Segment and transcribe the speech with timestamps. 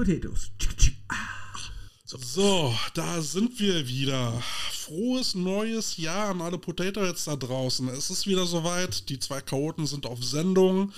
[0.00, 0.50] Potatoes.
[2.06, 4.42] So, da sind wir wieder.
[4.72, 7.86] Frohes neues Jahr an alle Potato Heads da draußen.
[7.88, 9.10] Es ist wieder soweit.
[9.10, 10.92] Die zwei Chaoten sind auf Sendung.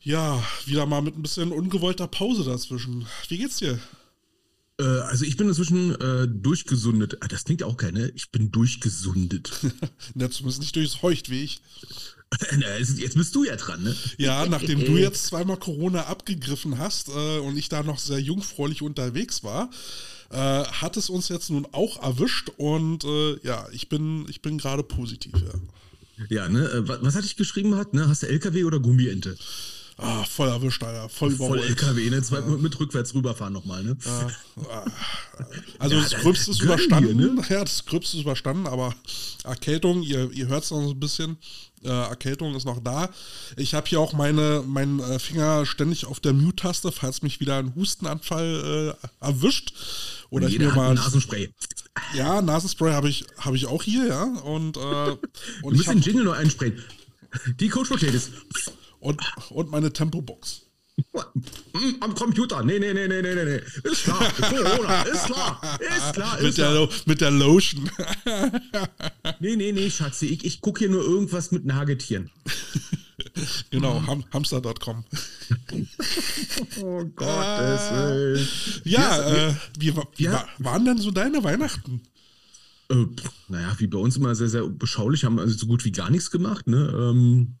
[0.00, 3.06] Ja, wieder mal mit ein bisschen ungewollter Pause dazwischen.
[3.28, 3.78] Wie geht's dir?
[4.80, 7.18] Äh, also ich bin inzwischen äh, durchgesundet.
[7.20, 8.08] Ah, das klingt auch keine.
[8.16, 9.52] Ich bin durchgesundet.
[10.16, 11.60] ja, zumindest nicht durchs Heucht wie ich.
[12.96, 13.96] jetzt bist du ja dran, ne?
[14.16, 18.82] Ja, nachdem du jetzt zweimal Corona abgegriffen hast äh, und ich da noch sehr jungfräulich
[18.82, 19.70] unterwegs war,
[20.30, 24.58] äh, hat es uns jetzt nun auch erwischt und äh, ja, ich bin, ich bin
[24.58, 26.26] gerade positiv, ja.
[26.28, 26.68] Ja, ne?
[26.68, 28.08] Äh, was, was hatte ich geschrieben hat, ne?
[28.08, 29.36] Hast du LKW oder Gummiente?
[30.00, 31.08] Ah, voll erwischt, Alter.
[31.08, 31.60] Voll überholt.
[31.60, 32.22] Voll LKW, ne?
[32.22, 32.46] Zwei, ja.
[32.46, 33.96] mit rückwärts rüberfahren nochmal, ne?
[34.04, 34.84] Ja.
[35.78, 37.16] Also ja, das Gröbste ist überstanden.
[37.16, 37.42] Hier, ne?
[37.48, 38.92] Ja, das Gröbste ist überstanden, aber
[39.44, 41.36] Erkältung, ihr, ihr hört es noch so ein bisschen.
[41.84, 43.10] Äh, Erkältung ist noch da.
[43.56, 47.56] Ich habe hier auch meine, meinen äh, Finger ständig auf der Mute-Taste, falls mich wieder
[47.58, 49.72] ein Hustenanfall äh, erwischt.
[50.30, 50.94] Oder und ich mir mal.
[50.94, 51.50] Nasenspray.
[52.14, 54.24] Ja, Nasenspray habe ich, hab ich auch hier, ja.
[54.24, 55.18] Und, äh, und
[55.62, 56.82] du musst den Jingle nur einsprayen.
[57.60, 58.30] Die Coach Potatoes.
[59.00, 59.20] Und,
[59.50, 60.67] und meine Tempo-Box.
[62.00, 62.62] Am Computer.
[62.64, 63.60] Nee, nee, nee, nee, nee, nee.
[63.84, 64.32] Ist klar.
[64.32, 65.02] Corona.
[65.02, 65.60] Ist klar.
[65.80, 66.38] Ist klar.
[66.38, 67.90] Ist mit, der Lo mit der Lotion.
[69.40, 70.26] nee, nee, nee, Schatzi.
[70.26, 72.30] Ich, ich gucke hier nur irgendwas mit Nagetieren.
[73.70, 75.04] genau, ham hamster.com.
[76.82, 78.48] oh Gottes Willen.
[78.84, 80.46] Ja, äh, wie, wie ja.
[80.58, 82.02] waren denn so deine Weihnachten?
[82.90, 83.06] Äh,
[83.48, 86.30] naja, wie bei uns immer sehr, sehr beschaulich, haben also so gut wie gar nichts
[86.30, 86.66] gemacht.
[86.66, 86.92] Ne?
[86.94, 87.58] Ähm,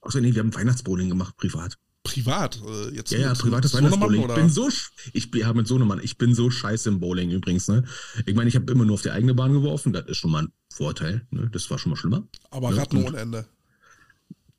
[0.00, 2.60] außer nee, wir haben Weihnachtsbowling gemacht, privat privat.
[2.66, 4.22] Äh, jetzt ja, ja, privates Weihnachtsbowling.
[4.28, 4.68] Ich bin so,
[5.12, 7.84] ich ja, mit Sohnemann, ich bin so scheiße im Bowling übrigens, ne?
[8.24, 10.44] Ich meine, ich habe immer nur auf die eigene Bahn geworfen, das ist schon mal
[10.44, 11.48] ein Vorteil, ne?
[11.52, 12.26] Das war schon mal schlimmer.
[12.50, 12.76] Aber ne?
[12.76, 13.46] Ratten ohne Ende.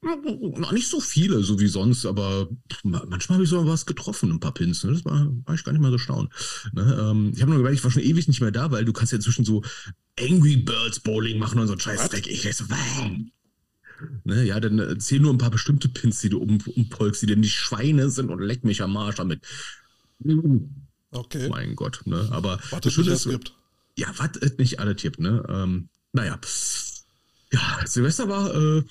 [0.02, 2.48] Noch nicht so viele, so wie sonst, aber
[2.84, 4.84] manchmal habe ich so was getroffen, ein paar Pins.
[4.84, 4.94] Ne?
[4.94, 6.30] Das war, war ich gar nicht mal so staun.
[6.72, 6.98] Ne?
[7.02, 9.12] Ähm, ich habe nur gemerkt, ich war schon ewig nicht mehr da, weil du kannst
[9.12, 9.64] ja inzwischen so
[10.20, 12.28] Angry Birds Bowling machen und so ein Scheißdreck.
[12.28, 12.66] Ich weiß so,
[14.24, 17.42] Ne, ja, dann erzähl nur ein paar bestimmte Pins, die du um, umpolkst, die denn
[17.42, 19.42] die Schweine sind und leck mich am Arsch damit.
[21.12, 21.50] Okay.
[21.50, 22.28] Mein Gott, ne?
[22.32, 23.54] Aber was das Schöne ist, gibt.
[23.98, 25.44] Ja, was nicht alle tippt, ne?
[25.50, 26.40] Ähm, naja.
[27.52, 28.84] Ja, Silvester war äh,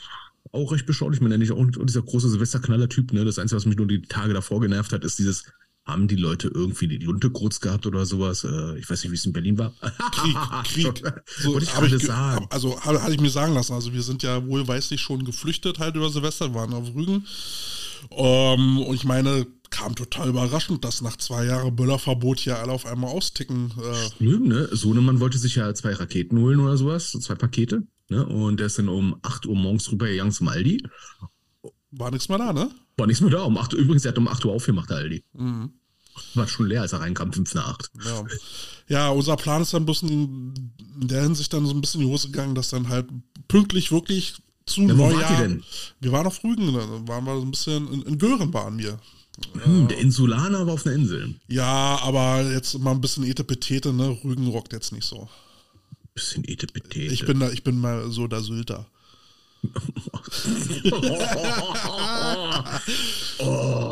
[0.52, 1.20] auch recht beschaulich.
[1.20, 3.24] Man nennt ich auch dieser große Silvesterknaller-Typ, ne?
[3.24, 5.44] Das Einzige, was mich nur die Tage davor genervt hat, ist dieses
[5.86, 8.44] haben die Leute irgendwie die Lunte kurz gehabt oder sowas?
[8.44, 9.72] Äh, ich weiß nicht, wie es in Berlin war.
[10.12, 11.02] Krieg, Krieg.
[11.38, 12.46] so, Wollte ich gerade sagen.
[12.50, 13.72] Also hatte ich mir sagen lassen.
[13.72, 17.24] Also wir sind ja wohlweislich schon geflüchtet halt über Silvester, wir waren auf Rügen.
[18.10, 22.86] Ähm, und ich meine, kam total überraschend, dass nach zwei Jahren Böllerverbot hier alle auf
[22.86, 23.72] einmal austicken.
[23.78, 24.08] Äh.
[24.16, 24.68] Stimmt, ne?
[24.72, 27.82] Sohnemann wollte sich ja zwei Raketen holen oder sowas, zwei Pakete.
[28.08, 28.24] Ne?
[28.24, 30.82] Und der ist dann um 8 Uhr morgens rüber gegangen zum Aldi.
[31.98, 32.70] War nichts mehr da, ne?
[32.96, 33.42] War nichts mehr da.
[33.42, 35.24] Um 8 Uhr, übrigens, er hat um 8 Uhr aufgemacht, der Aldi.
[35.32, 35.70] Mhm.
[36.34, 37.90] War schon leer, als er reinkam, 5 nach 8.
[38.04, 38.24] Ja.
[38.88, 40.54] ja, unser Plan ist dann ein bisschen
[41.00, 43.06] in der Hinsicht dann so ein bisschen in die Hose gegangen, dass dann halt
[43.48, 44.34] pünktlich wirklich
[44.66, 45.42] zu ja, Neujahr.
[45.42, 45.62] denn?
[46.00, 48.98] Wir waren auf Rügen, da waren wir so ein bisschen in, in Gören waren wir.
[49.62, 51.34] Hm, der Insulaner war auf einer Insel.
[51.48, 54.18] Ja, aber jetzt mal ein bisschen Etepetete, ne?
[54.24, 55.28] Rügen rockt jetzt nicht so.
[56.14, 57.12] Bisschen Etepetete.
[57.12, 58.86] Ich bin da, ich bin mal so der Sylter.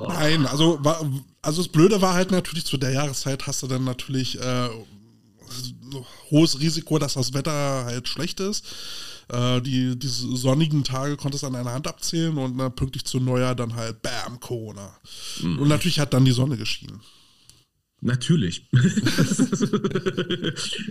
[0.08, 0.80] Nein, also,
[1.42, 4.68] also das Blöde war halt natürlich, zu der Jahreszeit hast du dann natürlich äh,
[6.30, 8.64] hohes Risiko, dass das Wetter halt schlecht ist.
[9.28, 13.20] Äh, die, diese sonnigen Tage konntest du an einer Hand abzählen und äh, pünktlich zu
[13.20, 14.94] Neujahr dann halt Bam, Corona.
[15.40, 15.60] Mhm.
[15.60, 17.00] Und natürlich hat dann die Sonne geschienen.
[18.04, 18.68] Natürlich.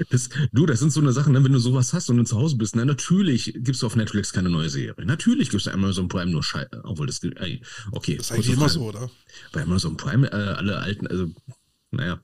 [0.09, 2.38] das, du, das sind so eine Sachen, ne, wenn du sowas hast und du zu
[2.38, 4.96] Hause bist, ne, natürlich gibst du auf Netflix keine neue Serie.
[5.06, 6.81] Natürlich gibst du Amazon Prime nur Scheiße.
[6.84, 8.18] Obwohl das, äh, okay.
[8.18, 9.12] Das ist eigentlich immer so, oder?
[9.52, 11.28] Bei Amazon Prime, äh, alle alten, also,
[11.91, 12.19] naja,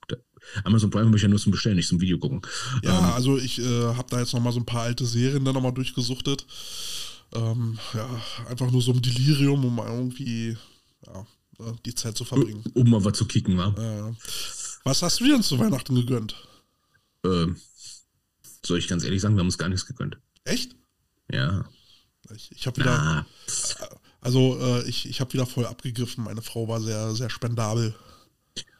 [0.63, 2.41] Amazon Prime habe ich ja nur zum Bestellen, nicht zum Video gucken.
[2.81, 5.53] Ja, ähm, also ich äh, habe da jetzt nochmal so ein paar alte Serien dann
[5.53, 6.47] nochmal durchgesuchtet.
[7.35, 8.09] Ähm, ja,
[8.49, 10.57] einfach nur so ein Delirium, um irgendwie,
[11.05, 11.27] ja,
[11.59, 12.63] äh, die Zeit zu verbringen.
[12.73, 13.75] Um mal was zu kicken, wa?
[13.77, 14.15] Ja.
[14.83, 16.35] Was hast du dir denn zu Weihnachten gegönnt?
[17.25, 17.57] Ähm,
[18.65, 20.17] soll ich ganz ehrlich sagen, wir haben uns gar nichts gegönnt.
[20.43, 20.75] Echt?
[21.31, 21.65] Ja.
[22.35, 22.99] Ich, ich habe wieder.
[22.99, 23.25] Ah.
[24.21, 26.23] Also, äh, ich, ich habe wieder voll abgegriffen.
[26.23, 27.95] Meine Frau war sehr, sehr spendabel.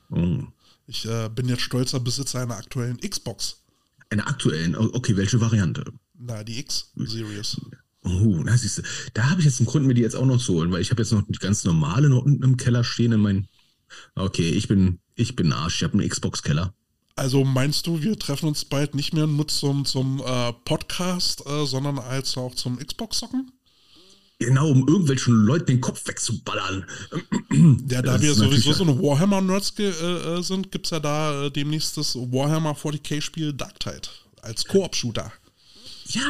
[0.10, 0.44] Oh.
[0.88, 3.64] Ich äh, bin jetzt stolzer Besitzer einer aktuellen Xbox.
[4.10, 4.76] Einer aktuellen?
[4.76, 5.86] Okay, welche Variante?
[6.18, 7.62] Na, die X-Series.
[8.04, 8.82] Oh, na siehst du,
[9.14, 10.90] da habe ich jetzt einen Grund, mir die jetzt auch noch zu holen, weil ich
[10.90, 13.48] habe jetzt noch die ganz normale noch unten im Keller stehen in meinen.
[14.16, 16.74] Okay, ich bin ich bin Arsch, ich habe einen Xbox-Keller.
[17.16, 21.66] Also meinst du, wir treffen uns bald nicht mehr nur zum, zum äh, Podcast, äh,
[21.66, 23.52] sondern als auch zum Xbox-Socken?
[24.40, 26.86] Genau, um irgendwelchen Leuten den Kopf wegzuballern.
[27.90, 31.48] Ja, da Das wir sowieso so eine Warhammer-Nerds äh, äh, sind, gibt es ja da
[31.48, 34.08] äh, demnächst das Warhammer 40k-Spiel Dark Tide
[34.42, 35.34] als Koop-Shooter.
[36.12, 36.22] Ja,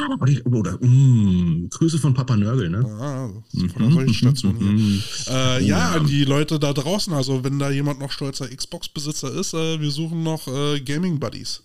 [0.44, 2.84] oder, mh, Grüße von Papa Nörgel, ne?
[3.00, 3.30] Ah,
[3.72, 4.66] von der Station hier.
[4.66, 5.02] Mhm.
[5.28, 9.54] Äh, ja, an die Leute da draußen, also wenn da jemand noch stolzer Xbox-Besitzer ist,
[9.54, 11.62] äh, wir suchen noch äh, Gaming-Buddies.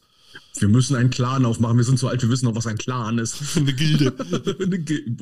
[0.57, 1.75] Wir müssen einen Clan aufmachen.
[1.75, 3.37] Wir sind so alt, wir wissen noch, was ein Clan ist.
[3.57, 4.13] Eine Gilde.
[4.63, 5.03] Eine Ge-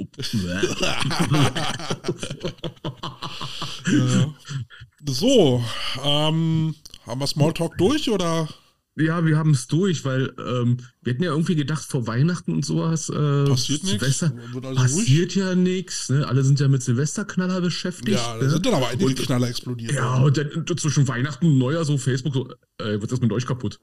[3.87, 4.33] ja.
[5.05, 5.63] So,
[6.03, 6.75] ähm,
[7.05, 8.47] haben wir Smalltalk durch oder?
[8.95, 12.63] Ja, wir haben es durch, weil ähm, wir hätten ja irgendwie gedacht, vor Weihnachten und
[12.63, 13.09] sowas.
[13.09, 14.19] Äh, Passiert alles
[14.75, 16.09] passiert ja nichts.
[16.09, 16.27] Ne?
[16.27, 18.19] Alle sind ja mit Silvesterknaller beschäftigt.
[18.19, 18.49] Ja, da ne?
[18.51, 19.93] sind dann aber einige Und- Knaller explodiert.
[19.93, 23.47] Ja, und dann zwischen Weihnachten und Neujahr so Facebook so, äh, wird das mit euch
[23.47, 23.79] kaputt?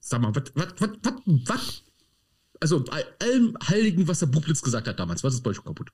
[0.00, 1.14] Sag mal, was, was, was, was,
[1.46, 1.82] was?
[2.60, 5.88] Also bei allem Heiligen, was der Bublitz gesagt hat damals, was ist bei euch kaputt?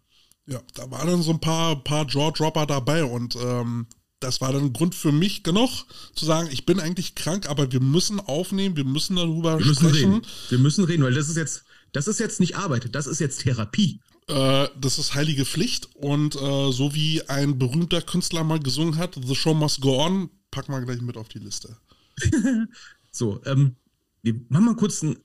[0.47, 3.87] Ja, da waren dann so ein paar, paar Jaw-Dropper dabei und ähm,
[4.25, 5.71] das war dann ein Grund für mich genug,
[6.15, 9.89] zu sagen, ich bin eigentlich krank, aber wir müssen aufnehmen, wir müssen darüber Wir müssen
[9.89, 10.13] sprechen.
[10.15, 10.27] reden.
[10.49, 13.43] Wir müssen reden, weil das ist jetzt, das ist jetzt nicht Arbeit, das ist jetzt
[13.43, 14.01] Therapie.
[14.27, 19.19] Äh, das ist heilige Pflicht und äh, so wie ein berühmter Künstler mal gesungen hat,
[19.25, 21.77] The Show Must Go On, packen wir gleich mit auf die Liste.
[23.17, 23.77] So, ähm,
[24.23, 25.17] wir machen mal kurz ein,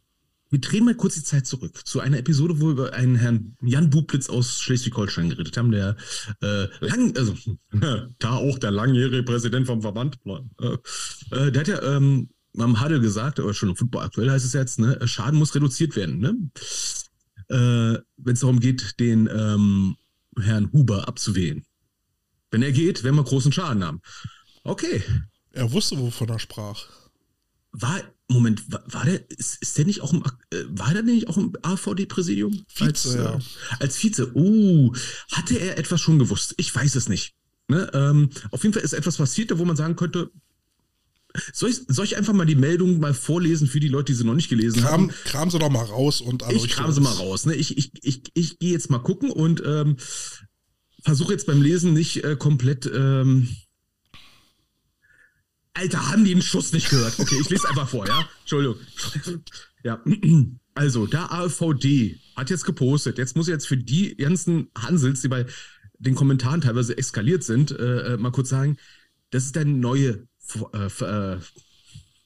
[0.50, 3.56] wir drehen mal kurz die Zeit zurück zu einer Episode, wo wir über einen Herrn
[3.62, 5.96] Jan Bublitz aus Schleswig-Holstein geredet haben, der
[6.42, 7.36] äh, lang, also
[8.20, 10.78] da auch der langjährige Präsident vom Verband, äh,
[11.36, 14.54] äh, der hat ja ähm, am Hadel gesagt, aber schon im Football aktuell heißt es
[14.54, 16.36] jetzt, ne, Schaden muss reduziert werden, ne?
[17.50, 19.96] Äh, Wenn es darum geht, den ähm,
[20.40, 21.64] Herrn Huber abzuwählen.
[22.52, 24.02] Wenn er geht, werden wir großen Schaden haben.
[24.64, 25.04] Okay,
[25.52, 26.86] Er wusste, wovon er sprach.
[27.72, 28.02] war,
[28.32, 31.54] Moment, war, der, ist, ist der nicht auch im, äh, war der nicht auch im
[31.64, 32.64] AVD-Präsidium?
[32.68, 33.36] Vize, als, ja.
[33.36, 33.40] Äh,
[33.80, 34.32] als Vize.
[34.36, 34.94] Oh,
[35.32, 36.54] hatte er etwas schon gewusst?
[36.58, 37.34] Ich weiß es nicht.
[37.68, 37.90] Ne?
[37.94, 40.32] Ähm, auf jeden Fall ist etwas passiert, wo man sagen könnte,
[41.54, 44.26] soll ich, soll ich einfach mal die Meldung mal vorlesen für die Leute, die sie
[44.26, 45.08] noch nicht gelesen Kram, haben?
[45.26, 47.46] kram sie doch mal raus und Ich kram sie mal raus.
[47.46, 47.56] Ne?
[47.56, 49.98] Ich, ich, ich, ich gehe jetzt mal gucken und ähm,
[51.04, 52.90] versuche jetzt beim Lesen nicht äh, komplett.
[52.94, 53.50] Ähm,
[55.80, 57.18] Alter, haben die einen Schuss nicht gehört?
[57.20, 58.28] Okay, ich lese einfach vor, ja?
[58.42, 58.76] Entschuldigung.
[59.84, 60.04] Ja,
[60.74, 63.18] also, der AVD hat jetzt gepostet.
[63.18, 65.46] Jetzt muss ich jetzt für die ganzen Hansels, die bei
[65.98, 68.78] den Kommentaren teilweise eskaliert sind, äh, äh, mal kurz sagen,
[69.32, 70.28] das ist der neue
[70.74, 71.38] äh, äh,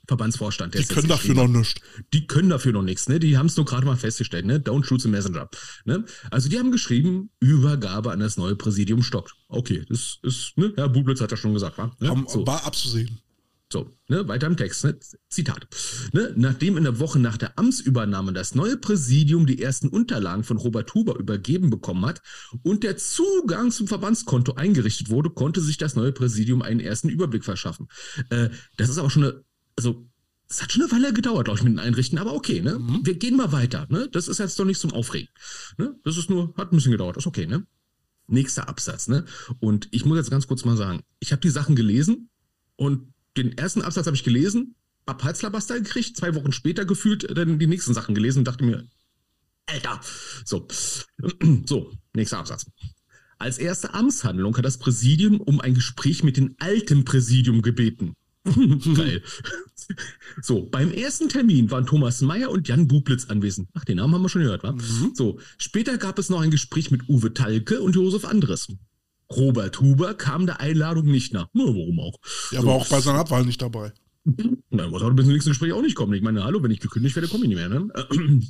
[0.08, 0.74] Verbandsvorstand.
[0.74, 1.76] Die können dafür noch nichts.
[2.14, 3.20] die können dafür noch nichts, ne?
[3.20, 4.60] Die haben es nur gerade mal festgestellt, ne?
[4.60, 5.50] Don't shoot the messenger.
[5.86, 6.04] Ne?
[6.30, 9.34] Also die haben geschrieben, Übergabe an das neue Präsidium stoppt.
[9.48, 10.74] Okay, das ist, ne?
[10.76, 11.96] Herr Bublitz hat ja schon gesagt, wa?
[12.00, 12.10] Ne?
[12.10, 13.20] Haben- so, War abzusehen.
[13.74, 14.25] So, ne?
[14.30, 14.98] Weiter im Text, ne?
[15.30, 15.68] Zitat.
[16.14, 16.34] Ne?
[16.38, 20.94] Nachdem in der Woche nach der Amtsübernahme das neue Präsidium die ersten Unterlagen von Robert
[20.94, 22.22] Huber übergeben bekommen hat
[22.62, 27.44] und der Zugang zum Verbandskonto eingerichtet wurde, konnte sich das neue Präsidium einen ersten Überblick
[27.44, 27.90] verschaffen.
[28.30, 29.44] Äh, das ist aber schon eine,
[29.75, 30.08] also
[30.48, 32.80] es hat schon eine Weile gedauert, glaube ich, mit dem Einrichten, aber okay, ne?
[33.04, 34.08] Wir gehen mal weiter, ne?
[34.12, 35.30] Das ist jetzt doch nicht zum Aufregen.
[35.78, 35.96] Ne?
[36.04, 37.66] Das ist nur, hat ein bisschen gedauert, ist okay, ne?
[38.28, 39.25] Nächster Absatz, ne?
[39.60, 42.30] Und ich muss jetzt ganz kurz mal sagen, ich habe die Sachen gelesen
[42.75, 44.76] und den ersten Absatz habe ich gelesen,
[45.08, 48.64] hab Halslabaster gekriegt, zwei Wochen später gefühlt äh, dann die nächsten Sachen gelesen und dachte
[48.64, 48.88] mir,
[49.66, 50.00] Alter,
[50.46, 50.68] so,
[51.66, 52.66] so, nächster Absatz.
[53.40, 58.16] Als erste Amtshandlung hat das Präsidium um ein Gespräch mit dem alten Präsidium gebeten.
[58.96, 59.22] Geil.
[60.42, 63.70] So, beim ersten Termin waren Thomas Mayer und Jan Bublitz anwesend.
[63.74, 64.75] Ach, den Namen haben wir schon gehört, wa?
[65.13, 68.68] So, später gab es noch ein Gespräch mit Uwe Talke und Josef Andres.
[69.32, 71.48] Robert Huber kam der Einladung nicht nach.
[71.53, 72.20] Na, warum auch?
[72.51, 72.68] Er So.
[72.68, 73.94] war auch bei seiner Abwahl nicht dabei.
[74.70, 76.13] Na, muss auch bis zum nächsten Gespräch auch nicht kommen.
[76.13, 77.68] Ich meine, hallo, wenn ich gekündigt werde, komme ich nicht mehr.
[77.68, 77.89] Ne?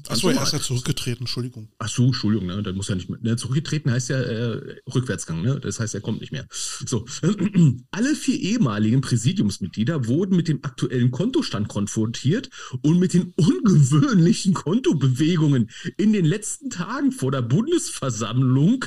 [0.07, 1.69] Achso, er ist ja zurückgetreten, Entschuldigung.
[1.79, 2.61] Ach so, Entschuldigung, ne?
[2.61, 3.17] Dann muss er nicht mehr.
[3.23, 5.59] Ne, zurückgetreten heißt ja äh, Rückwärtsgang, ne?
[5.59, 6.45] Das heißt, er kommt nicht mehr.
[6.51, 7.05] So.
[7.91, 12.49] Alle vier ehemaligen Präsidiumsmitglieder wurden mit dem aktuellen Kontostand konfrontiert
[12.83, 18.85] und mit den ungewöhnlichen Kontobewegungen in den letzten Tagen vor der Bundesversammlung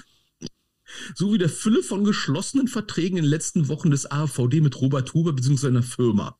[1.15, 5.33] sowie der Fülle von geschlossenen Verträgen in den letzten Wochen des AVD mit Robert Huber
[5.33, 5.57] bzw.
[5.57, 6.37] seiner Firma.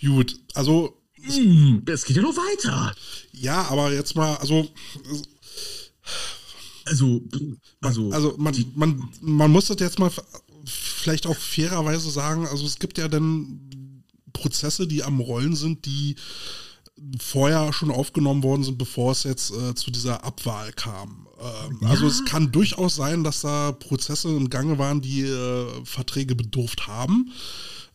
[0.00, 2.94] Gut, also, Hm, das geht ja noch weiter.
[3.32, 4.66] ja, aber jetzt mal, also,
[6.86, 7.22] Also,
[7.82, 10.10] also, also man, man, man muss das jetzt mal
[10.64, 16.16] vielleicht auch fairerweise sagen, also es gibt ja dann Prozesse, die am Rollen sind, die
[17.20, 21.26] vorher schon aufgenommen worden sind, bevor es jetzt äh, zu dieser Abwahl kam.
[21.40, 26.34] Ähm, Also es kann durchaus sein, dass da Prozesse im Gange waren, die äh, Verträge
[26.34, 27.32] bedurft haben,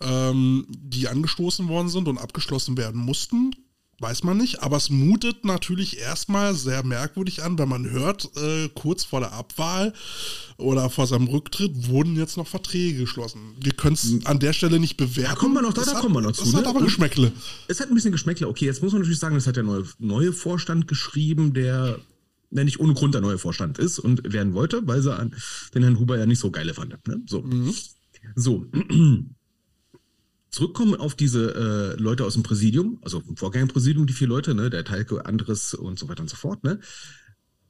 [0.01, 3.51] ähm, die angestoßen worden sind und abgeschlossen werden mussten.
[3.99, 8.67] weiß man nicht, aber es mutet natürlich erstmal sehr merkwürdig an, wenn man hört, äh,
[8.75, 9.93] kurz vor der Abwahl
[10.57, 13.39] oder vor seinem Rücktritt wurden jetzt noch Verträge geschlossen.
[13.61, 15.31] Wir können es an der Stelle nicht bewerten.
[15.31, 16.43] Da kommen wir noch, da, da hat, kommen wir noch zu.
[16.43, 16.59] Es ne?
[16.59, 17.31] hat aber Geschmäckle.
[17.69, 18.49] Es hat ein bisschen Geschmäckle.
[18.49, 21.99] Okay, jetzt muss man natürlich sagen, das hat der neue, neue Vorstand geschrieben, der
[22.63, 25.35] nicht ohne Grund der neue Vorstand ist und werden wollte, weil sie an
[25.73, 26.95] den Herrn Huber ja nicht so geile fand.
[27.07, 27.21] Ne?
[27.27, 27.41] So.
[27.41, 27.73] Mhm.
[28.35, 28.65] So.
[30.49, 34.69] Zurückkommen auf diese äh, Leute aus dem Präsidium, also vom Vorgängerpräsidium, die vier Leute, ne,
[34.69, 36.79] der Teilke, Andres und so weiter und so fort, ne?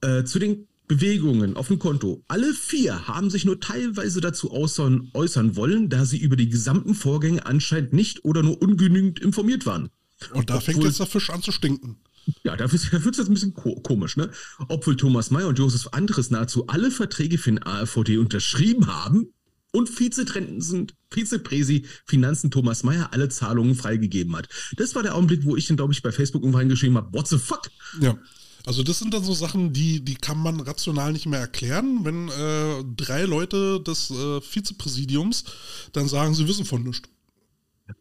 [0.02, 2.22] Äh, zu den Bewegungen auf dem Konto.
[2.28, 6.94] Alle vier haben sich nur teilweise dazu äußern, äußern wollen, da sie über die gesamten
[6.94, 9.90] Vorgänge anscheinend nicht oder nur ungenügend informiert waren.
[10.32, 11.96] Und da Obwohl, fängt jetzt der Fisch an zu stinken.
[12.44, 14.30] Ja, da wird es jetzt ein bisschen komisch, ne?
[14.68, 19.32] Obwohl Thomas Mayer und Josef Andres nahezu alle Verträge für den AfVD unterschrieben haben
[19.72, 24.48] und Vizepräsi Finanzen Thomas Mayer alle Zahlungen freigegeben hat.
[24.76, 27.28] Das war der Augenblick, wo ich dann, glaube ich, bei Facebook irgendwann geschrieben habe, what
[27.28, 27.70] the fuck?
[28.00, 28.18] Ja.
[28.64, 32.28] Also das sind dann so Sachen, die, die kann man rational nicht mehr erklären, wenn
[32.28, 35.44] äh, drei Leute des äh, Vizepräsidiums
[35.92, 37.08] dann sagen, sie wissen von nichts.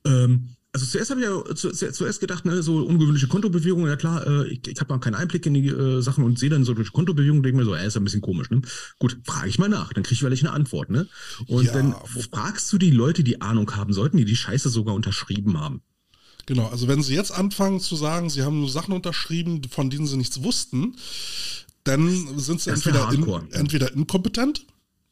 [0.05, 4.27] Ähm, also zuerst habe ich ja zu, zuerst gedacht, ne, so ungewöhnliche Kontobewegungen, ja klar,
[4.27, 6.73] äh, ich, ich habe noch keinen Einblick in die äh, Sachen und sehe dann so
[6.73, 8.61] durch Kontobewegungen, denke mir so, äh, ist ein bisschen komisch, ne?
[8.99, 11.07] Gut, frage ich mal nach, dann kriege ich vielleicht eine Antwort, ne?
[11.47, 11.95] Und ja, dann
[12.29, 15.81] fragst du die Leute, die Ahnung haben sollten, die die Scheiße sogar unterschrieben haben.
[16.45, 20.07] Genau, also wenn sie jetzt anfangen zu sagen, sie haben nur Sachen unterschrieben, von denen
[20.07, 20.97] sie nichts wussten,
[21.85, 24.65] dann sind sie entweder, in, entweder inkompetent,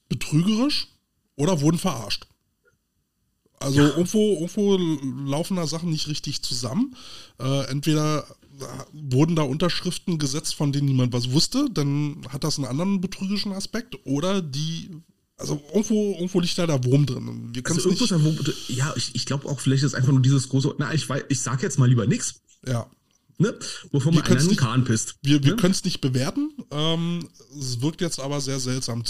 [0.10, 0.90] betrügerisch
[1.38, 2.28] oder wurden verarscht.
[3.60, 3.88] Also ja.
[3.90, 4.78] irgendwo, irgendwo
[5.26, 6.96] laufen da Sachen nicht richtig zusammen.
[7.40, 8.26] Äh, entweder
[8.92, 13.52] wurden da Unterschriften gesetzt, von denen niemand was wusste, dann hat das einen anderen betrügerischen
[13.52, 14.92] Aspekt, oder die
[15.38, 17.50] also irgendwo, irgendwo liegt da der Wurm drin.
[17.54, 20.22] Wir also irgendwo ist der Wurm, ja, ich, ich glaube auch, vielleicht ist einfach nur
[20.22, 22.42] dieses große, na, ich, ich sag jetzt mal lieber nichts.
[22.66, 22.90] Ja.
[23.44, 23.54] Ne?
[23.92, 25.16] Wovon man einen Kahn pisst.
[25.22, 25.58] Wir, wir ne?
[25.58, 26.52] können es nicht bewerten.
[26.72, 27.28] Ähm,
[27.60, 29.04] es wirkt jetzt aber sehr seltsam.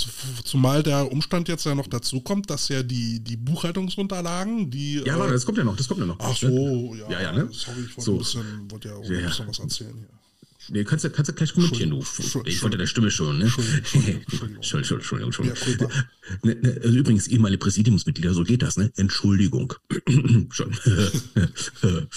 [0.44, 5.04] Zumal der Umstand jetzt ja noch dazu kommt, dass ja die, die Buchhaltungsunterlagen, die.
[5.06, 6.18] Ja, warte, äh, das kommt ja noch, das kommt ja noch.
[6.20, 7.12] Ach so, ja.
[7.12, 7.48] Ja, ja, ne?
[7.52, 8.12] Sorry, ich wollte so.
[8.14, 10.23] ein bisschen, wollte ja auch ja, ein bisschen was erzählen hier.
[10.70, 12.04] Nee, kannst du kannst ja gleich kommentieren, du.
[12.46, 13.46] Ich wollte der Stimme schon, ne?
[13.94, 15.90] Entschuldigung, Entschuldigung, Entschuldigung.
[15.90, 18.92] Ja, ne, ne, also übrigens, ehemalige Präsidiumsmitglieder, so geht das, ne?
[18.96, 19.74] Entschuldigung.
[20.52, 20.74] schon.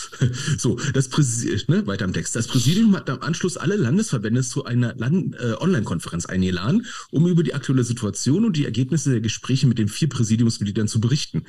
[0.58, 2.36] so, das Präsidium, ne, weiter am Text.
[2.36, 7.54] Das Präsidium hat am Anschluss alle Landesverbände zu einer äh, Online-Konferenz eingeladen, um über die
[7.54, 11.44] aktuelle Situation und die Ergebnisse der Gespräche mit den vier Präsidiumsmitgliedern zu berichten.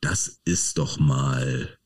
[0.00, 1.76] Das ist doch mal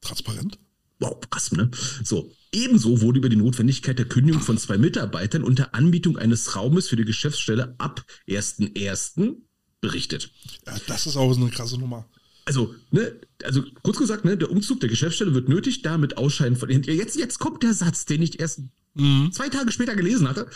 [0.00, 0.58] transparent.
[0.98, 1.70] Wow, krass, ne?
[2.02, 6.88] So, Ebenso wurde über die Notwendigkeit der Kündigung von zwei Mitarbeitern unter Anbietung eines Raumes
[6.88, 9.36] für die Geschäftsstelle ab 1.1.
[9.80, 10.30] berichtet.
[10.66, 12.08] Ja, das ist auch eine krasse Nummer.
[12.46, 16.70] Also, ne, also kurz gesagt, ne, der Umzug der Geschäftsstelle wird nötig, damit Ausscheiden von.
[16.70, 18.62] Jetzt, jetzt kommt der Satz, den ich erst
[18.94, 19.30] mhm.
[19.32, 20.48] zwei Tage später gelesen hatte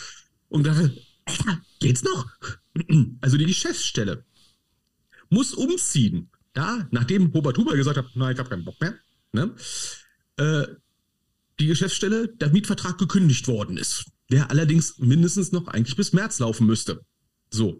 [0.48, 0.96] und dachte,
[1.26, 2.26] Alter, geht's noch?
[3.20, 4.24] Also die Geschäftsstelle
[5.28, 6.30] muss umziehen.
[6.54, 8.94] Da, nachdem Robert Huber gesagt hat, nein, ich habe keinen Bock mehr,
[9.32, 9.54] ne,
[10.36, 10.64] äh,
[11.60, 16.66] die Geschäftsstelle der Mietvertrag gekündigt worden ist, der allerdings mindestens noch eigentlich bis März laufen
[16.66, 17.04] müsste.
[17.50, 17.78] So,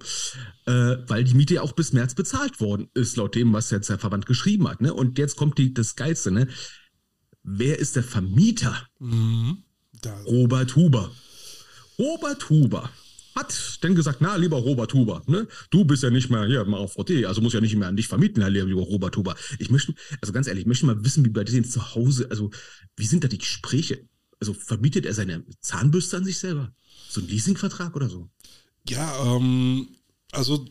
[0.66, 3.88] äh, weil die Miete ja auch bis März bezahlt worden ist, laut dem, was jetzt
[3.88, 4.82] der Verband geschrieben hat.
[4.82, 4.92] Ne?
[4.92, 6.48] Und jetzt kommt die, das Geilste, ne?
[7.42, 8.86] Wer ist der Vermieter?
[8.98, 9.64] Mhm.
[10.26, 11.10] Robert Huber.
[11.98, 12.90] Robert Huber
[13.34, 16.78] hat dann gesagt, na, lieber Robert Huber, ne, du bist ja nicht mehr hier mal
[16.78, 19.34] auf VT, also muss ja nicht mehr an dich vermieten, lieber Robert Huber.
[19.58, 22.50] Ich möchte, also ganz ehrlich, ich möchte mal wissen, wie bei denen zu Hause, also
[22.96, 24.06] wie sind da die Gespräche?
[24.40, 26.74] Also vermietet er seine Zahnbürste an sich selber?
[27.08, 28.28] So ein Leasingvertrag oder so?
[28.88, 29.88] Ja, ähm,
[30.32, 30.66] also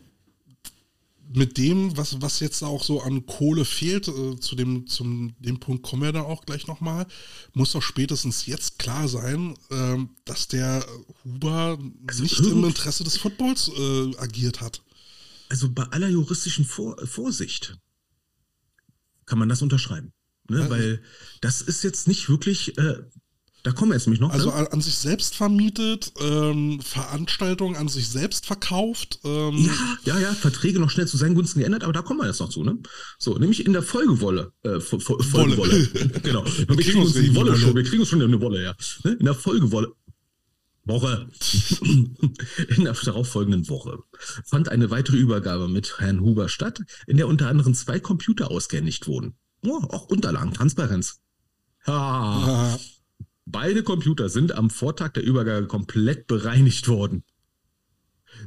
[1.34, 5.60] mit dem, was, was jetzt auch so an Kohle fehlt, äh, zu dem, zum dem
[5.60, 7.06] Punkt kommen wir da auch gleich nochmal,
[7.54, 10.84] muss doch spätestens jetzt klar sein, äh, dass der
[11.24, 14.82] Huber also nicht im Interesse des Footballs äh, agiert hat.
[15.48, 17.78] Also bei aller juristischen Vor Vorsicht
[19.26, 20.12] kann man das unterschreiben.
[20.48, 20.68] Ne?
[20.68, 21.02] Weil
[21.40, 22.96] das ist jetzt nicht wirklich äh,
[23.62, 24.30] da kommen wir jetzt nämlich noch.
[24.30, 29.20] Also an, an sich selbst vermietet, ähm, Veranstaltungen an sich selbst verkauft.
[29.24, 29.70] Ähm.
[30.04, 32.40] Ja, ja, ja, Verträge noch schnell zu seinen Gunsten geändert, aber da kommen wir jetzt
[32.40, 32.78] noch zu, ne?
[33.18, 34.52] So, nämlich in der Folgewolle.
[34.62, 35.86] Äh, Folgewolle.
[36.22, 36.44] genau.
[36.44, 38.74] Wir, wir kriegen uns die Wolle, Wolle schon, wir kriegen uns schon eine Wolle, ja.
[39.04, 39.12] Ne?
[39.12, 39.92] In der Folgewolle.
[40.84, 41.28] Woche.
[42.76, 43.98] In der darauffolgenden Woche
[44.44, 49.06] fand eine weitere Übergabe mit Herrn Huber statt, in der unter anderem zwei Computer ausgehändigt
[49.06, 49.36] wurden.
[49.64, 51.20] Oh, auch Unterlagen, Transparenz.
[51.86, 52.76] Ha.
[53.46, 57.24] Beide Computer sind am Vortag der Übergabe komplett bereinigt worden.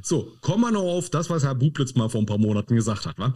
[0.02, 3.06] So, kommen wir noch auf das, was Herr Bublitz mal vor ein paar Monaten gesagt
[3.06, 3.32] hat, wa?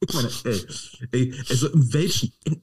[0.00, 0.66] Ich meine, ey,
[1.12, 2.62] ey, also in welchen, in,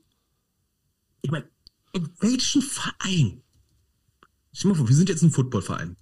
[1.22, 1.48] ich meine,
[1.94, 3.44] In welchem Verein?
[4.52, 5.98] Ich mal vor, wir sind jetzt ein Footballverein.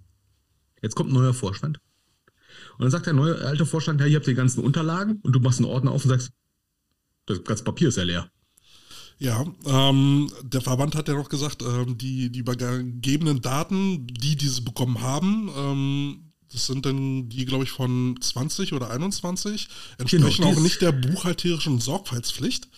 [0.81, 1.79] Jetzt kommt ein neuer Vorstand.
[2.77, 5.39] Und dann sagt der neue alte Vorstand, ja, ihr habt die ganzen Unterlagen und du
[5.39, 6.31] machst einen Ordner auf und sagst,
[7.25, 8.31] das ganze Papier ist ja leer.
[9.19, 14.61] Ja, ähm, der Verband hat ja noch gesagt, ähm, die, die übergebenen Daten, die diese
[14.61, 20.55] bekommen haben, ähm, das sind dann die, glaube ich, von 20 oder 21, entsprechen genau,
[20.55, 22.69] auch nicht der buchhalterischen Sorgfaltspflicht.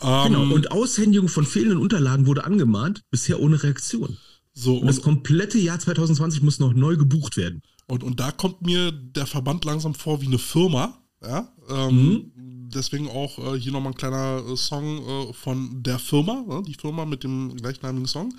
[0.00, 4.16] genau, ähm, und Aushändigung von fehlenden Unterlagen wurde angemahnt, bisher ohne Reaktion.
[4.54, 7.60] So, und, und das komplette Jahr 2020 muss noch neu gebucht werden.
[7.86, 12.55] Und, und da kommt mir der Verband langsam vor wie eine Firma, ja, ähm, mhm
[12.76, 16.62] deswegen auch äh, hier nochmal ein kleiner äh, Song äh, von der Firma, ne?
[16.66, 18.34] die Firma mit dem gleichnamigen Song.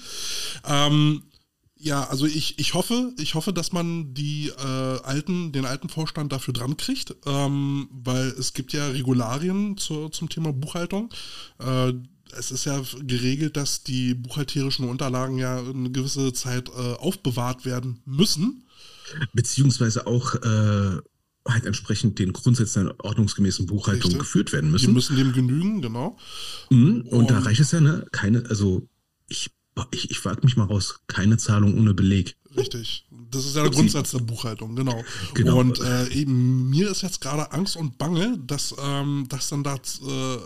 [0.66, 1.24] Ähm,
[1.80, 6.32] ja, also ich, ich hoffe, ich hoffe, dass man die äh, alten, den alten Vorstand
[6.32, 11.10] dafür dran kriegt, ähm, weil es gibt ja Regularien zu, zum Thema Buchhaltung.
[11.60, 11.94] Äh,
[12.36, 18.02] es ist ja geregelt, dass die buchhalterischen Unterlagen ja eine gewisse Zeit äh, aufbewahrt werden
[18.06, 18.64] müssen.
[19.34, 21.02] Beziehungsweise auch äh,
[21.48, 24.20] halt entsprechend den Grundsätzen der ordnungsgemäßen Buchhaltung Richtig.
[24.20, 24.88] geführt werden müssen.
[24.88, 26.18] Die müssen dem genügen, genau.
[26.70, 28.06] Mhm, und, und da reicht es ja, ne?
[28.12, 28.88] Keine, also
[29.28, 29.52] ich,
[29.92, 32.36] ich, ich wage mich mal raus, keine Zahlung ohne Beleg.
[32.56, 33.06] Richtig.
[33.30, 35.04] Das ist ja der Grundsatz der Buchhaltung, genau.
[35.34, 35.60] genau.
[35.60, 39.76] Und äh, eben mir ist jetzt gerade Angst und Bange, dass, ähm, dass dann da
[39.76, 40.38] äh,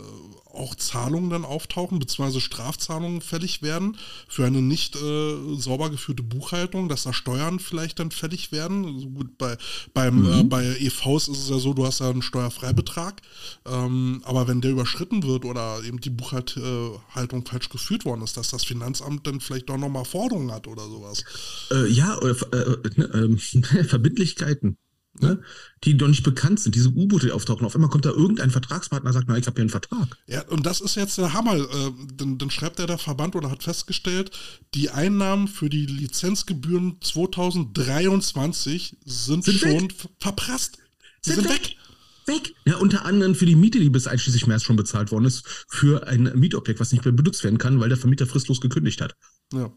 [0.53, 6.89] auch Zahlungen dann auftauchen, beziehungsweise Strafzahlungen fällig werden für eine nicht äh, sauber geführte Buchhaltung,
[6.89, 8.86] dass da Steuern vielleicht dann fällig werden.
[8.86, 9.58] Also gut, bei,
[9.93, 10.39] beim, äh, mhm.
[10.39, 13.22] äh, bei EVs ist es ja so, du hast ja einen Steuerfreibetrag,
[13.65, 18.50] ähm, aber wenn der überschritten wird oder eben die Buchhaltung falsch geführt worden ist, dass
[18.50, 21.24] das Finanzamt dann vielleicht doch nochmal Forderungen hat oder sowas.
[21.72, 23.38] Äh, ja, oder äh, ne, ähm,
[23.88, 24.77] Verbindlichkeiten
[25.21, 25.41] ne?
[25.83, 27.65] die doch nicht bekannt sind, diese U-Boote, die auftauchen.
[27.65, 30.17] Auf einmal kommt da irgendein Vertragspartner und sagt, na, ich habe hier einen Vertrag.
[30.27, 31.55] Ja, und das ist jetzt der Hammer.
[31.55, 34.31] Äh, dann, dann schreibt er der Verband oder hat festgestellt,
[34.73, 39.95] die Einnahmen für die Lizenzgebühren 2023 sind, sind schon weg.
[40.19, 40.77] verprasst.
[41.21, 41.61] Sie sind, sind weg.
[41.61, 41.77] weg.
[42.27, 42.55] Weg.
[42.65, 46.07] Ja, unter anderem für die Miete, die bis einschließlich März schon bezahlt worden ist, für
[46.07, 49.15] ein Mietobjekt, was nicht mehr benutzt werden kann, weil der Vermieter fristlos gekündigt hat.
[49.53, 49.71] Ja.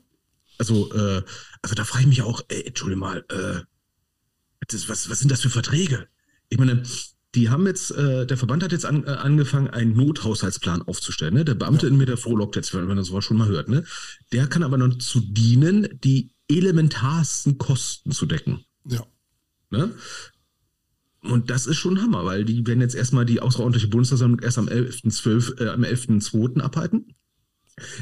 [0.59, 1.22] Also, äh,
[1.62, 3.62] also da frage ich mich auch, ey, entschuldige mal, äh,
[4.68, 6.07] das, was, was sind das für Verträge?
[6.48, 6.83] Ich meine,
[7.35, 11.35] die haben jetzt, äh, der Verband hat jetzt an, äh, angefangen, einen Nothaushaltsplan aufzustellen.
[11.35, 11.44] Ne?
[11.44, 11.92] Der Beamte ja.
[11.92, 13.68] in mir, der frohlockt jetzt, wenn man das sowas schon mal hört.
[13.68, 13.85] Ne?
[14.33, 18.64] Der kann aber noch zu dienen, die elementarsten Kosten zu decken.
[18.85, 19.05] Ja.
[19.70, 19.92] Ne?
[21.22, 24.68] Und das ist schon Hammer, weil die werden jetzt erstmal die außerordentliche Bundesversammlung erst am
[24.68, 25.61] 11.2.
[25.61, 26.22] Äh, am 11.
[26.62, 27.14] abhalten.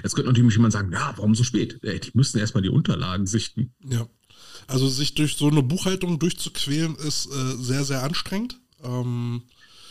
[0.03, 1.81] Jetzt könnte natürlich jemand sagen, ja, warum so spät?
[1.83, 3.73] Die müssen erstmal die Unterlagen sichten.
[3.89, 4.07] Ja.
[4.67, 8.59] Also sich durch so eine Buchhaltung durchzuquälen, ist äh, sehr, sehr anstrengend.
[8.83, 9.43] Ähm,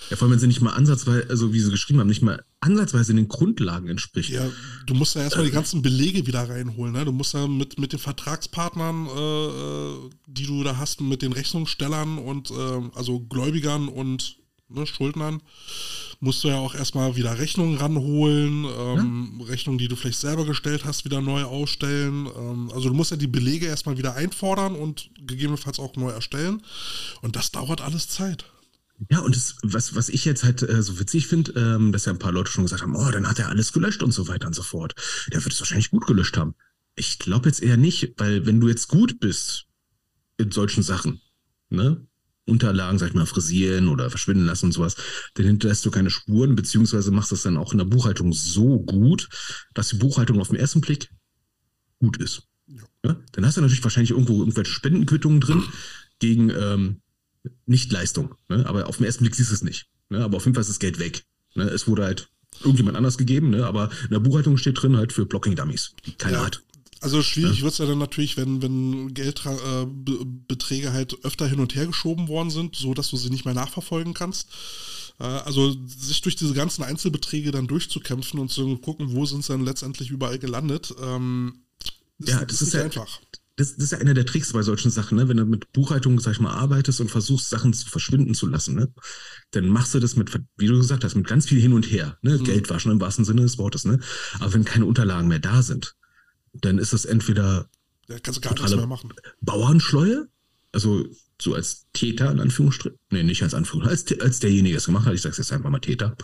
[0.10, 2.43] ja, vor allem, wenn sie nicht mal ansatzweise, also wie sie geschrieben haben, nicht mal
[2.60, 4.29] ansatzweise in den Grundlagen entspricht.
[4.29, 4.45] Ja,
[4.86, 6.93] du musst ja erstmal äh, die ganzen Belege wieder reinholen.
[6.93, 7.05] Ne?
[7.05, 11.31] Du musst ja mit, mit den Vertragspartnern, äh, äh die du da hast, mit den
[11.31, 14.36] Rechnungsstellern und äh, also Gläubigern und
[14.67, 15.41] ne, Schuldnern,
[16.21, 19.45] musst du ja auch erstmal wieder Rechnungen ranholen, ähm, ja.
[19.47, 22.27] Rechnungen, die du vielleicht selber gestellt hast, wieder neu ausstellen.
[22.38, 26.62] Ähm, also du musst ja die Belege erstmal wieder einfordern und gegebenenfalls auch neu erstellen.
[27.21, 28.45] Und das dauert alles Zeit.
[29.10, 32.13] Ja, und das, was, was ich jetzt halt äh, so witzig finde, ähm, dass ja
[32.13, 34.45] ein paar Leute schon gesagt haben, oh, dann hat er alles gelöscht und so weiter
[34.45, 34.93] und so fort.
[35.34, 36.53] Der wird es wahrscheinlich gut gelöscht haben.
[36.95, 39.65] Ich glaube jetzt eher nicht, weil wenn du jetzt gut bist
[40.38, 41.19] in solchen Sachen,
[41.69, 42.05] ne,
[42.51, 44.95] Unterlagen, sag ich mal, frisieren oder verschwinden lassen und sowas,
[45.35, 49.29] dann hinterlässt du keine Spuren, beziehungsweise machst das dann auch in der Buchhaltung so gut,
[49.73, 51.09] dass die Buchhaltung auf den ersten Blick
[51.99, 52.43] gut ist.
[53.05, 53.17] Ja.
[53.31, 55.63] Dann hast du natürlich wahrscheinlich irgendwo irgendwelche Spendenquittungen drin
[56.19, 57.01] gegen ähm,
[57.65, 58.35] Nichtleistung.
[58.49, 58.65] Ne?
[58.65, 59.87] Aber auf den ersten Blick siehst du es nicht.
[60.09, 60.23] Ne?
[60.23, 61.23] Aber auf jeden Fall ist das Geld weg.
[61.55, 61.63] Ne?
[61.63, 62.29] Es wurde halt
[62.61, 63.65] irgendjemand anders gegeben, ne?
[63.65, 66.45] aber in der Buchhaltung steht drin halt für Blocking Dummies, die keiner ja.
[66.45, 66.63] hat.
[67.01, 71.75] Also schwierig wird es ja dann natürlich, wenn, wenn Geldbeträge äh, halt öfter hin und
[71.75, 74.49] her geschoben worden sind, so dass du sie nicht mehr nachverfolgen kannst.
[75.19, 79.51] Äh, also sich durch diese ganzen Einzelbeträge dann durchzukämpfen und zu gucken, wo sind sie
[79.51, 81.63] dann letztendlich überall gelandet, ähm,
[82.19, 83.19] ist, ja, das ist, ist ja einfach.
[83.55, 85.27] Das, das, ist ja einer der Tricks bei solchen Sachen, ne?
[85.27, 88.75] Wenn du mit Buchhaltung, sag ich mal, arbeitest und versuchst, Sachen zu verschwinden zu lassen,
[88.75, 88.93] ne?
[89.51, 92.17] Dann machst du das mit, wie du gesagt hast, mit ganz viel hin und her,
[92.21, 92.37] ne?
[92.37, 92.43] Mhm.
[92.43, 93.99] Geldwaschen im wahrsten Sinne des Wortes, ne?
[94.39, 95.95] Aber wenn keine Unterlagen mehr da sind,
[96.53, 97.69] dann ist es entweder
[98.07, 99.13] ja, kannst du gar nichts mehr machen.
[99.41, 100.27] Bauernschleue,
[100.71, 101.05] also
[101.41, 105.05] so als Täter in Anführungsstrichen, nee, nicht als Anführungsstrichen, als, als derjenige, der es gemacht
[105.05, 106.15] hat, ich sag's jetzt einfach mal Täter,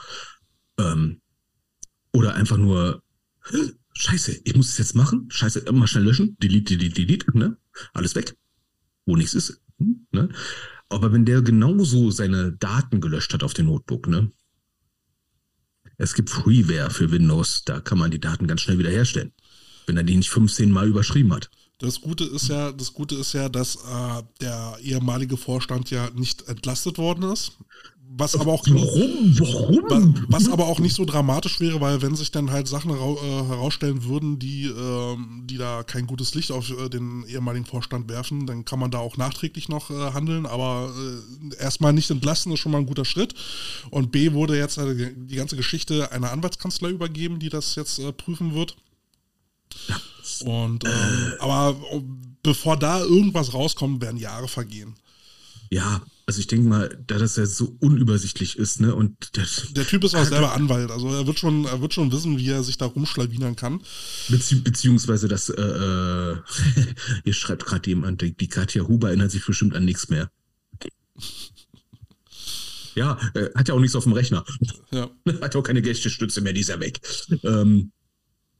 [0.77, 1.21] ähm,
[2.13, 3.03] oder einfach nur,
[3.93, 7.57] scheiße, ich muss es jetzt machen, scheiße, mal schnell löschen, delete, delete, delete, ne,
[7.93, 8.35] alles weg,
[9.05, 10.29] wo nichts ist, hm, ne,
[10.89, 14.31] aber wenn der genauso seine Daten gelöscht hat auf dem Notebook, ne,
[15.97, 19.33] es gibt Freeware für Windows, da kann man die Daten ganz schnell wiederherstellen.
[19.87, 21.49] Wenn er die nicht 15 Mal überschrieben hat.
[21.79, 26.47] Das Gute ist ja, das Gute ist ja, dass äh, der ehemalige Vorstand ja nicht
[26.47, 27.53] entlastet worden ist.
[28.09, 29.37] Was aber auch warum?
[29.37, 30.25] Warum?
[30.29, 34.05] Was aber auch nicht so dramatisch wäre, weil wenn sich dann halt Sachen äh, herausstellen
[34.05, 38.63] würden, die, äh, die da kein gutes Licht auf äh, den ehemaligen Vorstand werfen, dann
[38.63, 40.45] kann man da auch nachträglich noch äh, handeln.
[40.45, 40.93] Aber
[41.59, 43.35] erstmal nicht entlassen ist schon mal ein guter Schritt.
[43.91, 48.77] Und B wurde jetzt die ganze Geschichte einer Anwaltskanzlei übergeben, die das jetzt prüfen wird.
[49.87, 50.01] Ja.
[50.45, 51.75] Und ähm, aber
[52.43, 54.95] bevor da irgendwas rauskommt, werden Jahre vergehen.
[55.69, 58.93] Ja, also ich denke mal, da das ja so unübersichtlich ist, ne?
[58.93, 62.37] Und der, Typ ist auch selber Anwalt, also er wird schon, er wird schon wissen,
[62.37, 63.81] wie er sich da rumschlawinern kann.
[64.29, 66.37] Bezieh beziehungsweise das, äh, äh
[67.23, 70.29] hier schreibt gerade jemand, die, die Katja Huber erinnert sich bestimmt an nichts mehr.
[72.95, 74.43] Ja, äh, hat ja auch nichts auf dem Rechner.
[74.89, 75.09] Ja.
[75.41, 76.99] Hat auch keine Gästestütze mehr, die ist ja weg.
[77.43, 77.91] Ähm,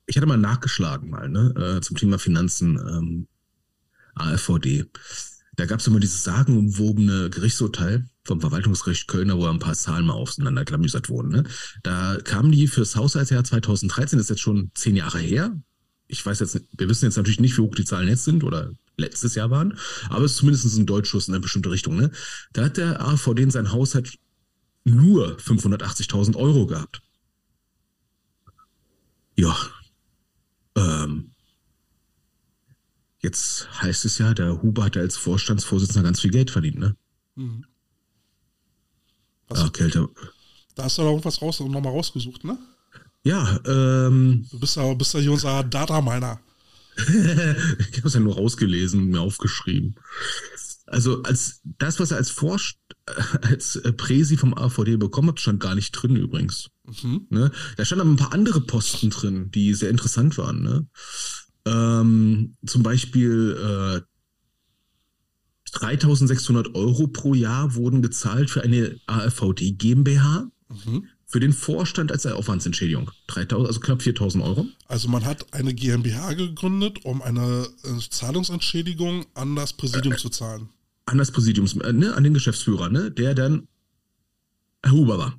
[0.08, 3.28] ich hatte mal nachgeschlagen mal, ne, äh, zum Thema Finanzen, ähm,
[4.15, 4.86] AfVD.
[5.56, 10.13] Da gab es immer dieses sagenumwobene Gerichtsurteil vom Verwaltungsgericht Kölner, wo ein paar Zahlen mal
[10.13, 11.30] auseinanderklamüsert wurden.
[11.30, 11.43] Ne?
[11.84, 15.60] Da kamen die fürs Haushaltsjahr 2013, das ist jetzt schon zehn Jahre her.
[16.08, 18.72] Ich weiß jetzt, wir wissen jetzt natürlich nicht, wie hoch die Zahlen jetzt sind oder
[18.98, 19.78] letztes Jahr waren,
[20.10, 21.98] aber es ist zumindest ein Deutschschuss in eine bestimmte Richtung.
[21.98, 22.12] Ne?
[22.54, 24.17] Da hat der AVD in seinem Haushalt
[24.84, 27.02] nur 580.000 Euro gehabt.
[29.36, 29.56] Ja.
[30.78, 31.32] Ähm,
[33.20, 36.96] Jetzt heißt es ja, der Huber hat ja als Vorstandsvorsitzender ganz viel Geld verdient, ne?
[37.36, 37.66] Mhm.
[39.48, 40.08] Was Ach, Kälte.
[40.76, 42.58] Da hast du da irgendwas raus, nochmal rausgesucht, ne?
[43.24, 44.46] Ja, ähm.
[44.52, 46.40] Du bist ja, bist ja hier unser Data-Miner.
[46.98, 49.96] ich habe es ja nur rausgelesen und mir aufgeschrieben.
[50.88, 52.78] Also als das, was er als Vorst
[53.41, 56.69] als äh, Präsi vom AVD bekommen hat, stand gar nicht drin übrigens.
[57.04, 57.28] Mhm.
[57.30, 57.52] Ne?
[57.76, 60.63] Da standen ein paar andere Posten drin, die sehr interessant waren.
[60.63, 60.88] Ne?
[61.65, 64.02] Ähm, zum Beispiel äh,
[65.73, 70.50] 3600 Euro pro Jahr wurden gezahlt für eine AfVD GmbH.
[70.69, 71.06] Mhm.
[71.30, 73.12] Für den Vorstand als Aufwandsentschädigung.
[73.28, 74.65] 3000, also knapp 4000 Euro.
[74.88, 80.30] Also man hat eine GmbH gegründet, um eine äh, Zahlungsentschädigung an das Präsidium äh, zu
[80.30, 80.69] zahlen.
[81.08, 83.67] An das Präsidium, äh, ne, an den Geschäftsführer, ne, der dann
[84.84, 85.38] Herr Huber war.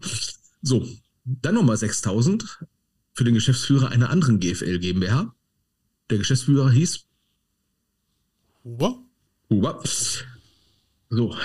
[0.62, 0.86] So,
[1.24, 2.58] dann nochmal 6000
[3.12, 5.34] für den Geschäftsführer einer anderen GFL GmbH.
[6.10, 7.04] Der Geschäftsführer hieß
[8.64, 8.98] Huber.
[9.50, 9.82] Huber.
[11.10, 11.36] So,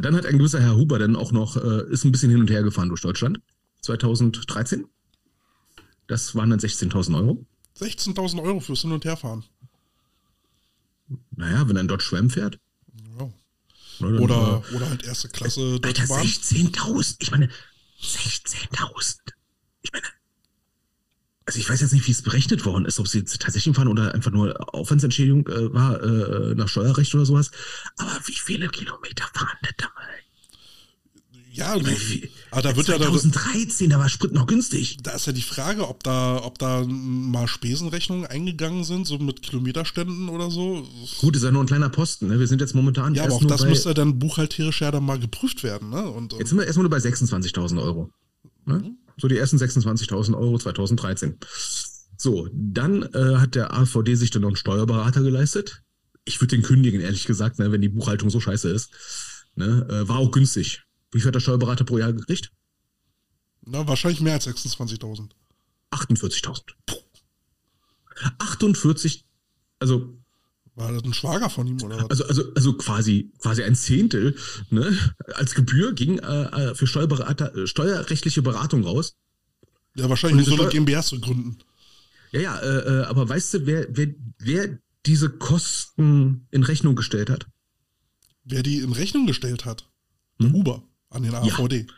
[0.00, 2.50] dann hat ein gewisser Herr Huber dann auch noch, äh, ist ein bisschen hin und
[2.50, 3.40] her gefahren durch Deutschland.
[3.82, 4.86] 2013.
[6.06, 7.44] Das waren dann 16.000 Euro.
[7.76, 9.44] 16.000 Euro fürs Hin- und Herfahren.
[11.36, 12.58] Naja, wenn ein Dodge Ram fährt.
[14.00, 16.24] Oder, oder, oder halt erste Klasse Deutsche Bahn.
[16.26, 17.16] 16.000.
[17.20, 17.48] Ich meine,
[18.00, 19.16] 16.000.
[19.82, 20.06] Ich meine,
[21.46, 23.88] also ich weiß jetzt nicht, wie es berechnet worden ist, ob sie jetzt tatsächlich fahren
[23.88, 27.50] oder einfach nur Aufwandsentschädigung äh, war äh, nach Steuerrecht oder sowas.
[27.98, 30.23] Aber wie viele Kilometer fahren denn da mal?
[31.56, 31.74] Ja,
[32.50, 34.98] aber da wird 2013, ja da, da war Sprit noch günstig.
[35.02, 39.40] Da ist ja die Frage, ob da, ob da mal Spesenrechnungen eingegangen sind, so mit
[39.42, 40.84] Kilometerständen oder so.
[41.20, 42.26] Gut, ist ja nur ein kleiner Posten.
[42.26, 42.40] Ne?
[42.40, 43.14] Wir sind jetzt momentan.
[43.14, 45.90] Ja, aber auch das müsste dann buchhalterisch ja dann mal geprüft werden.
[45.90, 46.02] Ne?
[46.10, 48.10] Und, und jetzt sind wir erstmal nur bei 26.000 Euro.
[48.66, 48.74] Ne?
[48.74, 48.98] Mhm.
[49.16, 51.38] So die ersten 26.000 Euro 2013.
[52.16, 55.82] So, dann äh, hat der AVD sich dann noch einen Steuerberater geleistet.
[56.24, 58.90] Ich würde den kündigen, ehrlich gesagt, ne, wenn die Buchhaltung so scheiße ist.
[59.56, 60.82] Ne, äh, war auch günstig.
[61.14, 62.50] Wie viel hat der Steuerberater pro Jahr gekriegt?
[63.62, 65.30] Na, wahrscheinlich mehr als 26.000.
[65.92, 66.74] 48.000.
[68.38, 69.24] 48,
[69.78, 70.18] also
[70.74, 72.10] war das ein Schwager von ihm oder was?
[72.10, 74.36] Also, also, also quasi, quasi ein Zehntel
[74.70, 74.98] ne,
[75.34, 79.16] als Gebühr ging äh, äh für Steuerberater, äh, steuerrechtliche Beratung raus.
[79.94, 81.58] Ja, wahrscheinlich nur so eine GmbH zu gründen.
[82.32, 87.30] Ja, ja, äh, äh, aber weißt du, wer, wer, wer diese Kosten in Rechnung gestellt
[87.30, 87.46] hat?
[88.42, 89.88] Wer die in Rechnung gestellt hat?
[90.40, 90.56] Hm?
[90.56, 90.82] Uber
[91.14, 91.86] an den AVD.
[91.86, 91.94] Ja.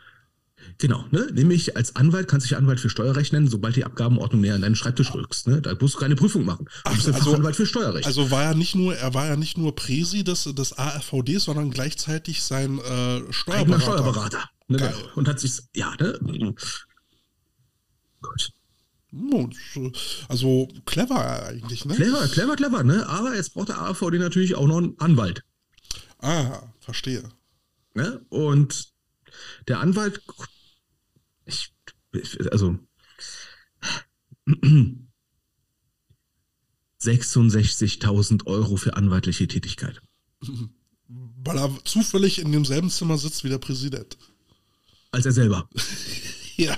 [0.79, 1.27] Genau, ne?
[1.33, 4.61] Nämlich als Anwalt kannst du dich Anwalt für Steuerrecht nennen, sobald die Abgabenordnung näher an
[4.61, 5.47] deinen Schreibtisch rückst.
[5.47, 5.61] Ne?
[5.61, 6.65] Da musst du keine Prüfung machen.
[6.65, 8.05] Du Ach, bist also, Anwalt für Steuerrecht.
[8.05, 11.71] Also war er nicht nur, er war ja nicht nur Präsi des, des AFVD, sondern
[11.71, 13.81] gleichzeitig sein äh, Steuerberater.
[13.81, 14.49] Steuerberater.
[14.67, 14.77] Ne?
[14.77, 14.93] Geil.
[15.15, 16.19] Und hat sich, ja, ne?
[18.21, 18.51] Gut.
[20.27, 21.95] Also clever eigentlich, ne?
[21.95, 23.07] Clever, clever, clever, ne?
[23.07, 25.43] Aber jetzt braucht der AVD natürlich auch noch einen Anwalt.
[26.19, 27.23] Ah, verstehe.
[27.93, 28.21] Ne?
[28.29, 28.91] Und
[29.67, 30.21] der Anwalt
[31.45, 31.73] ich,
[32.51, 32.77] also
[37.01, 40.01] 66.000 Euro für anwaltliche Tätigkeit.
[41.07, 44.17] Weil er zufällig in demselben Zimmer sitzt wie der Präsident.
[45.11, 45.69] Als er selber.
[46.57, 46.77] ja.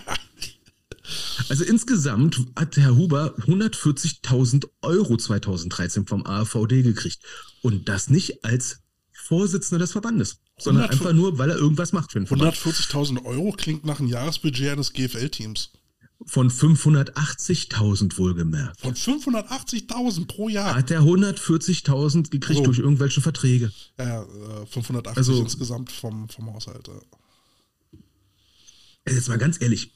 [1.49, 7.19] Also insgesamt hat Herr Huber 140.000 Euro 2013 vom AVD gekriegt.
[7.61, 8.81] Und das nicht als
[9.11, 12.55] Vorsitzender des Verbandes, sondern 100 einfach nur, weil er irgendwas macht für den Verband.
[12.55, 15.71] 140.000 Euro klingt nach einem Jahresbudget eines GFL-Teams.
[16.25, 18.81] Von 580.000 wohlgemerkt.
[18.81, 20.75] Von 580.000 pro Jahr.
[20.75, 22.63] Hat er 140.000 gekriegt So.
[22.65, 23.71] durch irgendwelche Verträge.
[23.97, 26.87] Ja, äh, 580 Also- insgesamt vom, vom Haushalt.
[26.89, 27.99] ja.
[29.07, 29.93] Jetzt mal ganz ehrlich.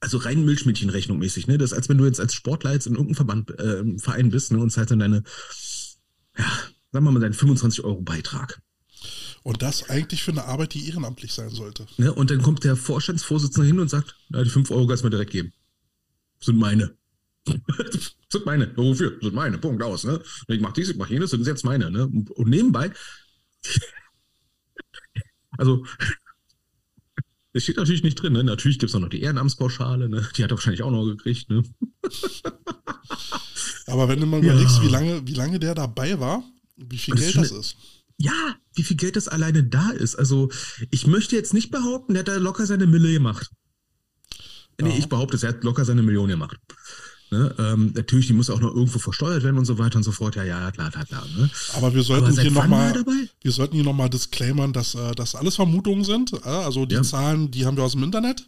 [0.00, 1.58] Also rein Milchmädchenrechnung mäßig, ne?
[1.58, 4.52] Das ist, als wenn du jetzt als Sportler jetzt in irgendeinem Verband, äh, Verein bist,
[4.52, 4.58] ne?
[4.58, 5.24] Und zahlst dann deine,
[6.36, 6.44] ja,
[6.92, 8.60] sagen wir mal, deinen 25 Euro Beitrag.
[9.42, 11.86] Und das eigentlich für eine Arbeit, die ehrenamtlich sein sollte.
[11.96, 12.12] Ne?
[12.12, 15.10] Und dann kommt der Vorstandsvorsitzende hin und sagt, na, die 5 Euro kannst du mir
[15.10, 15.52] direkt geben.
[16.40, 16.94] Sind meine.
[18.30, 18.76] sind meine.
[18.76, 19.18] Wofür?
[19.22, 19.58] Sind meine.
[19.58, 20.04] Punkt aus.
[20.04, 20.20] Ne?
[20.48, 21.90] Ich mach dies, ich mach jenes, sind jetzt meine.
[21.90, 22.04] Ne?
[22.04, 22.90] Und nebenbei,
[25.58, 25.84] also,
[27.52, 28.34] es steht natürlich nicht drin.
[28.34, 28.44] Ne?
[28.44, 30.08] Natürlich gibt es auch noch die Ehrenamtspauschale.
[30.08, 30.28] Ne?
[30.36, 31.48] Die hat er wahrscheinlich auch noch gekriegt.
[31.50, 31.62] Ne?
[33.86, 34.52] Aber wenn du mal Ja.
[34.52, 36.44] überlegst, wie lange, wie lange der dabei war,
[36.76, 37.76] wie viel das Geld das ist.
[38.20, 40.16] Ja, wie viel Geld das alleine da ist.
[40.16, 40.50] Also,
[40.90, 43.50] ich möchte jetzt nicht behaupten, der hat da locker seine Mille gemacht.
[44.80, 44.96] Nee, Ja.
[44.96, 46.58] ich behaupte, er hat locker seine Million gemacht.
[47.30, 47.54] Ne?
[47.58, 50.36] Ähm, natürlich, die muss auch noch irgendwo versteuert werden und so weiter und so fort.
[50.36, 51.26] Ja, ja, klar, klar, klar.
[51.36, 51.50] Ne?
[51.74, 53.04] Aber wir sollten Aber hier er nochmal,
[53.42, 56.32] wir sollten hier nochmal disclaimern, dass äh, das alles Vermutungen sind.
[56.32, 57.02] Äh, also die Ja.
[57.02, 58.44] Zahlen, die haben wir aus dem Internet.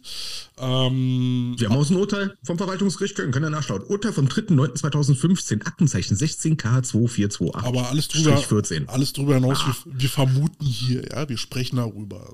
[0.57, 3.81] Ähm, Wir haben aus dem Urteil vom Verwaltungsgericht, können, können ja nachschauen.
[3.83, 7.55] Urteil vom 3.9.2015, Aktenzeichen 16K2428.
[7.55, 8.89] aber alles drüber, Strich 14.
[8.89, 9.75] alles drüber hinaus, Ah.
[9.85, 12.31] wir, wir vermuten hier, ja, wir sprechen darüber.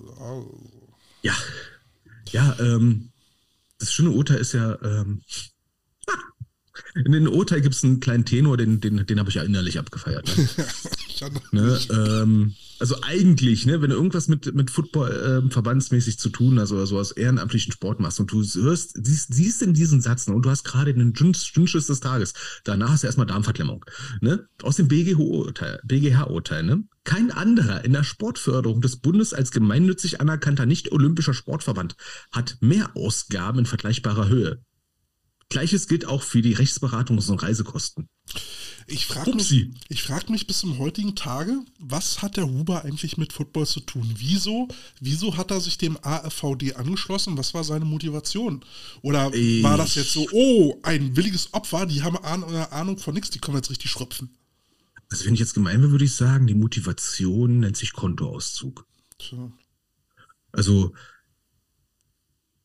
[1.23, 1.33] Ja, Ja,
[2.31, 3.09] ja, ähm,
[3.79, 5.21] das schöne Urteil ist ja, ähm,
[7.05, 9.79] in den Urteil gibt es einen kleinen Tenor, den, den, den habe ich ja innerlich
[9.79, 10.29] abgefeiert.
[11.19, 11.31] Ne?
[11.51, 16.59] Ne, ähm, also eigentlich, ne, wenn du irgendwas mit, mit Football ähm, verbandsmäßig zu tun
[16.59, 20.27] hast oder so aus ehrenamtlichen Sport machst und du hörst, siehst, siehst in diesen Satz
[20.27, 22.33] und du hast gerade den Dünnschiss des Tages,
[22.63, 23.83] danach hast du erstmal Darmverklemmung.
[24.21, 24.47] Ne?
[24.61, 26.83] Aus dem BGH-Urteil, BGH-Urteil, ne?
[27.03, 31.95] Kein anderer in der Sportförderung des Bundes als gemeinnützig anerkannter nicht-olympischer Sportverband
[32.31, 34.61] hat mehr Ausgaben in vergleichbarer Höhe.
[35.49, 38.09] Gleiches gilt auch für die Rechtsberatungs- und Reisekosten.
[38.89, 43.17] Ich frage mich, ich frag mich bis zum heutigen Tage, was hat der Huber eigentlich
[43.17, 44.13] mit Football zu tun?
[44.17, 44.67] Wieso,
[45.01, 47.37] wieso hat er sich dem AFVD angeschlossen?
[47.37, 48.63] Was war seine Motivation?
[49.01, 53.13] Oder war das jetzt so, oh, ein williges Opfer, die haben Ahn äh, Ahnung von
[53.13, 54.29] nichts, die können jetzt richtig schröpfen?
[55.09, 58.85] Also wenn ich jetzt gemein wäre, würde ich sagen, die Motivation nennt sich Kontoauszug.
[59.17, 59.51] Tja.
[60.51, 60.93] Also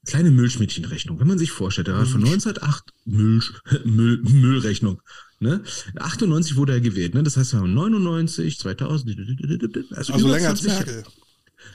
[0.06, 1.20] kleine Milchmädchenrechnung.
[1.20, 3.52] Wenn man sich vorstellt, der hat von 1908 Milch,
[3.84, 5.00] Müll, Müllrechnung.
[5.38, 5.62] Ne?
[5.96, 7.14] 98 wurde er gewählt.
[7.14, 7.22] Ne?
[7.22, 9.16] Das heißt, wir haben 99, 2000,
[9.90, 11.04] also, Also über länger als 20 Merkel.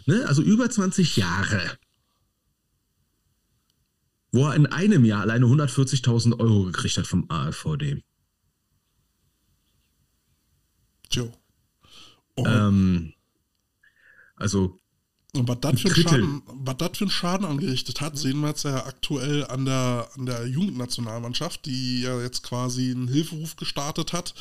[0.05, 0.25] Ne?
[0.27, 1.77] Also über 20 Jahre.
[4.31, 8.03] Wo er in einem Jahr alleine 140.000 Euro gekriegt hat vom AfVD.
[11.09, 11.31] Tja.
[12.35, 13.13] Oh, Ähm,
[14.35, 14.79] also
[15.37, 15.89] und was das für.
[15.95, 20.09] Schaden- was das für einen Schaden angerichtet hat, sehen wir jetzt ja aktuell an der,
[20.15, 24.33] an der Jugendnationalmannschaft, die ja jetzt quasi einen Hilferuf gestartet hat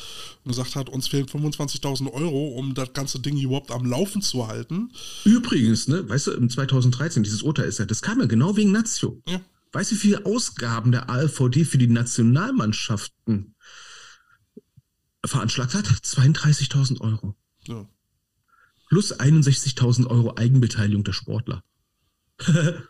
[0.43, 4.47] und gesagt hat, uns fehlen 25.000 Euro, um das ganze Ding überhaupt am Laufen zu
[4.47, 4.91] halten.
[5.23, 8.71] Übrigens, ne, weißt du, im 2013, dieses Urteil ist ja, das kam ja genau wegen
[8.71, 9.21] Nazio.
[9.27, 9.39] Ja.
[9.73, 13.55] Weißt du, wie viele Ausgaben der AfVD für die Nationalmannschaften
[15.25, 15.85] veranschlagt hat?
[15.85, 17.35] 32.000 Euro.
[17.65, 17.87] Ja.
[18.89, 21.63] Plus 61.000 Euro Eigenbeteiligung der Sportler.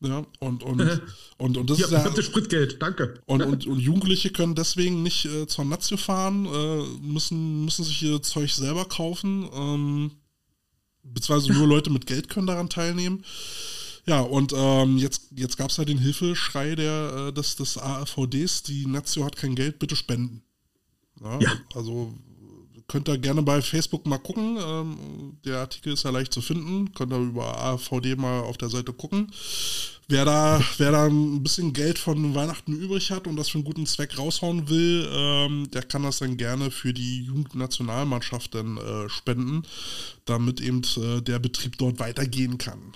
[0.00, 0.80] Ja, und, und,
[1.38, 2.22] und, und das Ja, ist ja.
[2.22, 3.14] Spritgeld, danke.
[3.24, 8.02] Und, und, und Jugendliche können deswegen nicht äh, zur Nazio fahren, äh, müssen, müssen sich
[8.02, 9.48] ihr Zeug selber kaufen.
[9.52, 10.10] Ähm,
[11.02, 13.24] beziehungsweise nur Leute mit Geld können daran teilnehmen.
[14.04, 18.62] Ja, und ähm, jetzt, jetzt gab es ja den Hilfeschrei der, äh, des, des AfVDs,
[18.62, 20.42] die Nazio hat kein Geld, bitte spenden.
[21.20, 21.52] Ja, Ja.
[21.74, 22.14] Also
[22.88, 24.58] könnt ihr gerne bei Facebook mal gucken.
[24.60, 26.92] Ähm, der Artikel ist ja leicht zu finden.
[26.94, 29.30] Könnt ihr über AVD mal auf der Seite gucken.
[30.08, 33.64] Wer da, wer da ein bisschen Geld von Weihnachten übrig hat und das für einen
[33.64, 39.08] guten Zweck raushauen will, ähm, der kann das dann gerne für die Jugendnationalmannschaft dann äh,
[39.08, 39.64] spenden,
[40.24, 42.92] damit eben äh, der Betrieb dort weitergehen kann.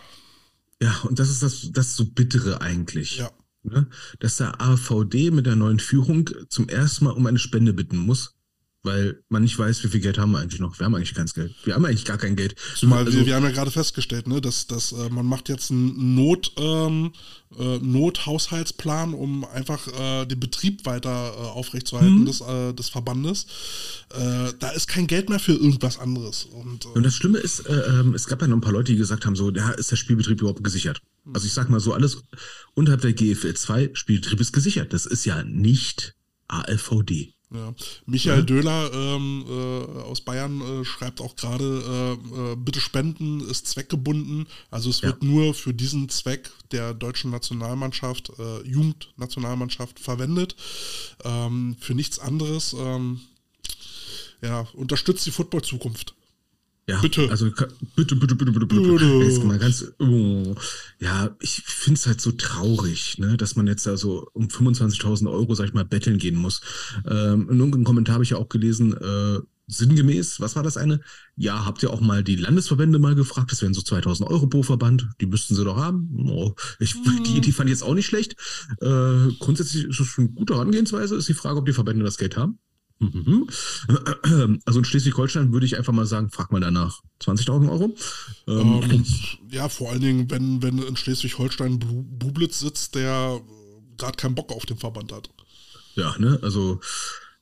[0.81, 3.19] Ja, und das ist das, das so Bittere eigentlich.
[3.19, 3.31] Ja.
[3.65, 3.89] Ne?
[4.21, 8.37] Dass der AVD mit der neuen Führung zum ersten Mal um eine Spende bitten muss,
[8.83, 10.79] weil man nicht weiß, wie viel Geld haben wir eigentlich noch.
[10.79, 11.55] Wir haben eigentlich keins Geld.
[11.65, 12.55] Wir haben eigentlich gar kein Geld.
[12.77, 15.71] Zumal Also- wir, wir haben ja gerade festgestellt, ne, dass, dass äh, man macht jetzt
[15.71, 17.13] einen Not, ähm,
[17.59, 22.27] äh, Nothaushaltsplan, um einfach äh, den Betrieb weiter äh, aufrechtzuerhalten Mhm.
[22.27, 23.47] des, äh, des Verbandes.
[24.15, 26.45] Äh, da ist kein Geld mehr für irgendwas anderes.
[26.45, 28.93] Und, äh, Und das Schlimme ist, äh, ähm, es gab ja noch ein paar Leute,
[28.93, 31.03] die gesagt haben, so, ja, ist der Spielbetrieb überhaupt gesichert?
[31.35, 32.23] Also ich sag mal so, alles
[32.75, 34.93] unterhalb der GFL 2 Spielbetrieb ist gesichert.
[34.95, 36.15] Das ist ja nicht
[36.49, 37.35] ALVD.
[37.53, 37.75] Ja.
[38.07, 38.45] Michael ja.
[38.45, 44.47] Döhler ähm, äh, aus Bayern äh, schreibt auch gerade, äh, äh bitte spenden ist zweckgebunden.
[44.71, 45.29] Also es wird ja.
[45.29, 50.55] nur für diesen Zweck der deutschen Nationalmannschaft, äh, Jugendnationalmannschaft verwendet.
[51.25, 52.75] Ähm, für nichts anderes.
[52.79, 53.21] Ähm,
[54.43, 56.15] ja, unterstützt die Football-Zukunft.
[56.91, 57.31] Ja, bitte.
[57.31, 57.47] Also
[57.95, 59.05] bitte, bitte, bitte, bitte, bitte.
[59.23, 60.57] Jetzt mal ganz, oh,
[60.99, 65.31] ja, ich finde es halt so traurig, ne, dass man jetzt da so um 25.000
[65.31, 66.61] Euro, sag ich mal, betteln gehen muss.
[67.09, 71.01] Ähm, in irgendeinem Kommentar habe ich ja auch gelesen, äh, sinngemäß, was war das eine?
[71.37, 73.53] Ja, habt ihr auch mal die Landesverbände mal gefragt?
[73.53, 75.09] Das wären so 2000 Euro pro Verband.
[75.21, 76.11] Die müssten sie doch haben.
[76.29, 77.23] Oh, ich, mhm.
[77.23, 78.35] die Idee fand ich jetzt auch nicht schlecht.
[78.81, 81.15] Äh, grundsätzlich ist es schon eine gute Herangehensweise.
[81.15, 82.59] Ist die Frage, ob die Verbände das Geld haben.
[83.01, 83.49] Mhm.
[84.67, 87.01] Also in Schleswig-Holstein würde ich einfach mal sagen, frag mal danach.
[87.23, 87.97] 20.000 Euro?
[88.47, 89.05] Ähm, ähm,
[89.51, 93.41] ja, vor allen Dingen, wenn, wenn in Schleswig-Holstein Bublitz sitzt, der
[93.97, 95.31] gerade keinen Bock auf den Verband hat.
[95.95, 96.81] Ja, ne, also,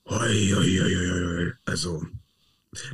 [0.04, 2.02] oi, oi, oi, also,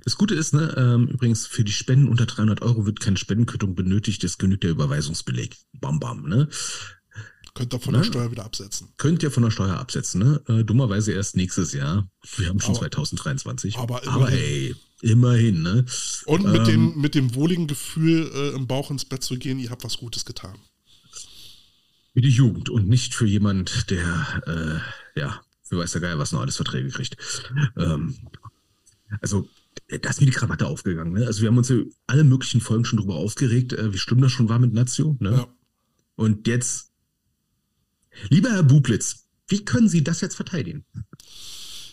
[0.04, 3.74] das Gute ist, ne, ähm, übrigens, für die Spenden unter 300 Euro wird keine Spendenquittung
[3.74, 5.56] benötigt, es genügt der Überweisungsbeleg.
[5.74, 6.48] Bam, bam, ne?
[7.54, 7.98] Könnt ihr von ne?
[7.98, 8.88] der Steuer wieder absetzen.
[8.96, 10.42] Könnt ihr von der Steuer absetzen, ne?
[10.48, 12.08] Äh, dummerweise erst nächstes Jahr.
[12.36, 13.76] Wir haben schon aber, 2023.
[13.78, 14.22] Aber, immerhin.
[14.22, 15.84] aber ey, immerhin, ne?
[16.26, 19.60] Und mit, ähm, dem, mit dem wohligen Gefühl, äh, im Bauch ins Bett zu gehen,
[19.60, 20.58] ihr habt was Gutes getan.
[22.12, 24.82] Für die Jugend und nicht für jemand, der,
[25.14, 27.16] äh, ja, für weiß der Geier, was noch alles Verträge kriegt.
[27.76, 28.16] Ähm,
[29.20, 29.48] also,
[29.88, 31.12] da ist mir die Krawatte aufgegangen.
[31.12, 31.26] Ne?
[31.26, 34.32] Also wir haben uns ja alle möglichen Folgen schon drüber aufgeregt, äh, wie schlimm das
[34.32, 35.16] schon war mit Nazio.
[35.20, 35.32] Ne?
[35.32, 35.48] Ja.
[36.16, 36.93] Und jetzt
[38.28, 40.84] Lieber Herr Bublitz, wie können Sie das jetzt verteidigen?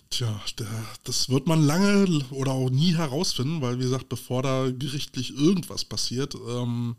[0.09, 0.67] Tja, der,
[1.03, 5.85] das wird man lange oder auch nie herausfinden, weil wie gesagt, bevor da gerichtlich irgendwas
[5.85, 6.95] passiert, ähm,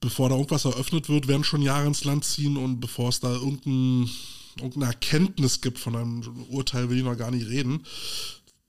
[0.00, 3.32] bevor da irgendwas eröffnet wird, werden schon Jahre ins Land ziehen und bevor es da
[3.32, 4.10] irgendein,
[4.56, 7.84] irgendeine Erkenntnis gibt von einem Urteil, will ich noch gar nicht reden.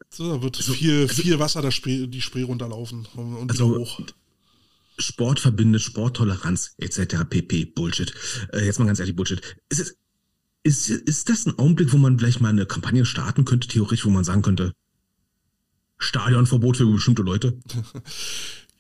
[0.10, 3.51] So, da wird also, viel, also, viel Wasser der Spree, die Spree runterlaufen und, und
[3.51, 4.01] also, wieder hoch.
[4.99, 7.23] Sport verbindet Sporttoleranz etc.
[7.29, 7.65] pp.
[7.65, 8.13] Bullshit.
[8.51, 9.41] Äh, jetzt mal ganz ehrlich, Bullshit.
[9.69, 9.97] Ist, es,
[10.63, 14.10] ist, ist das ein Augenblick, wo man vielleicht mal eine Kampagne starten könnte, theoretisch, wo
[14.10, 14.73] man sagen könnte,
[15.97, 17.60] Stadionverbot für bestimmte Leute?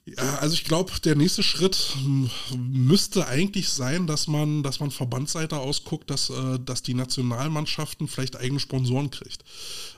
[0.09, 1.97] Ja, also ich glaube, der nächste Schritt
[2.55, 8.37] müsste eigentlich sein, dass man, dass man Verbandsseite ausguckt, dass, äh, dass die Nationalmannschaften vielleicht
[8.37, 9.43] eigene Sponsoren kriegt.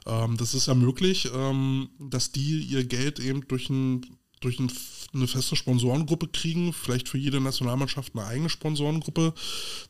[0.08, 4.04] Ähm, das ist ja möglich, ähm, dass die ihr Geld eben durch ein
[4.40, 4.72] durch ein,
[5.14, 9.34] eine feste Sponsorengruppe kriegen, vielleicht für jede Nationalmannschaft eine eigene Sponsorengruppe,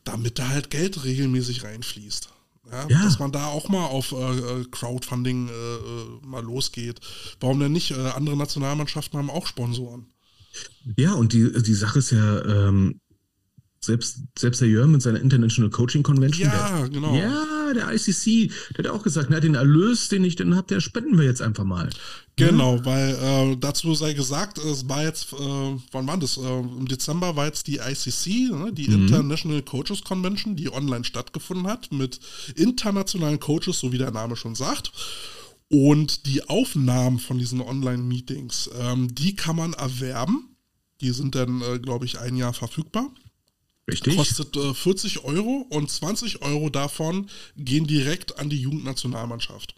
[0.03, 2.29] damit da halt Geld regelmäßig reinfließt.
[2.71, 3.03] Ja, ja.
[3.03, 6.99] Dass man da auch mal auf äh, äh Crowdfunding äh, äh, mal losgeht.
[7.39, 7.91] Warum denn nicht?
[7.91, 10.05] Äh, andere Nationalmannschaften haben auch Sponsoren.
[10.97, 12.99] Ja, und die, die Sache ist ja, ähm,
[13.82, 16.49] selbst, selbst der Jörn mit seiner International Coaching Convention.
[16.49, 17.15] Ja, der, genau.
[17.15, 20.82] Ja, der ICC, der hat auch gesagt, na, den Erlös, den ich dann habe, der
[20.82, 21.89] spenden wir jetzt einfach mal.
[22.39, 22.86] Genau, ja?
[22.86, 25.38] weil äh, dazu sei gesagt, es war jetzt, äh,
[25.91, 26.38] wann war das?
[26.38, 29.08] Äh, Im Dezember war jetzt die ICC, ne, die mhm.
[29.08, 32.19] International Coaches Convention, die online stattgefunden hat, mit
[32.56, 34.91] internationalen Coaches, so wie der Name schon sagt.
[35.69, 40.56] Und die Aufnahmen von diesen Online-Meetings, ähm, die kann man erwerben.
[41.02, 43.10] Die sind dann, äh, glaube ich, ein Jahr verfügbar.
[43.89, 44.15] Richtig.
[44.15, 49.75] Kostet äh, 40 Euro und 20 Euro davon gehen direkt an die Jugendnationalmannschaft.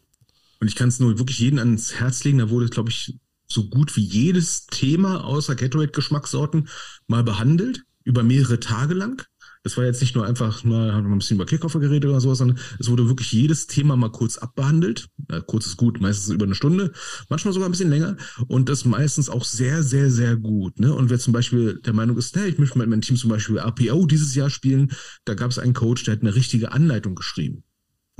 [0.61, 2.37] Und ich kann es nur wirklich jeden ans Herz legen.
[2.37, 6.69] Da wurde, glaube ich, so gut wie jedes Thema außer Gatorade-Geschmackssorten
[7.07, 9.25] mal behandelt, über mehrere Tage lang.
[9.63, 12.21] Es war jetzt nicht nur einfach, mal haben wir ein bisschen über Kickoff geredet oder
[12.21, 15.07] sowas, sondern es wurde wirklich jedes Thema mal kurz abbehandelt.
[15.29, 16.93] Ja, kurz ist gut, meistens über eine Stunde,
[17.29, 20.79] manchmal sogar ein bisschen länger und das meistens auch sehr, sehr, sehr gut.
[20.79, 20.93] Ne?
[20.93, 23.59] Und wer zum Beispiel der Meinung ist, hey, ich möchte mit meinem Team zum Beispiel
[23.59, 24.91] RPO dieses Jahr spielen,
[25.25, 27.63] da gab es einen Coach, der hat eine richtige Anleitung geschrieben.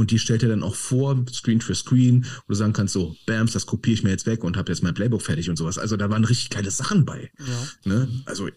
[0.02, 3.16] Und die stellt er dann auch vor, Screen für Screen, wo du sagen kannst, so,
[3.28, 5.78] Bams, das kopiere ich mir jetzt weg und habe jetzt mein Playbook fertig und sowas.
[5.78, 7.30] Also da waren richtig geile Sachen bei.
[7.38, 7.68] Ja.
[7.94, 8.24] Ne?
[8.26, 8.50] Also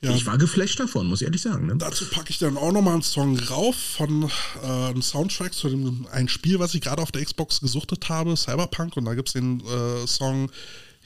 [0.00, 0.14] ja.
[0.14, 1.66] Ich war geflasht davon, muss ich ehrlich sagen.
[1.66, 1.74] Ne?
[1.76, 4.30] Dazu packe ich dann auch nochmal einen Song rauf von
[4.62, 8.36] äh, einem Soundtrack zu dem, ein Spiel, was ich gerade auf der Xbox gesuchtet habe,
[8.36, 8.96] Cyberpunk.
[8.96, 10.48] Und da gibt es den äh, Song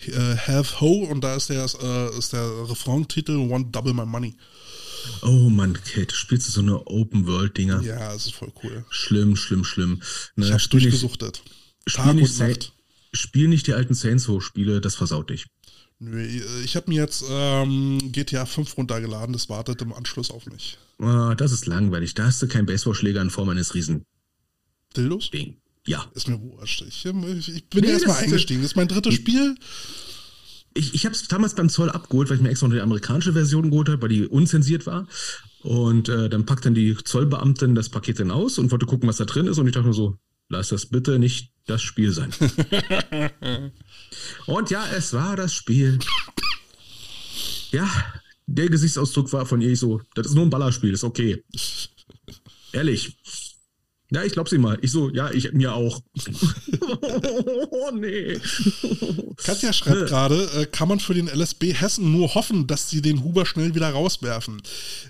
[0.07, 4.35] äh, Have Ho und da ist der, äh, ist der Refrain-Titel One Double My Money.
[5.23, 7.83] Oh Mann, Kate, spielst du so eine Open-World-Dinger?
[7.83, 8.85] Ja, das ist voll cool.
[8.91, 10.03] Schlimm, schlimm, schlimm.
[10.37, 11.43] Ne, ich hab's durchgesuchtet.
[11.87, 12.73] Nicht, Tag nicht, und Nacht.
[13.13, 15.47] Spiel nicht die alten Saints Row-Spiele, das versaut dich.
[15.99, 16.21] Nö,
[16.65, 20.79] ich habe mir jetzt ähm, GTA 5 runtergeladen, das wartet im Anschluss auf mich.
[20.99, 22.15] Oh, das ist langweilig.
[22.15, 24.05] Da hast du keinen Baseballschläger in Form eines Riesen.
[24.97, 25.31] Dildos?
[25.31, 25.59] Ding.
[25.87, 26.11] Ja.
[26.15, 26.83] Ist mir wurscht.
[26.83, 28.63] Ich, ich bin nee, erstmal eingestiegen.
[28.63, 29.57] Das ist mein drittes Spiel.
[30.75, 33.33] Ich, ich habe es damals beim Zoll abgeholt, weil ich mir extra noch die amerikanische
[33.33, 35.07] Version geholt habe, weil die unzensiert war.
[35.63, 39.19] Und äh, dann packt dann die Zollbeamtin das Paket dann aus und wollte gucken, was
[39.19, 39.59] da drin ist.
[39.59, 40.17] Und ich dachte mir so,
[40.49, 42.33] lass das bitte nicht das Spiel sein.
[44.47, 45.99] und ja, es war das Spiel.
[47.71, 47.89] Ja,
[48.47, 51.43] der Gesichtsausdruck war von ihr so, das ist nur ein Ballerspiel, ist okay.
[52.73, 53.17] Ehrlich.
[54.13, 54.79] Ja, ich glaub sie mal.
[54.83, 56.03] Ich so, ja, ich mir auch.
[57.71, 58.39] oh, nee.
[59.39, 63.25] Katja schreibt gerade, äh, kann man für den LSB Hessen nur hoffen, dass sie den
[63.25, 64.61] Huber schnell wieder rauswerfen.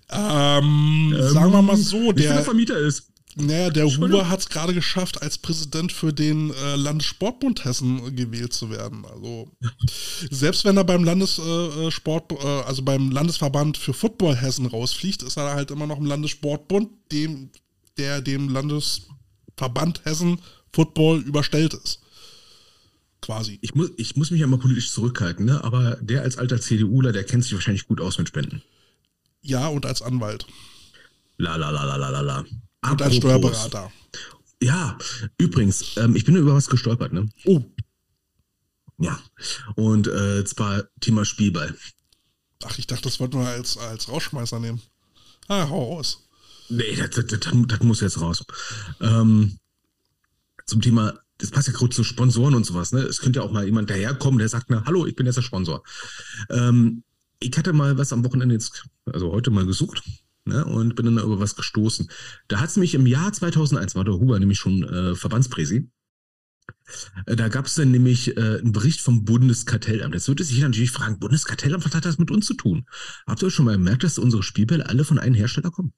[0.08, 3.08] Ähm, ähm, sagen wir mal so, der der Vermieter ist.
[3.34, 8.52] Naja, der Huber hat es gerade geschafft, als Präsident für den äh, Landessportbund Hessen gewählt
[8.52, 9.06] zu werden.
[9.06, 9.48] Also
[10.30, 15.38] selbst wenn er beim Landessport, äh, äh, also beim Landesverband für Football Hessen rausfliegt, ist
[15.38, 17.50] er halt immer noch im Landessportbund, dem
[17.98, 20.40] der dem Landesverband Hessen
[20.72, 22.00] Football überstellt ist.
[23.20, 23.58] Quasi.
[23.62, 25.62] Ich muss, ich muss mich ja mal politisch zurückhalten, ne?
[25.62, 28.62] aber der als alter CDUler, der kennt sich wahrscheinlich gut aus mit Spenden.
[29.42, 30.46] Ja, und als Anwalt.
[31.36, 32.38] La la la la la la.
[32.38, 32.48] Und
[32.80, 33.06] Apropos.
[33.06, 33.92] als Steuerberater.
[34.60, 34.96] Ja,
[35.38, 37.28] übrigens, ähm, ich bin über was gestolpert, ne?
[37.44, 37.62] Oh.
[38.98, 39.20] Ja.
[39.74, 41.76] Und äh, zwar Thema Spielball.
[42.64, 44.80] Ach, ich dachte, das wollten wir als, als Rausschmeißer nehmen.
[45.48, 46.28] Ah, hau raus.
[46.72, 48.44] Nee, das, das, das, das muss jetzt raus.
[49.00, 49.58] Ähm,
[50.64, 53.00] zum Thema, das passt ja gerade zu Sponsoren und sowas, ne?
[53.00, 55.42] Es könnte ja auch mal jemand daherkommen, der sagt, na, hallo, ich bin jetzt der
[55.42, 55.82] Sponsor.
[56.48, 57.04] Ähm,
[57.40, 60.02] ich hatte mal was am Wochenende jetzt, also heute mal gesucht,
[60.46, 60.64] ne?
[60.64, 62.08] Und bin dann über was gestoßen.
[62.48, 65.90] Da hat es mich im Jahr 2001, war der Huber nämlich schon äh, Verbandspräsi.
[67.26, 70.14] Äh, da gab es dann nämlich äh, einen Bericht vom Bundeskartellamt.
[70.14, 72.86] Jetzt würde sich natürlich fragen, Bundeskartellamt, was hat das mit uns zu tun?
[73.26, 75.92] Habt ihr euch schon mal gemerkt, dass unsere Spielbälle alle von einem Hersteller kommen?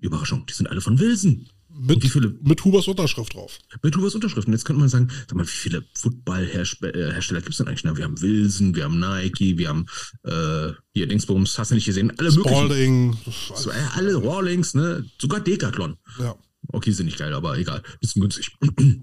[0.00, 1.46] Überraschung, die sind alle von Wilson.
[1.78, 3.58] Mit, wie viele, mit Hubers Unterschrift drauf.
[3.82, 4.46] Mit Hubers Unterschrift.
[4.46, 7.84] Und jetzt könnte man sagen, sag mal, wie viele Football-Hersteller gibt es denn eigentlich?
[7.84, 9.86] Na, wir haben Wilson, wir haben Nike, wir haben
[10.22, 12.12] äh, hier Dingsbums, hast du nicht gesehen?
[12.18, 13.08] Alle Spalding.
[13.08, 13.32] möglichen.
[13.54, 15.04] So, äh, alle Rawlings, ne?
[15.20, 15.98] Sogar Decathlon.
[16.18, 16.34] Ja.
[16.68, 17.82] Okay, sind nicht geil, aber egal.
[18.00, 18.56] Bisschen günstig.
[18.60, 18.72] Also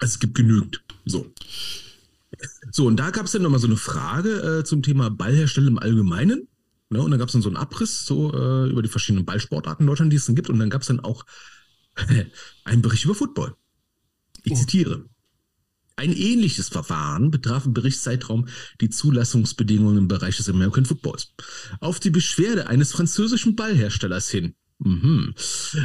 [0.00, 0.82] es gibt genügend.
[1.04, 1.26] So.
[2.72, 5.78] So, und da gab es dann nochmal so eine Frage äh, zum Thema Ballhersteller im
[5.78, 6.48] Allgemeinen.
[6.88, 7.00] Ne?
[7.02, 9.88] Und dann gab es dann so einen Abriss so äh, über die verschiedenen Ballsportarten in
[9.88, 10.50] Deutschland, die es dann gibt.
[10.50, 11.24] Und dann gab es dann auch
[12.64, 13.56] einen Bericht über Football.
[14.44, 14.56] Ich oh.
[14.56, 15.08] zitiere.
[15.98, 18.48] Ein ähnliches Verfahren betraf im Berichtszeitraum
[18.82, 21.32] die Zulassungsbedingungen im Bereich des American Footballs.
[21.80, 25.34] Auf die Beschwerde eines französischen Ballherstellers hin Mhm.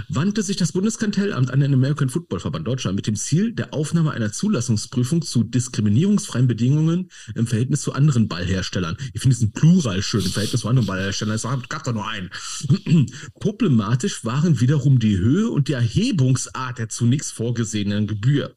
[0.10, 4.12] Wandte sich das Bundeskartellamt an den American Football Verband Deutschland mit dem Ziel der Aufnahme
[4.12, 8.98] einer Zulassungsprüfung zu diskriminierungsfreien Bedingungen im Verhältnis zu anderen Ballherstellern.
[9.14, 11.36] Ich finde diesen Plural schön im Verhältnis zu anderen Ballherstellern.
[11.36, 12.30] Es gab da nur einen.
[13.39, 18.56] Problematisch waren wiederum die Höhe und die Erhebungsart der zunächst vorgesehenen Gebühr.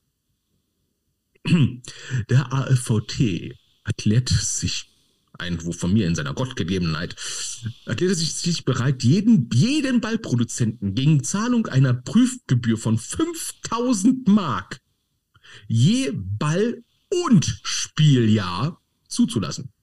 [2.30, 3.54] Der AFVT
[3.84, 4.93] erklärte sich
[5.38, 7.16] Einwurf von mir in seiner Gottgegebenheit,
[7.86, 14.80] erklärte sich, sich bereit, jeden, jeden Ballproduzenten gegen Zahlung einer Prüfgebühr von 5000 Mark
[15.68, 19.73] je Ball und Spieljahr zuzulassen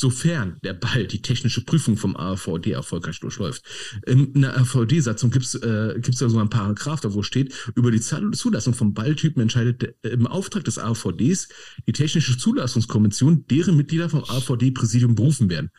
[0.00, 3.62] sofern der Ball die technische Prüfung vom AVD erfolgreich durchläuft.
[4.06, 7.90] In einer AVD-Satzung gibt es äh, gibt's da so ein Paragraph, da wo steht, über
[7.90, 11.48] die Zulassung von Balltypen entscheidet im Auftrag des AVDs
[11.86, 15.70] die technische Zulassungskommission, deren Mitglieder vom AVD-Präsidium berufen werden.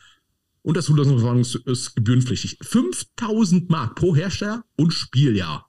[0.62, 2.58] Und das Zulassungsverfahren ist gebührenpflichtig.
[2.62, 5.68] 5000 Mark pro Hersteller und Spieljahr.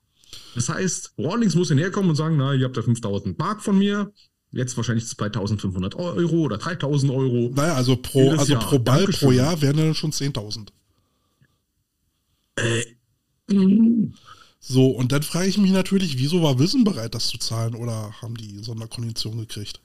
[0.56, 4.14] Das heißt, Rawlings muss hinherkommen und sagen, na, ihr habt da 5000 Mark von mir,
[4.54, 7.52] Jetzt wahrscheinlich 2500 Euro oder 3000 Euro.
[7.56, 9.28] Naja, also pro, also pro Ball Dankeschön.
[9.28, 10.70] pro Jahr wären dann schon 10.000.
[12.58, 12.86] Äh.
[14.60, 18.14] So, und dann frage ich mich natürlich, wieso war Wissen bereit, das zu zahlen oder
[18.22, 19.82] haben die Sonderkonditionen gekriegt?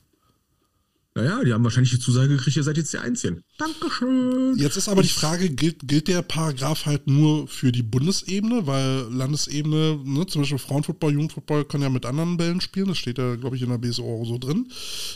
[1.19, 3.43] Naja, die haben wahrscheinlich die Zusage gekriegt, ihr seid jetzt die Einzigen.
[3.59, 4.57] Dankeschön.
[4.57, 9.09] Jetzt ist aber die Frage, gilt, gilt der Paragraph halt nur für die Bundesebene, weil
[9.11, 13.35] Landesebene, ne, zum Beispiel Frauenfußball, Jugendfußball kann ja mit anderen Bällen spielen, das steht ja,
[13.35, 14.71] glaube ich, in der BSO so drin.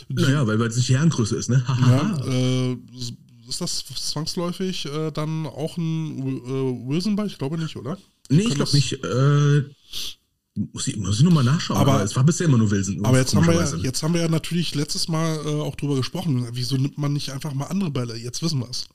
[0.09, 1.63] naja, weil es nicht die Herrengröße ist, ne?
[1.87, 2.77] ja, äh,
[3.47, 7.27] ist das zwangsläufig äh, dann auch ein äh, Wilson-Ball?
[7.27, 7.97] Ich glaube nicht, oder?
[8.29, 8.93] Nee, ich glaube nicht.
[9.03, 9.63] Äh,
[10.55, 13.03] muss ich, muss ich nochmal nachschauen, aber, es war bisher immer nur Wilson.
[13.03, 15.95] Aber jetzt haben, wir ja, jetzt haben wir ja natürlich letztes Mal äh, auch drüber
[15.95, 16.47] gesprochen.
[16.51, 18.15] Wieso nimmt man nicht einfach mal andere Bälle?
[18.15, 18.85] Jetzt wissen wir es.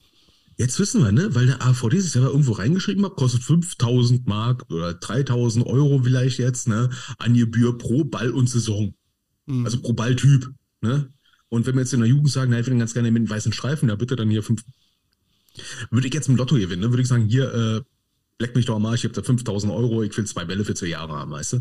[0.56, 1.34] Jetzt wissen wir, ne?
[1.34, 6.38] Weil der AVD sich selber irgendwo reingeschrieben hat, kostet 5000 Mark oder 3000 Euro vielleicht
[6.38, 6.90] jetzt, ne?
[7.18, 8.94] An Gebühr pro Ball und Saison.
[9.46, 9.64] Mhm.
[9.64, 10.50] Also pro Balltyp,
[10.80, 11.12] ne?
[11.48, 13.30] Und wenn wir jetzt in der Jugend sagen, na, ich will ganz gerne mit den
[13.30, 14.62] weißen Streifen, ja bitte dann hier fünf.
[15.90, 16.90] Würde ich jetzt im Lotto gewinnen, ne?
[16.90, 17.82] Würde ich sagen, hier, äh,
[18.39, 20.86] leck mich doch mal, ich habe da 5000 Euro, ich will zwei Bälle für zwei
[20.86, 21.61] Jahre haben, weißt du?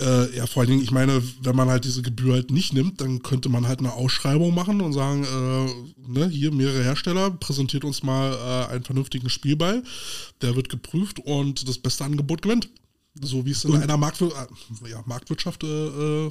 [0.00, 3.00] Äh, ja, vor allen Dingen, ich meine, wenn man halt diese Gebühr halt nicht nimmt,
[3.02, 7.84] dann könnte man halt eine Ausschreibung machen und sagen, äh, ne, hier mehrere Hersteller, präsentiert
[7.84, 9.82] uns mal äh, einen vernünftigen Spielball,
[10.40, 12.70] der wird geprüft und das beste Angebot gewinnt.
[13.20, 16.30] So wie es in und, einer Marktwir äh, ja, Marktwirtschaft äh, äh,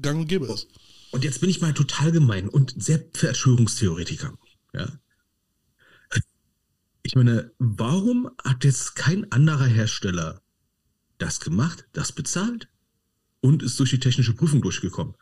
[0.00, 0.68] gang und gäbe ist.
[1.10, 4.32] Und jetzt bin ich mal total gemein und sehr Verschwörungstheoretiker.
[4.72, 4.86] Ja.
[7.02, 10.42] Ich meine, warum hat jetzt kein anderer Hersteller
[11.18, 12.68] das gemacht, das bezahlt
[13.40, 15.14] und ist durch die technische Prüfung durchgekommen?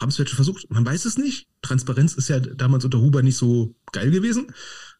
[0.00, 0.68] Haben es welche versucht?
[0.70, 1.46] Man weiß es nicht.
[1.62, 4.52] Transparenz ist ja damals unter Huber nicht so geil gewesen.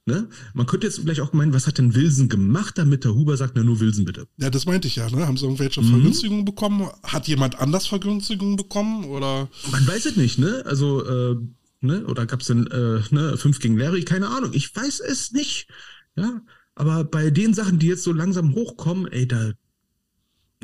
[0.04, 0.28] Ne?
[0.54, 3.54] Man könnte jetzt vielleicht auch meinen, was hat denn Wilson gemacht, damit der Huber sagt,
[3.54, 4.26] na nur Wilson bitte.
[4.36, 5.08] Ja, das meinte ich ja.
[5.10, 5.26] Ne?
[5.26, 5.90] Haben sie irgendwelche mhm.
[5.90, 6.88] Vergünstigungen bekommen?
[7.04, 9.04] Hat jemand anders Vergünstigungen bekommen?
[9.04, 9.48] Oder?
[9.70, 10.38] Man weiß es nicht.
[10.38, 10.62] Ne?
[10.66, 11.36] Also äh,
[11.82, 12.06] ne?
[12.06, 13.36] oder gab es denn äh, ne?
[13.36, 14.04] fünf gegen Larry?
[14.04, 14.52] Keine Ahnung.
[14.54, 15.68] Ich weiß es nicht.
[16.16, 16.42] Ja,
[16.74, 19.52] aber bei den Sachen, die jetzt so langsam hochkommen, ey, da,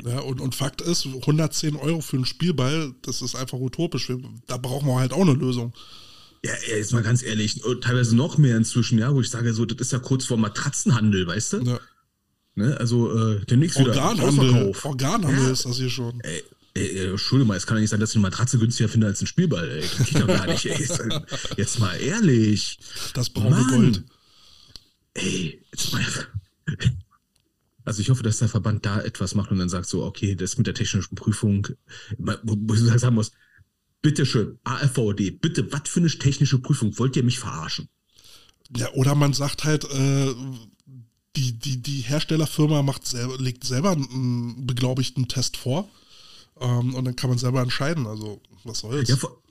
[0.05, 4.11] ja, und, und Fakt ist, 110 Euro für einen Spielball, das ist einfach utopisch.
[4.47, 5.73] Da brauchen wir halt auch eine Lösung.
[6.43, 9.79] Ja, jetzt mal ganz ehrlich, teilweise noch mehr inzwischen, ja, wo ich sage, so, das
[9.79, 11.61] ist ja kurz vor Matratzenhandel, weißt du?
[11.63, 11.79] Ja.
[12.55, 15.51] Ne, also äh, demnächst wieder Organhandel, Organhandel ja.
[15.51, 16.19] ist das hier schon.
[16.21, 16.43] Ey,
[16.79, 19.21] ey, Entschuldigung mal, es kann ja nicht sein, dass ich eine Matratze günstiger finde als
[19.21, 19.81] ein Spielball, ey.
[19.81, 20.87] Das geht doch gar nicht, ey.
[21.57, 22.79] Jetzt mal ehrlich.
[23.13, 24.03] Das braune Gold.
[25.13, 26.05] Ey, jetzt mal.
[27.85, 30.57] Also ich hoffe, dass der Verband da etwas macht und dann sagt so, okay, das
[30.57, 31.67] mit der technischen Prüfung,
[32.17, 33.31] wo ich sagen muss,
[34.01, 36.97] bitteschön, AFVD, bitte, was für eine technische Prüfung?
[36.99, 37.89] Wollt ihr mich verarschen?
[38.75, 40.33] Ja, oder man sagt halt, äh,
[41.35, 45.89] die, die, die Herstellerfirma macht selber, legt selber einen beglaubigten Test vor
[46.59, 48.07] ähm, und dann kann man selber entscheiden.
[48.07, 49.09] Also, was soll's?
[49.09, 49.41] Ja, vor,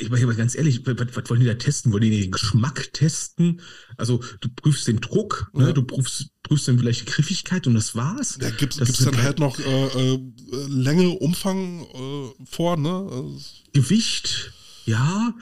[0.00, 1.92] ich meine ganz ehrlich, was, wollen die da testen?
[1.92, 3.60] Wollen die den Geschmack testen?
[3.96, 5.62] Also du prüfst den Druck, ne?
[5.62, 5.66] ja.
[5.68, 5.74] ne?
[5.74, 8.38] du prüfst, prüfst dann vielleicht die Griffigkeit und das war's.
[8.40, 10.18] Ja, gibt es dann halt noch äh, äh,
[10.68, 13.08] Länge, Umfang äh, vor, ne?
[13.10, 13.40] Also
[13.72, 14.52] Gewicht,
[14.86, 15.34] ja.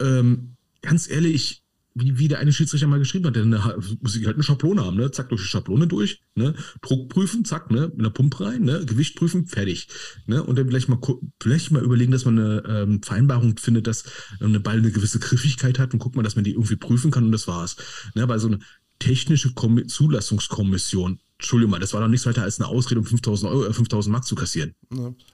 [0.00, 1.63] Ähm, ganz ehrlich,
[1.94, 4.96] wie, wie der eine Schiedsrichter mal geschrieben hat, der muss ich halt eine Schablone haben,
[4.96, 5.12] ne?
[5.12, 6.54] Zack, durch die Schablone durch, ne?
[6.82, 7.88] Druck prüfen, zack, ne?
[7.88, 8.84] Mit einer Pumpe rein, ne?
[8.84, 9.86] Gewicht prüfen, fertig.
[10.26, 10.42] Ne?
[10.42, 10.98] Und dann vielleicht mal
[11.40, 14.04] vielleicht mal überlegen, dass man eine ähm, Vereinbarung findet, dass
[14.40, 17.24] eine Ball eine gewisse Griffigkeit hat und guckt mal, dass man die irgendwie prüfen kann
[17.24, 17.76] und das war's.
[18.14, 18.24] Ne?
[18.24, 18.58] Aber so eine
[18.98, 23.52] technische Kom Zulassungskommission, Entschuldigung mal, das war doch nichts weiter als eine Ausrede, um 5000
[23.52, 24.74] Euro, äh, 5000 Mark zu kassieren.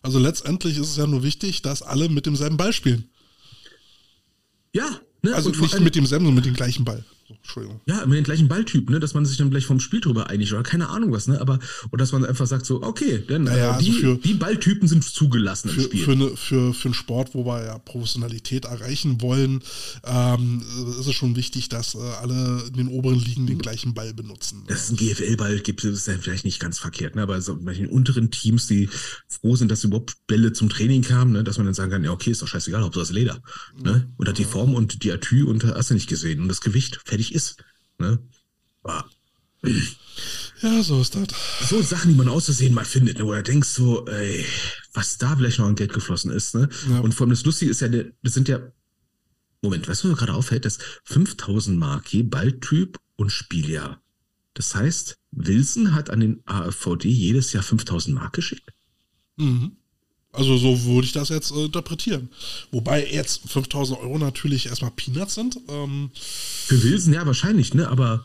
[0.03, 3.11] Also letztendlich ist es ja nur wichtig, dass alle mit demselben Ball spielen.
[4.73, 5.35] Ja, Ne?
[5.35, 7.05] Also nicht mit demselben, sondern mit dem gleichen Ball.
[7.39, 7.81] Entschuldigung.
[7.87, 10.53] Ja, mit dem gleichen Balltyp, ne, dass man sich dann vielleicht vom Spiel drüber einigt
[10.53, 11.59] oder keine Ahnung was, ne, aber
[11.91, 14.89] oder dass man einfach sagt so, okay, denn naja, äh, die, also für, die Balltypen
[14.89, 16.05] sind zugelassen für, im Spiel.
[16.05, 19.62] Für, eine, für, für einen Sport, wo wir ja Professionalität erreichen wollen,
[20.05, 20.62] ähm,
[20.99, 24.64] ist es schon wichtig, dass äh, alle in den oberen Ligen den gleichen Ball benutzen.
[24.66, 27.74] Dass es einen GFL-Ball gibt, ist ja vielleicht nicht ganz verkehrt, ne, aber so bei
[27.74, 28.89] den unteren Teams, die
[29.28, 32.11] froh sind, dass überhaupt Bälle zum Training kamen, ne, dass man dann sagen kann, ja,
[32.11, 33.43] okay, ist doch scheißegal, Hauptsache das Leder,
[33.83, 36.61] ne, und hat die Form und die Atü und hast du nicht gesehen und das
[36.61, 37.57] Gewicht, fertig fertig ist.
[37.99, 38.18] Ne?
[40.62, 41.68] Ja, so ist das.
[41.68, 43.25] So Sachen, die man auszusehen mal findet, ne?
[43.25, 44.45] oder denkst so, ey,
[44.95, 46.55] was da vielleicht noch an Geld geflossen ist.
[46.55, 46.68] Ne?
[46.89, 47.01] Ja.
[47.01, 48.61] Und vor allem das Lustige ist ja, das sind ja,
[49.62, 54.03] Moment, weißt du, was mir gerade auffällt, dass 5000 Mark je Balltyp und Spieljahr.
[54.55, 58.73] Das heißt, Wilson hat an den AFVD jedes Jahr 5000 Mark geschickt?
[59.37, 59.77] Mhm.
[60.33, 62.31] Also so würde ich das jetzt äh, interpretieren.
[62.70, 65.59] Wobei jetzt 5000 Euro natürlich erstmal Peanuts sind.
[65.68, 67.89] Ähm Für Wilson ja wahrscheinlich, ne?
[67.89, 68.24] Aber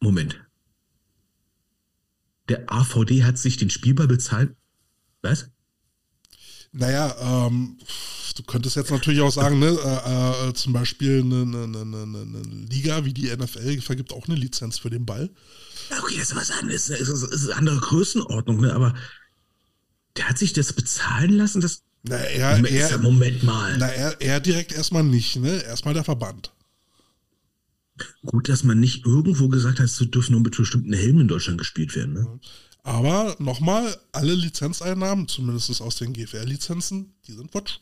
[0.00, 0.40] Moment.
[2.48, 4.54] Der AVD hat sich den Spielball bezahlt.
[5.22, 5.48] Was?
[6.72, 7.78] Naja, ähm,
[8.36, 12.42] du könntest jetzt natürlich auch sagen, ne, äh, äh, zum Beispiel eine, eine, eine, eine,
[12.70, 15.30] Liga wie die NFL vergibt auch eine Lizenz für den Ball.
[15.90, 16.86] Okay, das ist was anderes.
[16.86, 18.72] Das ist eine andere Größenordnung, ne?
[18.74, 18.94] Aber
[20.16, 21.60] der hat sich das bezahlen lassen?
[21.60, 23.76] Das na, er, Moment, er, Moment mal.
[23.78, 25.62] Na, er, er direkt erstmal nicht, ne?
[25.62, 26.52] Erstmal der Verband.
[28.24, 31.58] Gut, dass man nicht irgendwo gesagt hat, es dürfen nur mit bestimmten Helmen in Deutschland
[31.58, 32.14] gespielt werden.
[32.14, 32.40] Ne?
[32.82, 37.78] Aber nochmal, alle Lizenzeinnahmen, zumindest aus den GFR-Lizenzen, die sind futsch.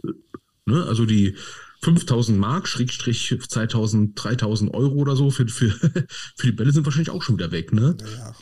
[0.66, 0.84] Ne?
[0.84, 1.36] Also die
[1.82, 5.70] 5000 Mark, Schrägstrich 2000, 3000 Euro oder so für, für,
[6.36, 7.96] für die Bälle sind wahrscheinlich auch schon wieder weg, ne?
[8.18, 8.34] Ja.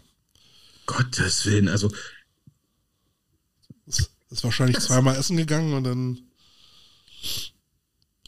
[0.87, 1.93] Gottes Willen, also
[4.31, 6.19] ist wahrscheinlich zweimal essen gegangen und dann.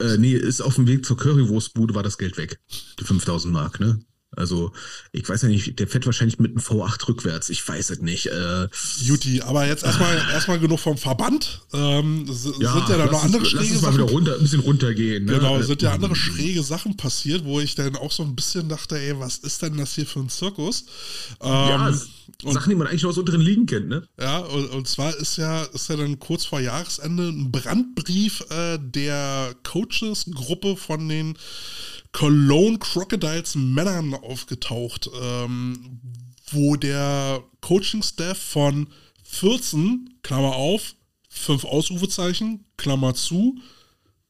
[0.01, 2.59] Äh, nee, ist auf dem Weg zur Currywurstbude, war das Geld weg.
[2.98, 4.03] Die 5000 Mark, ne?
[4.36, 4.72] Also,
[5.11, 7.48] ich weiß ja nicht, der fährt wahrscheinlich mit einem V8 rückwärts.
[7.51, 8.26] Ich weiß es nicht.
[8.26, 8.68] Äh,
[9.01, 11.62] Juti, aber jetzt erstmal äh, erstmal genug vom Verband.
[11.72, 13.96] Ähm, sind ja, ja da noch andere es, schräge Sachen.
[13.96, 15.24] Mal wieder runter, ein bisschen runtergehen.
[15.24, 15.32] Ne?
[15.32, 18.98] Genau, sind ja andere schräge Sachen passiert, wo ich dann auch so ein bisschen dachte,
[18.98, 20.84] ey, was ist denn das hier für ein Zirkus?
[21.40, 21.92] Ähm, ja,
[22.43, 24.07] Sachen, die man eigentlich aus unteren Ligen kennt, ne?
[24.18, 28.78] Ja, und, und zwar ist ja, ist ja dann kurz vor Jahresende ein Brandbrief äh,
[28.80, 31.36] der Coaches-Gruppe von den
[32.12, 36.01] Cologne Crocodiles Männern aufgetaucht, ähm,
[36.51, 38.88] wo der Coaching-Staff von
[39.22, 40.95] 14, Klammer auf,
[41.28, 43.59] 5 Ausrufezeichen, Klammer zu,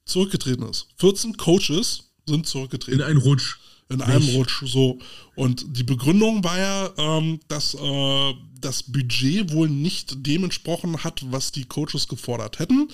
[0.04, 0.88] zurückgetreten ist.
[0.96, 3.00] 14 Coaches sind zurückgetreten.
[3.00, 3.59] In einen Rutsch.
[3.90, 4.36] In einem Nicht.
[4.36, 4.98] Rutsch, so.
[5.34, 11.20] Und die Begründung war ja, ähm, dass äh, das Budget wohl nicht dem entsprochen hat,
[11.30, 12.88] was die Coaches gefordert hätten.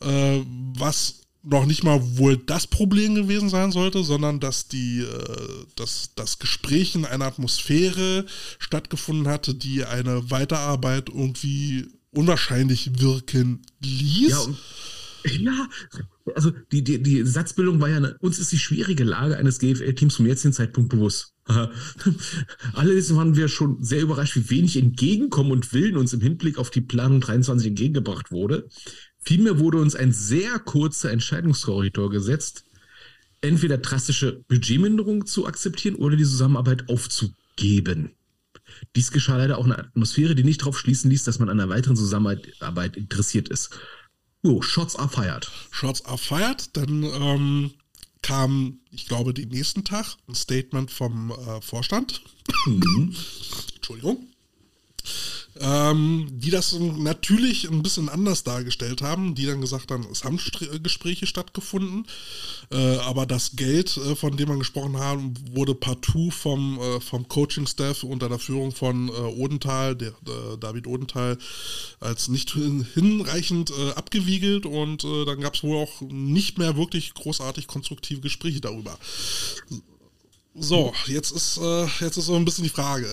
[0.00, 0.40] Äh,
[0.78, 6.10] was noch nicht mal wohl das Problem gewesen sein sollte, sondern dass die, äh, dass
[6.14, 8.26] das Gespräch in einer Atmosphäre
[8.58, 14.30] stattgefunden hatte, die eine Weiterarbeit irgendwie unwahrscheinlich wirken ließ.
[14.30, 14.46] Ja,
[15.24, 15.68] ja
[16.34, 20.14] also die, die, die Satzbildung war ja, eine, uns ist die schwierige Lage eines GFL-Teams
[20.14, 21.34] zum jetzigen Zeitpunkt bewusst.
[22.74, 26.70] Allerdings waren wir schon sehr überrascht, wie wenig Entgegenkommen und Willen uns im Hinblick auf
[26.70, 28.68] die Planung 23 entgegengebracht wurde.
[29.18, 32.64] Vielmehr wurde uns ein sehr kurzer Entscheidungskorridor gesetzt,
[33.40, 38.12] entweder drastische Budgetminderung zu akzeptieren oder die Zusammenarbeit aufzugeben.
[38.94, 41.58] Dies geschah leider auch in einer Atmosphäre, die nicht darauf schließen ließ, dass man an
[41.58, 43.70] einer weiteren Zusammenarbeit interessiert ist.
[44.42, 45.46] Oh, Shots are fired.
[45.70, 46.76] Shots are fired.
[46.76, 47.70] Dann ähm,
[48.22, 52.22] kam, ich glaube, den nächsten Tag ein Statement vom äh, Vorstand.
[52.66, 53.14] Mhm.
[53.76, 54.29] Entschuldigung
[55.60, 60.38] ähm, die das natürlich ein bisschen anders dargestellt haben, die dann gesagt haben, es haben
[60.82, 62.06] Gespräche stattgefunden,
[62.70, 65.18] äh, aber das Geld, äh, von dem man gesprochen hat,
[65.52, 70.86] wurde partout vom, äh, vom Coaching-Staff unter der Führung von äh, Odenthal, der, äh, David
[70.86, 71.36] Odenthal,
[72.00, 77.66] als nicht hinreichend äh, abgewiegelt und dann gab es wohl auch nicht mehr wirklich großartig
[77.66, 78.98] konstruktive Gespräche darüber.
[80.54, 83.06] So, jetzt ist, äh, jetzt ist so ein bisschen die Frage.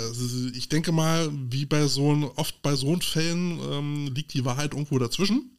[0.56, 4.98] Ich denke mal, wie bei so oft bei so Fällen ähm, liegt die Wahrheit irgendwo
[4.98, 5.58] dazwischen.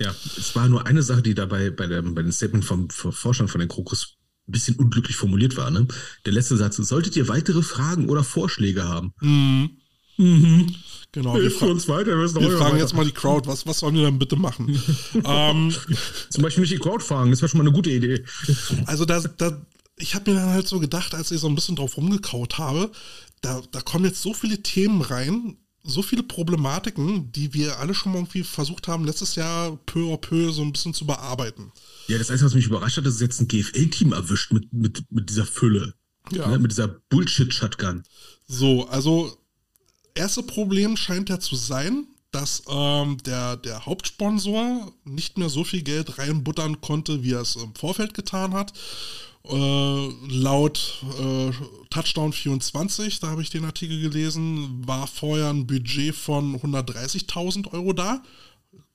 [0.00, 3.12] Ja, es war nur eine Sache, die dabei bei, der, bei dem Statement vom, vom
[3.12, 4.16] Vorstand von den Krokus
[4.48, 5.70] ein bisschen unglücklich formuliert war.
[5.70, 5.86] Ne?
[6.24, 9.12] Der letzte Satz, solltet ihr weitere Fragen oder Vorschläge haben?
[9.20, 9.70] Mhm.
[10.18, 10.74] Mhm.
[11.12, 12.78] Genau, wir, fra uns weiter, wir, wir fragen weiter.
[12.78, 14.80] jetzt mal die Crowd, was, was sollen wir denn bitte machen?
[15.24, 15.74] ähm,
[16.30, 18.24] Zum Beispiel nicht die Crowd fragen, das wäre schon mal eine gute Idee.
[18.86, 19.60] Also da, da,
[20.02, 22.90] ich habe mir dann halt so gedacht, als ich so ein bisschen drauf rumgekaut habe,
[23.40, 28.12] da, da kommen jetzt so viele Themen rein, so viele Problematiken, die wir alle schon
[28.12, 31.72] mal irgendwie versucht haben, letztes Jahr peu à peu so ein bisschen zu bearbeiten.
[32.08, 35.30] Ja, das Einzige, was mich überrascht hat, ist jetzt ein GFL-Team erwischt mit, mit, mit
[35.30, 35.94] dieser Fülle.
[36.30, 36.46] Ja.
[36.48, 38.04] Ne, mit dieser Bullshit-Shotgun.
[38.46, 39.36] So, also,
[40.14, 45.82] erste Problem scheint ja zu sein, dass ähm, der, der Hauptsponsor nicht mehr so viel
[45.82, 48.72] Geld reinbuttern konnte, wie er es im Vorfeld getan hat.
[49.44, 51.50] Äh, laut äh,
[51.90, 57.92] Touchdown 24, da habe ich den Artikel gelesen, war vorher ein Budget von 130.000 Euro
[57.92, 58.22] da.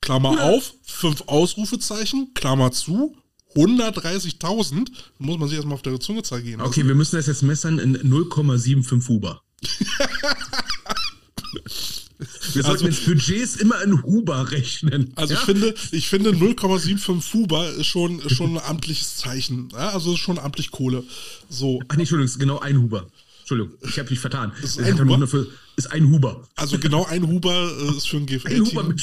[0.02, 0.52] Klammer ja.
[0.52, 3.18] auf, fünf Ausrufezeichen, Klammer zu,
[3.56, 4.90] 130.000.
[5.18, 6.62] Muss man sich erstmal auf der Zunge zergehen.
[6.62, 9.42] Okay, wir müssen das jetzt messern in 0,75 Huber.
[12.54, 15.12] Wir sollten also, ins Budgets immer in Huber rechnen.
[15.16, 15.40] Also ja?
[15.40, 19.70] ich finde, ich finde 0,75 Huber ist schon, ist schon ein amtliches Zeichen.
[19.72, 19.90] Ja?
[19.90, 21.04] Also ist schon amtlich Kohle.
[21.50, 21.80] So.
[21.88, 23.08] Ach nee, Entschuldigung, ist genau ein Huber.
[23.40, 24.52] Entschuldigung, ich habe mich vertan.
[24.62, 25.28] Ist ein, Huber?
[25.28, 26.48] Für, ist ein Huber.
[26.56, 28.96] Also genau ein Huber äh, ist für ein GFL-Team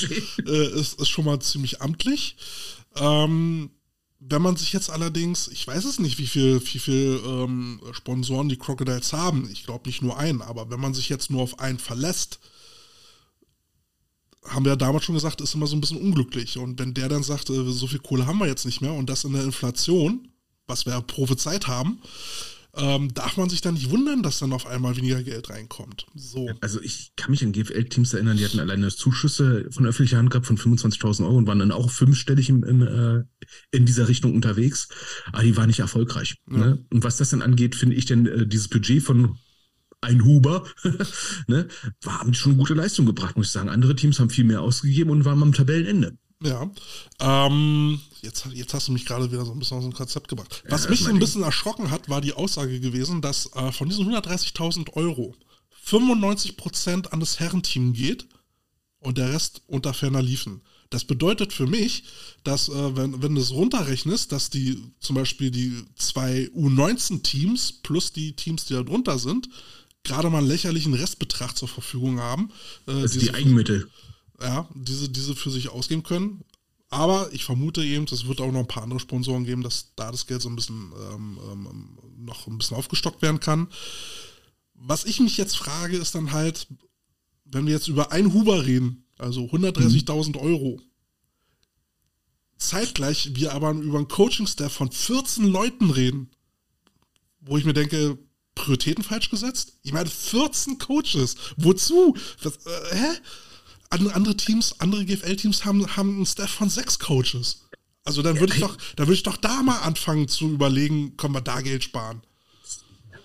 [0.46, 2.36] äh, ist, ist schon mal ziemlich amtlich.
[2.96, 3.70] Ähm,
[4.20, 8.48] wenn man sich jetzt allerdings, ich weiß es nicht, wie viel, wie viel ähm, Sponsoren
[8.48, 11.58] die Crocodiles haben, ich glaube nicht nur einen, aber wenn man sich jetzt nur auf
[11.58, 12.40] einen verlässt,
[14.48, 16.58] haben wir ja damals schon gesagt, ist immer so ein bisschen unglücklich.
[16.58, 19.08] Und wenn der dann sagt, äh, so viel Kohle haben wir jetzt nicht mehr und
[19.08, 20.28] das in der Inflation,
[20.66, 22.00] was wir ja prophezeit haben,
[22.76, 26.06] ähm, darf man sich dann nicht wundern, dass dann auf einmal weniger Geld reinkommt.
[26.14, 26.50] So.
[26.60, 30.46] Also ich kann mich an GFL-Teams erinnern, die hatten alleine Zuschüsse von öffentlicher Hand gehabt
[30.46, 33.24] von 25.000 Euro und waren dann auch fünfstellig in, in, äh,
[33.70, 34.88] in dieser Richtung unterwegs.
[35.32, 36.36] Aber die waren nicht erfolgreich.
[36.50, 36.58] Ja.
[36.58, 36.84] Ne?
[36.90, 39.38] Und was das dann angeht, finde ich denn äh, dieses Budget von
[40.04, 40.64] ein Huber,
[41.46, 41.68] ne,
[42.06, 43.68] haben schon gute Leistung gebracht, muss ich sagen.
[43.68, 46.16] Andere Teams haben viel mehr ausgegeben und waren am Tabellenende.
[46.42, 46.70] Ja.
[47.20, 50.62] Ähm, jetzt, jetzt hast du mich gerade wieder so ein bisschen aus dem Konzept gebracht.
[50.68, 53.88] Was ja, mich so ein bisschen erschrocken hat, war die Aussage gewesen, dass äh, von
[53.88, 55.34] diesen 130.000 Euro
[55.86, 58.26] 95% an das Herrenteam geht
[59.00, 60.62] und der Rest unter ferner liefen.
[60.90, 62.04] Das bedeutet für mich,
[62.42, 68.12] dass, äh, wenn, wenn du es runterrechnest, dass die zum Beispiel die zwei U19-Teams plus
[68.12, 69.48] die Teams, die da drunter sind,
[70.04, 72.50] gerade mal einen lächerlichen Restbetrag zur Verfügung haben.
[72.86, 73.90] Äh, das die Eigenmittel.
[74.40, 76.44] Ja, diese, diese für sich ausgeben können.
[76.90, 80.12] Aber ich vermute eben, es wird auch noch ein paar andere Sponsoren geben, dass da
[80.12, 83.68] das Geld so ein bisschen ähm, ähm, noch ein bisschen aufgestockt werden kann.
[84.74, 86.68] Was ich mich jetzt frage, ist dann halt,
[87.44, 90.36] wenn wir jetzt über ein Huber reden, also 130.000 mhm.
[90.36, 90.80] Euro,
[92.58, 96.30] zeitgleich wir aber über einen Coaching-Staff von 14 Leuten reden,
[97.40, 98.18] wo ich mir denke,
[98.54, 99.78] Prioritäten falsch gesetzt?
[99.82, 101.36] Ich meine, 14 Coaches.
[101.56, 102.16] Wozu?
[102.42, 103.18] Das, äh, hä?
[103.90, 107.64] Andere Teams, andere GFL-Teams haben, haben einen Staff von sechs Coaches.
[108.02, 111.34] Also dann würde ich doch, da würde ich doch da mal anfangen zu überlegen, können
[111.34, 112.22] wir da Geld sparen.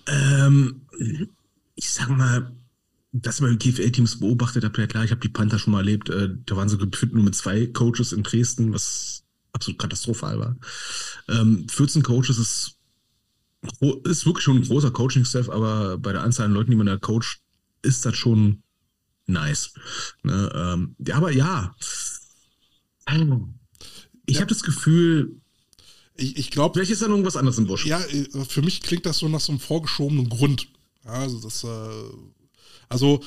[0.08, 0.82] Ähm,
[1.76, 2.56] ich sag mal,
[3.12, 6.30] das bei GFL-Teams beobachtet habe, ja klar, ich habe die Panther schon mal erlebt, äh,
[6.46, 10.56] da waren sie gefühlt nur mit zwei Coaches in Dresden, was absolut katastrophal war.
[11.28, 12.79] Ähm, 14 Coaches ist,
[14.06, 16.98] ist wirklich schon ein großer Coaching-Staff, aber bei der Anzahl an Leuten, die man da
[16.98, 17.42] coacht,
[17.82, 18.64] ist das schon
[19.26, 19.74] nice.
[20.24, 21.76] Ne, ähm, ja, aber ja.
[24.26, 24.42] Ich ja.
[24.42, 25.42] habe das Gefühl,
[26.16, 26.74] ich, ich glaube.
[26.76, 27.86] Vielleicht ist da noch irgendwas anderes im Busch.
[27.86, 30.68] Ja, äh, für mich klingt das so nach so einem vorgeschobenen Grund.
[31.06, 31.68] Ja, also das, äh,
[32.88, 33.22] also,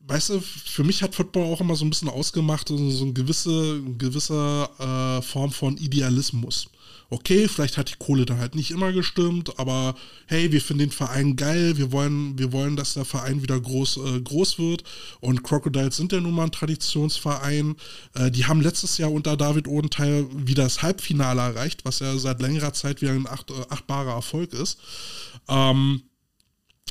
[0.00, 3.12] weißt du, für mich hat Football auch immer so ein bisschen ausgemacht, so, so eine
[3.12, 6.68] gewisse, gewisse äh, Form von Idealismus
[7.10, 9.94] okay, vielleicht hat die Kohle dann halt nicht immer gestimmt, aber
[10.26, 13.98] hey, wir finden den Verein geil, wir wollen, wir wollen, dass der Verein wieder groß,
[13.98, 14.82] äh, groß wird.
[15.20, 17.76] Und Crocodiles sind ja nun mal ein Traditionsverein.
[18.14, 22.40] Äh, die haben letztes Jahr unter David Odenthal wieder das Halbfinale erreicht, was ja seit
[22.40, 24.78] längerer Zeit wieder ein acht, äh, achtbarer Erfolg ist.
[25.48, 26.02] Ähm,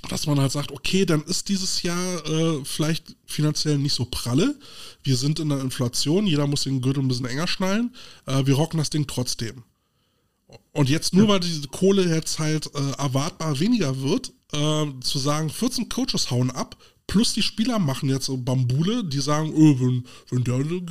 [0.09, 4.55] dass man halt sagt, okay, dann ist dieses Jahr äh, vielleicht finanziell nicht so pralle.
[5.03, 7.93] Wir sind in der Inflation, jeder muss den Gürtel ein bisschen enger schnallen.
[8.25, 9.63] Äh, wir rocken das Ding trotzdem.
[10.71, 15.49] Und jetzt nur, weil diese Kohle jetzt halt äh, erwartbar weniger wird, äh, zu sagen,
[15.49, 16.77] 14 Coaches hauen ab,
[17.07, 20.81] plus die Spieler machen jetzt so Bambule, die sagen, oh, wenn, wenn der ne,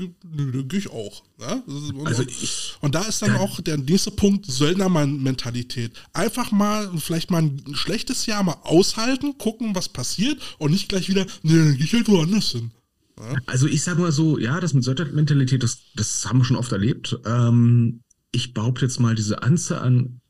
[0.53, 1.23] dann gehe ich auch.
[1.39, 1.63] Ne?
[1.67, 5.93] Und, also ich, und da ist dann auch der nächste Punkt, Söldnermann-Mentalität.
[6.13, 11.09] Einfach mal, vielleicht mal ein schlechtes Jahr mal aushalten, gucken, was passiert und nicht gleich
[11.09, 12.71] wieder, ne, dann gehe ich halt woanders hin.
[13.19, 13.35] Ja?
[13.47, 16.73] Also ich sag mal so, ja, das mit Söldnermentalität, das, das haben wir schon oft
[16.73, 17.19] erlebt.
[17.25, 18.01] Ähm,
[18.35, 20.21] ich behaupte jetzt mal, diese Anzahl an,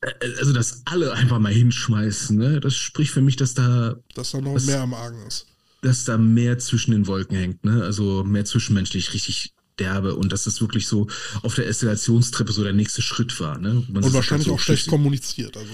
[0.00, 2.60] äh, also dass alle einfach mal hinschmeißen, ne?
[2.60, 3.96] das spricht für mich, dass da.
[4.14, 5.46] Dass da noch dass, mehr am Argen ist.
[5.82, 7.84] Dass da mehr zwischen den Wolken hängt, ne?
[7.84, 11.06] Also mehr zwischenmenschlich richtig derbe und dass das wirklich so
[11.42, 13.58] auf der Eskalationstreppe so der nächste Schritt war.
[13.58, 13.84] Ne?
[13.92, 15.54] Und wahrscheinlich so auch schlecht kommuniziert.
[15.54, 15.70] Also.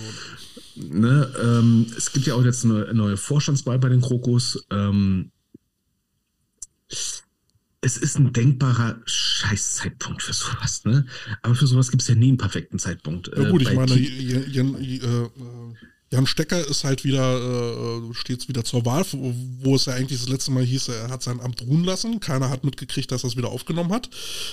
[0.75, 4.65] Ne, ähm, es gibt ja auch jetzt eine neue Vorstandswahl bei den Krokos.
[4.71, 5.31] Ähm,
[7.85, 11.05] es ist ein denkbarer Scheißzeitpunkt für sowas, ne?
[11.43, 13.31] Aber für sowas gibt es ja nie einen perfekten Zeitpunkt.
[13.37, 15.29] Ja gut, äh, ich meine, Jan, Jan, äh,
[16.13, 20.29] Jan, Stecker ist halt wieder, äh, steht wieder zur Wahl, wo es ja eigentlich das
[20.29, 22.21] letzte Mal hieß, er hat sein Amt ruhen lassen.
[22.21, 24.09] Keiner hat mitgekriegt, dass er es wieder aufgenommen hat.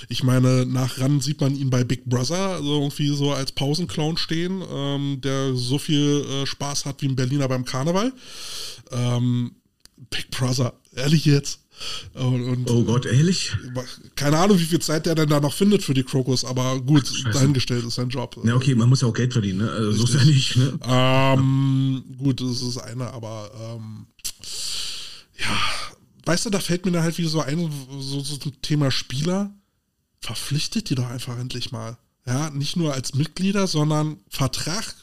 [0.08, 4.16] Ich meine, nach Ran sieht man ihn bei Big Brother also irgendwie so als Pausenclown
[4.16, 8.12] stehen, ähm, der so viel äh, Spaß hat wie ein Berliner beim Karneval.
[8.90, 9.52] Ähm,
[10.10, 11.60] Big Brother, ehrlich jetzt?
[12.14, 13.52] Und, und, oh Gott, ehrlich?
[14.14, 17.10] Keine Ahnung, wie viel Zeit der denn da noch findet für die Krokos, aber gut,
[17.26, 18.38] Ach, dahingestellt ist sein Job.
[18.44, 19.70] Ja, okay, man muss ja auch Geld verdienen, ne?
[19.70, 20.78] Also, so ist ja nicht, ne?
[20.86, 24.06] Ähm, gut, das ist eine, aber ähm,
[25.38, 25.56] ja,
[26.26, 29.54] weißt du, da fällt mir dann halt wieder so ein, so, so ein Thema Spieler.
[30.20, 31.96] Verpflichtet die doch einfach endlich mal.
[32.26, 34.94] Ja, nicht nur als Mitglieder, sondern Vertrag.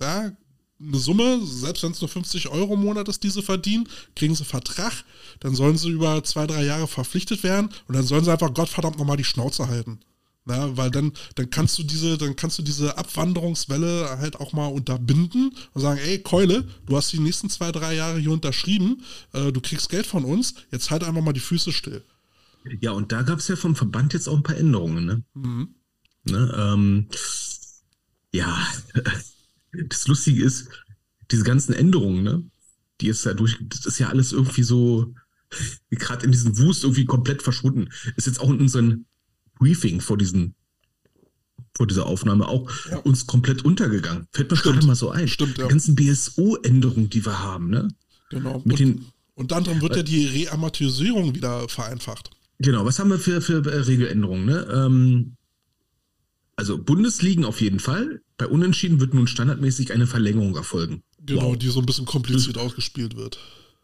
[0.00, 0.32] Ja,
[0.80, 4.34] eine Summe, selbst wenn es nur 50 Euro im Monat ist, die sie verdienen, kriegen
[4.34, 4.92] sie Vertrag,
[5.40, 8.98] dann sollen sie über zwei, drei Jahre verpflichtet werden und dann sollen sie einfach Gottverdammt
[8.98, 10.00] nochmal die Schnauze halten.
[10.48, 14.68] Na, weil dann, dann kannst du diese, dann kannst du diese Abwanderungswelle halt auch mal
[14.68, 19.02] unterbinden und sagen, ey, Keule, du hast die nächsten zwei, drei Jahre hier unterschrieben,
[19.32, 22.04] äh, du kriegst Geld von uns, jetzt halt einfach mal die Füße still.
[22.80, 25.24] Ja, und da gab es ja vom Verband jetzt auch ein paar Änderungen, ne?
[25.34, 25.74] Mhm.
[26.24, 27.08] ne ähm,
[28.32, 28.56] ja,
[29.88, 30.68] das Lustige ist,
[31.30, 32.44] diese ganzen Änderungen, ne,
[33.00, 35.14] die ist ja durch, das ist ja alles irgendwie so,
[35.90, 37.88] gerade in diesem Wust irgendwie komplett verschwunden.
[38.16, 39.06] Ist jetzt auch in unserem
[39.58, 40.54] Briefing vor diesen
[41.76, 42.96] vor dieser Aufnahme auch ja.
[42.98, 44.26] uns komplett untergegangen.
[44.32, 45.28] Fällt mir gerade mal so ein.
[45.28, 45.64] Stimmt, ja.
[45.64, 47.88] Die ganzen BSO-Änderungen, die wir haben, ne?
[48.30, 48.62] Genau.
[48.64, 49.04] Mit und, den,
[49.34, 52.30] und anderem wird ja die Reamortisierung wieder vereinfacht.
[52.58, 54.66] Genau, was haben wir für, für Regeländerungen, ne?
[54.72, 55.36] Ähm,
[56.56, 58.22] also Bundesligen auf jeden Fall.
[58.38, 61.02] Bei Unentschieden wird nun standardmäßig eine Verlängerung erfolgen.
[61.20, 61.56] Genau, wow.
[61.56, 63.38] die so ein bisschen kompliziert ausgespielt wird.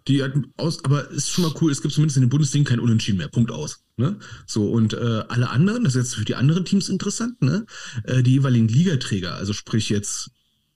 [0.09, 2.81] Die hat aus, aber ist schon mal cool, es gibt zumindest in den Bundesligen kein
[2.81, 3.29] Unentschieden mehr.
[3.29, 3.85] Punkt aus.
[3.97, 4.19] Ne?
[4.47, 7.67] So, und äh, alle anderen, das ist jetzt für die anderen Teams interessant, ne?
[8.05, 10.31] Äh, die jeweiligen Ligaträger, also sprich jetzt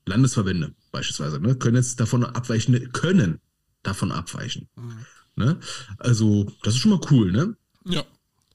[0.05, 3.41] Landesverbände beispielsweise, ne, können jetzt davon abweichen, können
[3.83, 4.69] davon abweichen.
[4.77, 5.07] Mhm.
[5.35, 5.59] Ne?
[5.99, 7.57] Also, das ist schon mal cool, ne?
[7.85, 8.05] Ja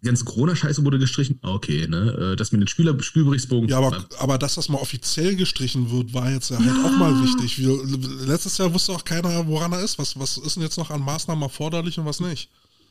[0.02, 1.40] die ganze Corona-Scheiße wurde gestrichen.
[1.42, 2.32] Okay, ne?
[2.34, 3.70] Äh, das mit den Spieler Spielberichtsbogen.
[3.70, 7.24] Ja, aber, aber dass das mal offiziell gestrichen wird, war jetzt ja, halt auch mal
[7.24, 7.60] wichtig.
[7.60, 7.80] Wir,
[8.26, 10.00] letztes Jahr wusste auch keiner, woran er ist.
[10.00, 12.50] Was, was ist denn jetzt noch an Maßnahmen erforderlich und was nicht?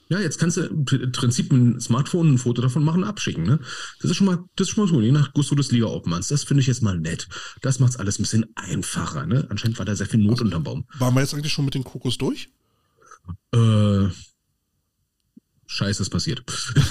[0.08, 3.44] Ja, jetzt kannst du im Prinzip mit dem Smartphone ein Foto davon machen abschicken.
[3.44, 3.60] Ne?
[4.02, 6.28] Das ist schon mal, das ist schon mal so, je nach Gusto des Liga Openmanns.
[6.28, 7.28] Das finde ich jetzt mal nett.
[7.62, 9.26] Das macht es alles ein bisschen einfacher.
[9.26, 9.46] Ne?
[9.50, 10.84] Anscheinend war da sehr viel Not also, unterm Baum.
[10.98, 12.50] Waren wir jetzt eigentlich schon mit den Kokos durch?
[13.52, 14.08] Äh,
[15.72, 16.42] Scheiße ist passiert.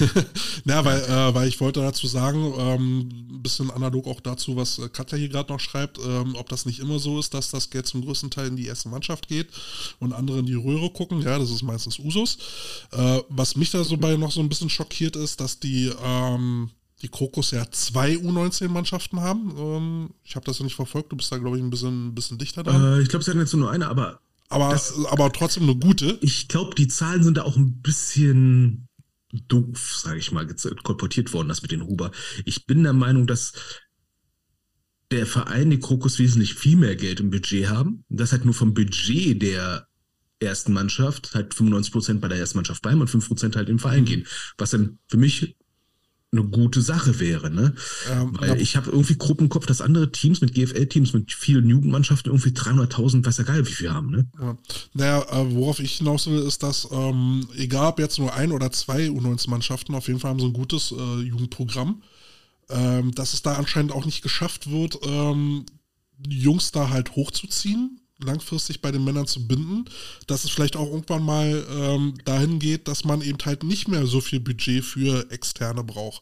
[0.65, 4.79] ja, weil, äh, weil ich wollte dazu sagen, ähm, ein bisschen analog auch dazu, was
[4.79, 7.71] äh, Katja hier gerade noch schreibt, ähm, ob das nicht immer so ist, dass das
[7.71, 9.49] Geld zum größten Teil in die erste Mannschaft geht
[9.99, 11.21] und andere in die Röhre gucken.
[11.21, 12.37] Ja, das ist meistens Usus.
[12.93, 16.69] Äh, was mich da so bei noch so ein bisschen schockiert ist, dass die, ähm,
[17.01, 19.55] die Krokus ja zwei U19-Mannschaften haben.
[19.57, 22.15] Ähm, ich habe das ja nicht verfolgt, du bist da, glaube ich, ein bisschen, ein
[22.15, 22.81] bisschen dichter dran.
[22.81, 26.17] Äh, ich glaube, sie hatten jetzt nur eine, aber aber, das, aber trotzdem eine gute.
[26.21, 28.87] Ich glaube, die Zahlen sind da auch ein bisschen
[29.47, 30.47] doof, sage ich mal,
[30.83, 32.11] kolportiert worden, das mit den Huber.
[32.45, 33.53] Ich bin der Meinung, dass
[35.11, 38.03] der Verein, die Krokus, wesentlich viel mehr Geld im Budget haben.
[38.09, 39.87] Das halt nur vom Budget der
[40.39, 43.79] ersten Mannschaft halt 95 Prozent bei der ersten Mannschaft bleiben und 5 Prozent halt im
[43.79, 44.25] Verein gehen.
[44.57, 45.57] Was dann für mich
[46.31, 47.49] eine gute Sache wäre.
[47.49, 47.73] Ne?
[48.11, 51.67] Ähm, Weil ich habe irgendwie grob im Kopf, dass andere Teams mit GFL-Teams, mit vielen
[51.67, 54.11] Jugendmannschaften irgendwie 300.000, weiß ja geil, wie viel haben.
[54.11, 54.27] Ne?
[54.39, 54.57] Ja.
[54.93, 58.71] Naja, äh, worauf ich hinaus will, ist, dass ähm, egal ob jetzt nur ein oder
[58.71, 62.03] zwei U19-Mannschaften, auf jeden Fall haben so ein gutes äh, Jugendprogramm,
[62.69, 65.65] ähm, dass es da anscheinend auch nicht geschafft wird, ähm,
[66.27, 69.85] Jungs da halt hochzuziehen langfristig bei den Männern zu binden,
[70.27, 74.05] dass es vielleicht auch irgendwann mal ähm, dahin geht, dass man eben halt nicht mehr
[74.05, 76.21] so viel Budget für Externe braucht.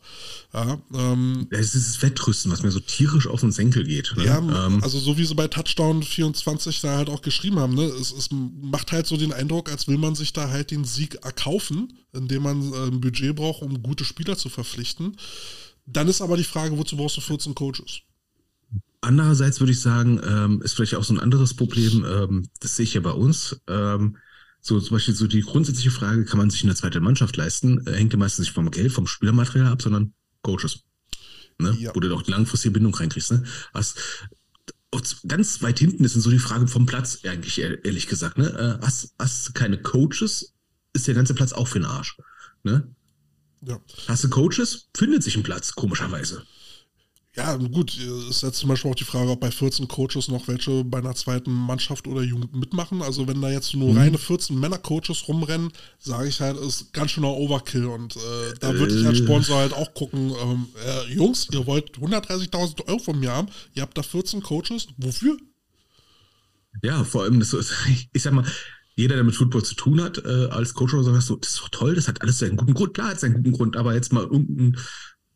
[0.53, 4.13] Ja, ähm, es ist das Wettrüsten, was mir so tierisch auf den Senkel geht.
[4.15, 4.25] Ne?
[4.25, 7.83] Ja, ähm, also so wie sie bei Touchdown 24 da halt auch geschrieben haben, ne?
[7.83, 11.15] es, es macht halt so den Eindruck, als will man sich da halt den Sieg
[11.23, 15.17] erkaufen, indem man äh, ein Budget braucht, um gute Spieler zu verpflichten.
[15.85, 18.01] Dann ist aber die Frage, wozu brauchst du 14 Coaches?
[19.07, 22.83] Andererseits würde ich sagen, ähm, ist vielleicht auch so ein anderes Problem, ähm, das sehe
[22.83, 23.57] ich ja bei uns.
[23.67, 24.17] Ähm,
[24.59, 27.93] so zum Beispiel so die grundsätzliche Frage, kann man sich eine zweite Mannschaft leisten, äh,
[27.93, 30.81] hängt ja meistens nicht vom Geld, vom Spielermaterial ab, sondern Coaches.
[31.57, 31.73] Ne?
[31.79, 31.95] Ja.
[31.95, 33.31] Wo du doch die langfristige Bindung reinkriegst.
[33.31, 33.45] Ne?
[33.71, 33.95] Was,
[35.25, 38.37] ganz weit hinten ist so die Frage vom Platz, eigentlich ehrlich gesagt.
[38.37, 38.47] Ne?
[38.81, 40.53] Äh, hast, hast keine Coaches,
[40.91, 42.17] ist der ganze Platz auch für den Arsch.
[42.63, 42.93] Ne?
[43.61, 43.79] Ja.
[44.09, 46.43] Hast du Coaches, findet sich ein Platz, komischerweise.
[47.37, 50.83] Ja, gut, ist jetzt zum Beispiel auch die Frage, ob bei 14 Coaches noch welche
[50.83, 53.03] bei einer zweiten Mannschaft oder Jugend mitmachen.
[53.03, 53.97] Also wenn da jetzt nur mhm.
[53.97, 57.85] reine 14 Männer-Coaches rumrennen, sage ich halt, ist ganz schöner Overkill.
[57.85, 59.23] Und äh, da würde ich als äh.
[59.23, 63.83] Sponsor halt auch gucken, ähm, äh, Jungs, ihr wollt 130.000 Euro von mir haben, ihr
[63.83, 65.37] habt da 14 Coaches, wofür?
[66.81, 67.71] Ja, vor allem, das ist,
[68.13, 68.45] ich sag mal,
[68.95, 71.69] jeder, der mit Football zu tun hat, äh, als Coach oder so, das ist doch
[71.69, 72.95] toll, das hat alles seinen guten Grund.
[72.95, 74.75] Klar, hat seinen guten Grund, aber jetzt mal irgendein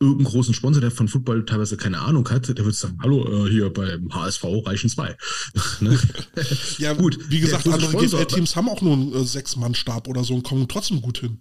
[0.02, 3.50] irgendeinen großen Sponsor, der von Football teilweise keine Ahnung hat, der würde sagen, hallo, äh,
[3.50, 5.16] hier beim HSV reichen zwei.
[5.80, 5.98] ne?
[6.80, 7.20] ja, gut.
[7.30, 11.02] Wie gesagt, andere GFL-Teams haben auch nur einen äh, Sechs-Mann-Stab oder so und kommen trotzdem
[11.02, 11.40] gut hin.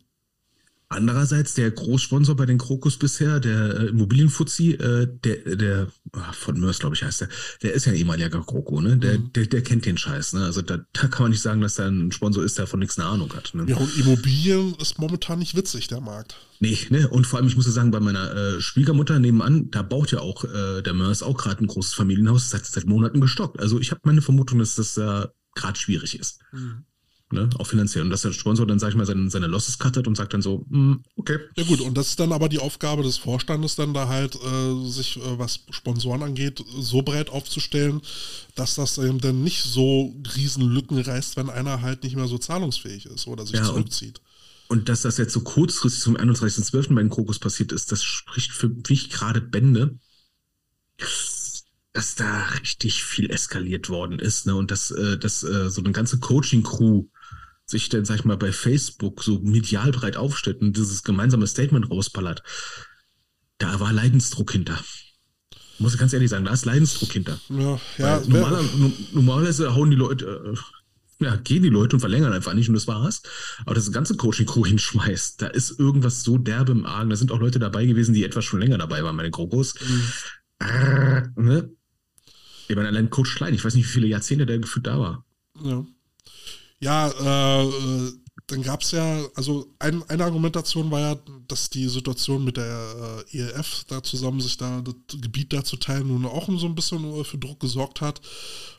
[0.92, 6.58] Andererseits der Großsponsor bei den Krokus bisher, der äh, Immobilienfuzzi, äh, der, der ach, von
[6.58, 7.28] Mörs, glaube ich, heißt der,
[7.62, 8.98] der ist ja ein ehemaliger Kroko, ne?
[8.98, 9.32] Der, mhm.
[9.32, 10.44] der, der kennt den Scheiß, ne?
[10.44, 12.98] Also da, da kann man nicht sagen, dass da ein Sponsor ist, der von nichts
[12.98, 13.54] eine Ahnung hat.
[13.54, 13.66] Ne?
[13.68, 16.34] Ja, und Immobilien ist momentan nicht witzig, der Markt.
[16.58, 17.08] Nee, ne?
[17.08, 20.18] Und vor allem, ich muss ja sagen, bei meiner äh, Schwiegermutter nebenan, da baut ja
[20.18, 23.60] auch äh, der Mörs auch gerade ein großes Familienhaus, das hat seit Monaten gestockt.
[23.60, 26.40] Also ich habe meine Vermutung, dass das äh, gerade schwierig ist.
[26.50, 26.84] Mhm.
[27.32, 28.02] Ne, auch finanziell.
[28.02, 30.42] Und dass der Sponsor dann, sag ich mal, seine, seine Losses cuttet und sagt dann
[30.42, 31.38] so, mm, okay.
[31.56, 34.88] Ja gut, und das ist dann aber die Aufgabe des Vorstandes dann da halt, äh,
[34.88, 38.00] sich, äh, was Sponsoren angeht, so breit aufzustellen,
[38.56, 43.06] dass das eben dann nicht so Riesenlücken reißt, wenn einer halt nicht mehr so zahlungsfähig
[43.06, 44.20] ist oder sich ja, zurückzieht.
[44.66, 46.96] Und, und dass das jetzt so kurzfristig zum 31.12.
[46.96, 50.00] bei den Krokus passiert ist, das spricht für mich gerade Bände
[51.92, 54.54] dass da richtig viel eskaliert worden ist, ne?
[54.54, 57.04] Und dass, äh, dass äh, so eine ganze Coaching-Crew
[57.70, 61.90] sich dann, sag ich mal, bei Facebook so medial breit aufstellt und dieses gemeinsame Statement
[61.90, 62.42] rausballert,
[63.58, 64.78] da war Leidensdruck hinter.
[65.78, 67.40] Muss ich ganz ehrlich sagen, da ist Leidensdruck hinter.
[67.48, 68.62] Ja, ja, normaler,
[69.12, 72.86] normalerweise hauen die Leute, äh, ja, gehen die Leute und verlängern einfach nicht und das
[72.86, 73.22] war's.
[73.64, 77.10] Aber das ganze Coaching-Crew hinschmeißt, da ist irgendwas so derbe im Argen.
[77.10, 79.74] Da sind auch Leute dabei gewesen, die etwas schon länger dabei waren bei den Krokos.
[79.80, 80.02] Mhm.
[80.60, 81.70] Äh, ne?
[82.68, 85.24] Ich meine, allein Coach Klein, ich weiß nicht, wie viele Jahrzehnte der gefühlt da war.
[85.62, 85.84] Ja.
[86.82, 88.12] Ja, äh,
[88.46, 91.16] dann gab es ja, also ein, eine Argumentation war ja,
[91.50, 95.76] dass die Situation mit der äh, ELF da zusammen sich da das Gebiet da zu
[95.76, 98.20] teilen nun auch so ein bisschen äh, für Druck gesorgt hat.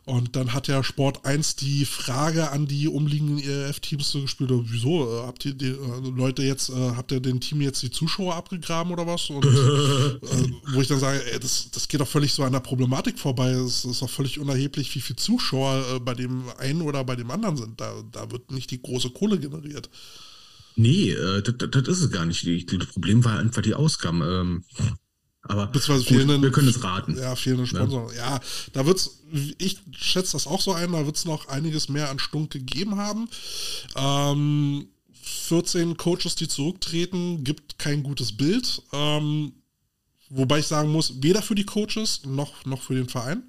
[0.03, 5.07] Und dann hat ja Sport 1 die Frage an die umliegenden ELF-Teams so gespielt, wieso,
[5.07, 8.36] äh, habt ihr die äh, Leute jetzt, äh, habt ihr den Team jetzt die Zuschauer
[8.36, 9.30] abgegraben oder was?
[9.30, 9.49] Und äh,
[10.74, 13.51] wo ich dann sage, ey, das, das geht doch völlig so an der Problematik vorbei.
[13.51, 17.30] Es ist doch völlig unerheblich, wie viele Zuschauer äh, bei dem einen oder bei dem
[17.30, 17.80] anderen sind.
[17.80, 19.89] Da, da wird nicht die große Kohle generiert.
[20.76, 22.45] Nee, äh, das, ist es gar nicht.
[22.72, 24.22] Das Problem war einfach die Ausgaben.
[24.22, 24.63] Ähm,
[25.43, 27.17] aber Beziehungsweise fehlenden, wir können es raten.
[27.17, 28.15] Ja, fehlende Sponsoren.
[28.15, 28.39] Ja, ja
[28.74, 29.22] da wird's,
[29.57, 32.97] ich schätze das auch so ein, da wird es noch einiges mehr an Stunk gegeben
[32.97, 33.28] haben.
[33.95, 34.88] Ähm,
[35.24, 38.84] 14 Coaches, die zurücktreten, gibt kein gutes Bild.
[38.93, 39.53] Ähm,
[40.30, 43.43] wobei ich sagen muss, weder für die Coaches noch, noch für den Verein.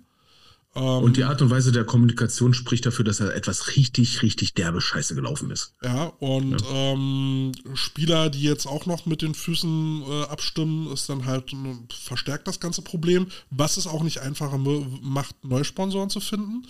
[0.75, 4.55] Ähm, und die Art und Weise der Kommunikation spricht dafür, dass da etwas richtig, richtig
[4.55, 5.75] derbe Scheiße gelaufen ist.
[5.83, 6.67] Ja, und ja.
[6.71, 11.55] Ähm, Spieler, die jetzt auch noch mit den Füßen äh, abstimmen, ist dann halt
[11.93, 16.67] verstärkt das ganze Problem, was es auch nicht einfacher macht, neue Sponsoren zu finden.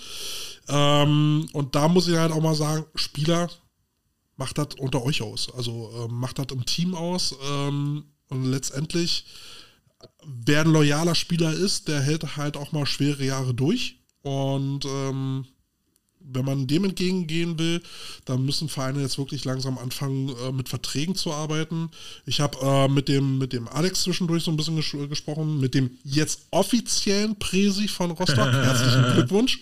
[0.69, 3.49] Ähm, und da muss ich halt auch mal sagen, Spieler,
[4.37, 5.53] macht das unter euch aus.
[5.55, 7.37] Also äh, macht das im Team aus.
[7.49, 9.27] Ähm, und letztendlich
[10.25, 14.01] wer ein loyaler Spieler ist, der hält halt auch mal schwere Jahre durch.
[14.23, 15.47] Und ähm,
[16.33, 17.83] wenn man dem entgegengehen will,
[18.25, 21.91] dann müssen Vereine jetzt wirklich langsam anfangen, äh, mit Verträgen zu arbeiten.
[22.27, 25.75] Ich habe äh, mit, dem, mit dem Alex zwischendurch so ein bisschen ges gesprochen, mit
[25.75, 28.53] dem jetzt offiziellen Präsi von Rostock.
[28.53, 29.61] Herzlichen Glückwunsch.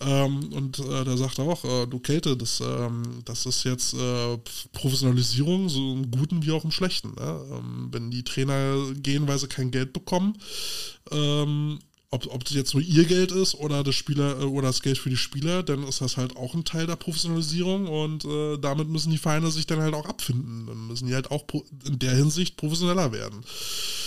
[0.00, 4.38] Ähm, und äh, der sagt auch, äh, du Kälte, das, ähm, das ist jetzt äh,
[4.72, 7.14] Professionalisierung, so im Guten wie auch im Schlechten.
[7.14, 7.40] Ne?
[7.52, 10.38] Ähm, wenn die Trainer gehen, weil sie kein Geld bekommen,
[11.10, 11.78] ähm,
[12.10, 14.98] ob, ob das jetzt nur ihr Geld ist oder das Spieler äh, oder das Geld
[14.98, 18.88] für die Spieler, dann ist das halt auch ein Teil der Professionalisierung und äh, damit
[18.88, 20.66] müssen die Vereine sich dann halt auch abfinden.
[20.66, 21.44] Dann müssen die halt auch
[21.86, 23.40] in der Hinsicht professioneller werden.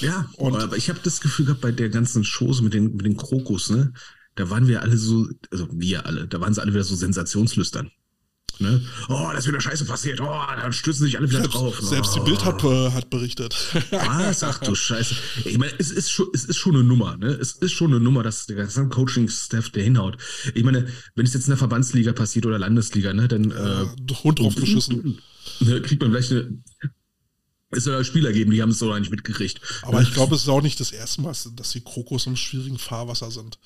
[0.01, 3.05] Ja, und aber ich habe das Gefühl gehabt bei der ganzen Chose mit den, mit
[3.05, 3.93] den Krokus, ne?
[4.35, 7.91] Da waren wir alle so, also wir alle, da waren sie alle wieder so sensationslüstern.
[8.59, 8.81] Ne?
[9.07, 10.19] Oh, das ist wieder scheiße passiert.
[10.19, 11.79] Oh, dann stürzen sich alle wieder selbst, drauf.
[11.79, 13.55] Selbst die Bild hat, äh, hat berichtet.
[13.91, 14.43] Was?
[14.43, 15.15] Ach du Scheiße.
[15.45, 17.27] Ich meine, es ist schon, es ist schon eine Nummer, ne?
[17.27, 20.17] Es ist schon eine Nummer, dass der ganze Coaching-Staff der hinhaut.
[20.55, 24.39] Ich meine, wenn es jetzt in der Verbandsliga passiert oder Landesliga, ne, dann äh, Hund
[24.39, 25.19] drauf geschissen.
[25.61, 26.61] Ne, kriegt man vielleicht eine
[27.69, 29.59] es soll ja Spieler geben, die haben es so nicht mitgekriegt.
[29.81, 32.77] Aber ich glaube, es ist auch nicht das erste Mal, dass die Krokos im schwierigen
[32.77, 33.59] Fahrwasser sind.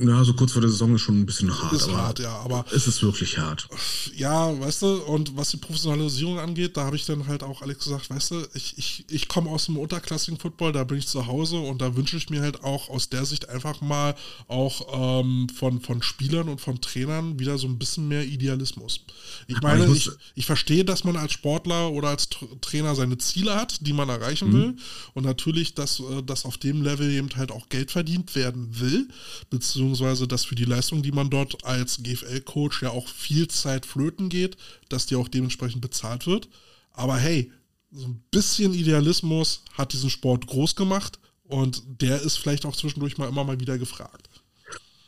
[0.00, 1.72] Ja, so kurz vor der Saison ist schon ein bisschen hart.
[1.72, 2.64] Ist hart, ja, aber.
[2.74, 3.68] Es ist wirklich hart.
[4.16, 7.84] Ja, weißt du, und was die Professionalisierung angeht, da habe ich dann halt auch Alex
[7.84, 11.26] gesagt, weißt du, ich, ich, ich komme aus dem unterklassigen Football, da bin ich zu
[11.26, 14.14] Hause und da wünsche ich mir halt auch aus der Sicht einfach mal
[14.48, 19.00] auch ähm, von, von Spielern und von Trainern wieder so ein bisschen mehr Idealismus.
[19.46, 22.28] Ich meine, ich, ich, verstehe, dass man als Sportler oder als
[22.60, 24.52] Trainer seine Ziele hat, die man erreichen mhm.
[24.52, 24.76] will
[25.14, 29.08] und natürlich, dass, äh, dass auf dem Level eben halt auch Geld verdient werden will,
[29.50, 33.84] beziehungsweise beziehungsweise dass für die Leistung, die man dort als GFL-Coach ja auch viel Zeit
[33.84, 34.56] flöten geht,
[34.88, 36.48] dass die auch dementsprechend bezahlt wird.
[36.92, 37.52] Aber hey,
[37.90, 43.18] so ein bisschen Idealismus hat diesen Sport groß gemacht und der ist vielleicht auch zwischendurch
[43.18, 44.30] mal immer mal wieder gefragt.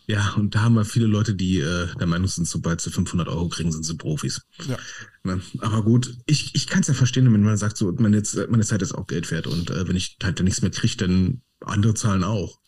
[0.08, 3.28] Ja, und da haben wir viele Leute, die äh, der Meinung sind, sobald sie 500
[3.28, 4.42] Euro kriegen, sind sie Profis.
[4.68, 4.76] Ja.
[5.24, 5.40] Ne?
[5.58, 8.82] Aber gut, ich, ich kann es ja verstehen, wenn man sagt, so meine, meine Zeit
[8.82, 12.22] ist auch Geld wert und äh, wenn ich halt nichts mehr kriege, dann andere zahlen
[12.22, 12.60] auch.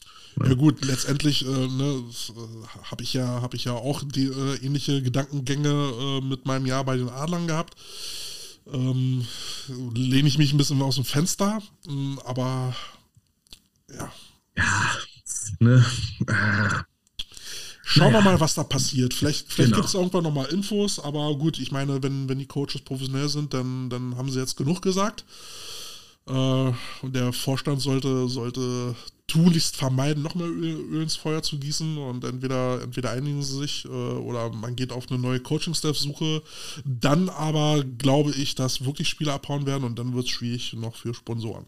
[0.47, 4.57] Ja gut, letztendlich äh, ne, äh, habe ich ja habe ich ja auch die äh,
[4.65, 7.75] ähnliche Gedankengänge äh, mit meinem Jahr bei den Adlern gehabt.
[8.73, 9.27] Ähm,
[9.95, 12.75] lehne ich mich ein bisschen aus dem Fenster, ähm, aber
[13.91, 14.13] ja.
[14.57, 14.99] Ja,
[15.61, 15.85] ne.
[16.27, 16.89] Äh.
[17.91, 18.23] Schauen naja.
[18.23, 19.15] wir mal, was da passiert.
[19.15, 19.77] Vielleicht, vielleicht genau.
[19.77, 23.55] gibt es irgendwann nochmal Infos, aber gut, ich meine, wenn, wenn die Coaches professionell sind,
[23.55, 25.25] dann, dann haben sie jetzt genug gesagt.
[26.27, 28.95] Äh, und der Vorstand sollte, sollte
[29.29, 33.59] tunlichst vermeiden, noch mehr Öl, Öl, ins Feuer zu gießen und entweder, entweder einigen sie
[33.59, 36.43] sich äh, oder man geht auf eine neue Coaching-Staff-Suche.
[36.85, 40.97] Dann aber glaube ich, dass wirklich Spieler abhauen werden und dann wird es schwierig noch
[40.97, 41.67] für Sponsoren.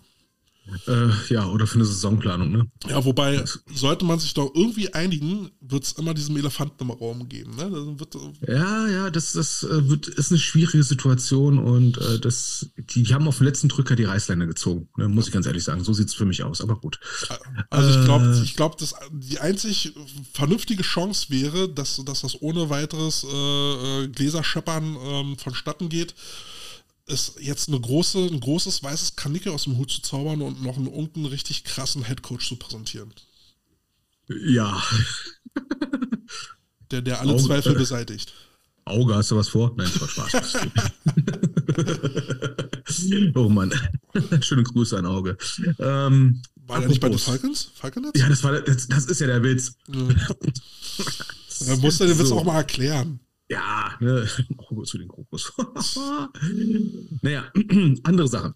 [0.86, 2.70] Äh, ja, oder für eine Saisonplanung, ne?
[2.88, 7.28] Ja, wobei, sollte man sich doch irgendwie einigen, wird es immer diesen Elefanten im Raum
[7.28, 7.70] geben, ne?
[7.98, 8.16] Wird,
[8.46, 13.14] ja, ja, das, das äh, wird, ist eine schwierige Situation und äh, das, die, die,
[13.14, 15.08] haben auf den letzten Drücker die Reißleine gezogen, ne?
[15.08, 15.84] muss ich ganz ehrlich sagen.
[15.84, 17.00] So sieht es für mich aus, aber gut.
[17.70, 19.94] Also ich glaube, äh, ich glaub, dass die einzig
[20.32, 26.14] vernünftige Chance wäre, dass, dass das ohne weiteres äh, äh Gläserscheppern ähm, vonstatten geht
[27.10, 30.76] ist jetzt eine große, ein großes weißes Kanicke aus dem Hut zu zaubern und noch
[30.76, 33.12] einen irgendeinen richtig krassen Headcoach zu präsentieren.
[34.28, 34.82] Ja.
[36.90, 38.32] der, der alle Augen, Zweifel beseitigt.
[38.84, 39.74] Auge, hast du was vor?
[39.76, 40.54] Nein, das war Spaß.
[43.34, 43.72] oh Mann.
[44.40, 45.36] Schöne Grüße an Auge.
[45.78, 47.70] Ähm, war der nicht bei den Falcons?
[47.74, 48.10] Falcons?
[48.14, 49.72] Ja, das, war, das, das ist ja der Witz.
[49.88, 50.08] Ja.
[51.66, 52.38] Da musst du den Witz so.
[52.38, 53.20] auch mal erklären.
[53.50, 54.26] Ja, ne?
[54.58, 55.52] Auge zu den Krokus.
[57.22, 57.52] naja,
[58.04, 58.54] andere Sache.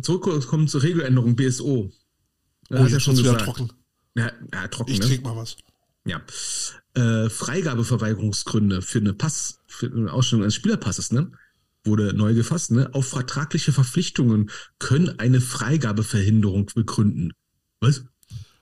[0.00, 1.92] Zurückkommen zur Regeländerung BSO.
[2.70, 3.72] Oh, hat ja schon wieder trocken.
[4.14, 4.92] Ja, ja trocken.
[4.92, 5.06] Ich ne?
[5.06, 5.56] trinke mal was.
[6.06, 6.22] Ja.
[6.94, 11.32] Äh, Freigabeverweigerungsgründe für eine Pass, für eine Ausstellung eines Spielerpasses, ne?
[11.84, 12.90] Wurde neu gefasst, ne?
[12.92, 17.32] Auf vertragliche Verpflichtungen können eine Freigabeverhinderung begründen.
[17.80, 18.04] Was?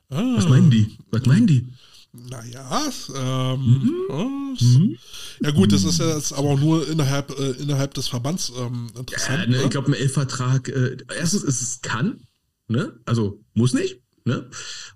[0.09, 0.37] Ah.
[0.37, 0.97] Was meinen die?
[1.11, 1.69] Was meinen die?
[2.13, 4.57] Naja, ähm, mhm.
[4.61, 4.97] mhm.
[5.41, 9.45] ja gut, das ist ja jetzt aber nur innerhalb, äh, innerhalb des Verbands ähm, interessant.
[9.45, 12.21] Ja, ne, ich glaube, ein Elfvertrag, äh, erstens ist es kann,
[12.67, 12.99] ne?
[13.05, 14.01] also muss nicht.
[14.25, 14.49] Ne?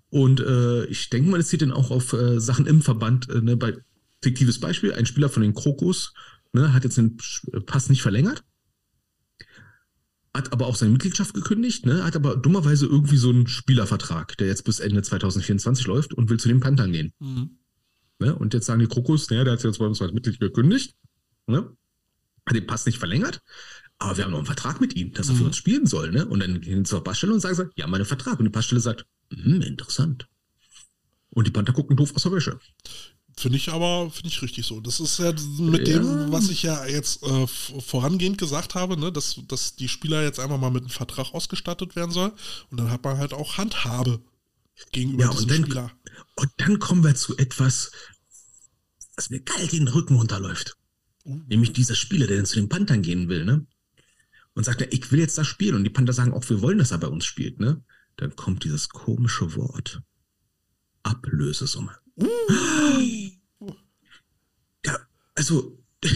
[0.08, 3.28] Und äh, ich denke mal, es zieht dann auch auf äh, Sachen im Verband.
[3.30, 3.56] Äh, ne?
[3.56, 3.76] Bei
[4.22, 6.14] fiktives Beispiel, ein Spieler von den Krokus
[6.52, 7.18] ne, hat jetzt den
[7.66, 8.42] Pass nicht verlängert
[10.34, 12.04] hat aber auch seine Mitgliedschaft gekündigt, ne?
[12.04, 16.40] hat aber dummerweise irgendwie so einen Spielervertrag, der jetzt bis Ende 2024 läuft und will
[16.40, 17.12] zu den Panthern gehen.
[17.18, 17.58] Mhm.
[18.18, 18.34] Ne?
[18.34, 20.94] Und jetzt sagen die Krokus, naja, der hat jetzt bei uns als Mitglied gekündigt,
[21.46, 21.76] ne?
[22.46, 23.42] hat den Pass nicht verlängert,
[23.98, 25.38] aber wir haben noch einen Vertrag mit ihm, dass er mhm.
[25.38, 26.10] für uns spielen soll.
[26.10, 26.26] Ne?
[26.26, 28.38] Und dann gehen sie zur Passstelle und sagen sie, ja, mein Vertrag.
[28.38, 30.28] Und die Passstelle sagt, hm, interessant.
[31.30, 32.58] Und die Panther gucken doof aus der Wäsche.
[33.36, 34.80] Finde ich aber, finde ich richtig so.
[34.80, 35.98] Das ist ja mit ja.
[35.98, 40.38] dem, was ich ja jetzt äh, vorangehend gesagt habe, ne, dass, dass die Spieler jetzt
[40.38, 42.32] einfach mal mit einem Vertrag ausgestattet werden soll.
[42.70, 44.20] Und dann hat man halt auch Handhabe
[44.92, 45.92] gegenüber ja, diesem und dann, Spieler.
[46.36, 47.90] Und dann kommen wir zu etwas,
[49.16, 50.76] was mir kalt den Rücken runterläuft.
[51.24, 51.40] Uh.
[51.48, 53.66] Nämlich dieser Spieler, der dann zu den Panthern gehen will, ne?
[54.54, 55.76] Und sagt, ja, ich will jetzt das spielen.
[55.76, 57.82] Und die Panther sagen auch, wir wollen, dass er bei uns spielt, ne?
[58.16, 60.02] Dann kommt dieses komische Wort.
[61.02, 62.01] Ablösesumme.
[64.84, 64.98] Ja,
[65.34, 65.78] also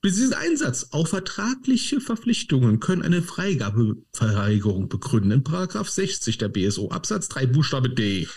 [0.00, 0.88] bis diesen Einsatz.
[0.90, 5.30] Auch vertragliche Verpflichtungen können eine Freigabeverweigerung begründen.
[5.30, 8.28] In Paragraph 60 der BSO Absatz 3 Buchstabe D.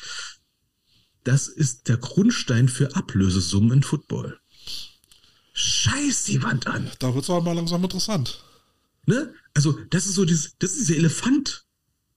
[1.23, 4.39] Das ist der Grundstein für Ablösesummen in Football.
[5.53, 6.89] Scheiß die Wand an.
[6.99, 8.43] Da wird es aber mal langsam interessant.
[9.05, 9.33] Ne?
[9.53, 11.65] Also, das ist so dieses, das ist dieser Elefant.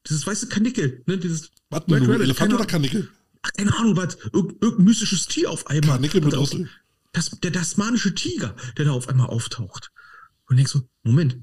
[0.06, 1.18] Dieses weiße Kanickel, ne?
[1.18, 3.08] Dieses was, Red Rabbit, Elefant oder Kanickel?
[3.42, 4.16] Ach, keine Ahnung, was.
[4.32, 5.96] Irg irgendein mystisches Tier auf einmal.
[5.96, 6.68] Kanickel mit Rüssel.
[7.12, 9.92] Das, der tasmanische Tiger, der da auf einmal auftaucht.
[10.46, 11.38] Und denkst so, Moment.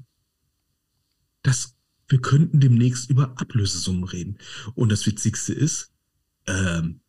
[1.42, 1.74] Das,
[2.08, 4.38] wir könnten demnächst über Ablösesummen reden.
[4.74, 5.90] Und das Witzigste ist,
[6.46, 7.00] ähm,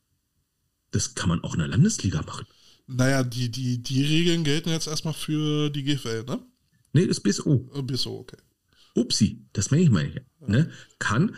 [0.92, 2.48] das kann man auch in der Landesliga machen.
[2.88, 6.46] Naja, die, die, die Regeln gelten jetzt erstmal für die GFL, ne?
[6.94, 7.70] Nee, das BSO.
[7.74, 8.38] Äh, BSO, okay.
[8.96, 10.14] Upsi, das meine ich mal.
[10.14, 10.22] Ja.
[10.48, 10.72] Ne?
[11.00, 11.36] Kann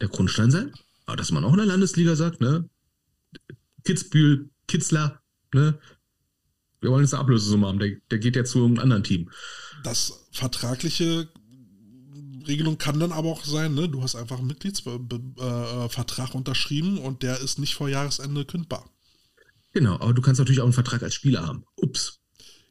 [0.00, 0.72] der Grundstein sein,
[1.06, 2.68] aber dass man auch in der Landesliga sagt, ne,
[3.84, 5.22] Kitzbühel, Kitzler,
[5.54, 5.78] ne,
[6.80, 9.30] wir wollen jetzt eine Ablösesumme haben, der, der geht ja zu einem anderen Team.
[9.84, 11.28] Das vertragliche
[12.46, 13.88] Regelung kann dann aber auch sein, ne?
[13.88, 18.90] Du hast einfach einen Mitgliedsvertrag äh, unterschrieben und der ist nicht vor Jahresende kündbar.
[19.72, 21.64] Genau, aber du kannst natürlich auch einen Vertrag als Spieler haben.
[21.76, 22.21] Ups.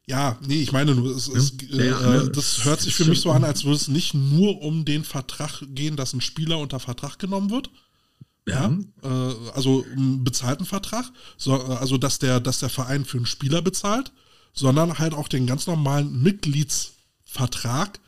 [0.06, 3.20] Ja, nee, ich meine nur, es, es, ja, ja, äh, das hört sich für mich
[3.20, 6.80] so an, als würde es nicht nur um den Vertrag gehen, dass ein Spieler unter
[6.80, 7.70] Vertrag genommen wird,
[8.46, 9.08] ja, äh,
[9.54, 11.04] also einen bezahlten Vertrag,
[11.36, 14.12] so, also dass der, dass der Verein für einen Spieler bezahlt,
[14.52, 18.00] sondern halt auch den ganz normalen Mitgliedsvertrag,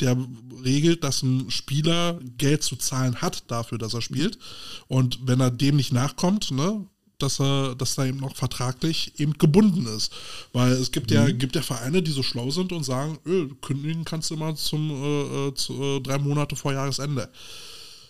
[0.00, 0.16] der
[0.62, 4.38] regelt, dass ein Spieler Geld zu zahlen hat dafür, dass er spielt.
[4.86, 6.86] Und wenn er dem nicht nachkommt, ne,
[7.18, 10.12] dass er, dass er eben noch vertraglich eben gebunden ist.
[10.52, 11.16] Weil es gibt mhm.
[11.16, 14.56] ja, gibt ja Vereine, die so schlau sind und sagen, öh, kündigen kannst du mal
[14.56, 17.28] zum äh, äh zu, äh, drei Monate vor Jahresende.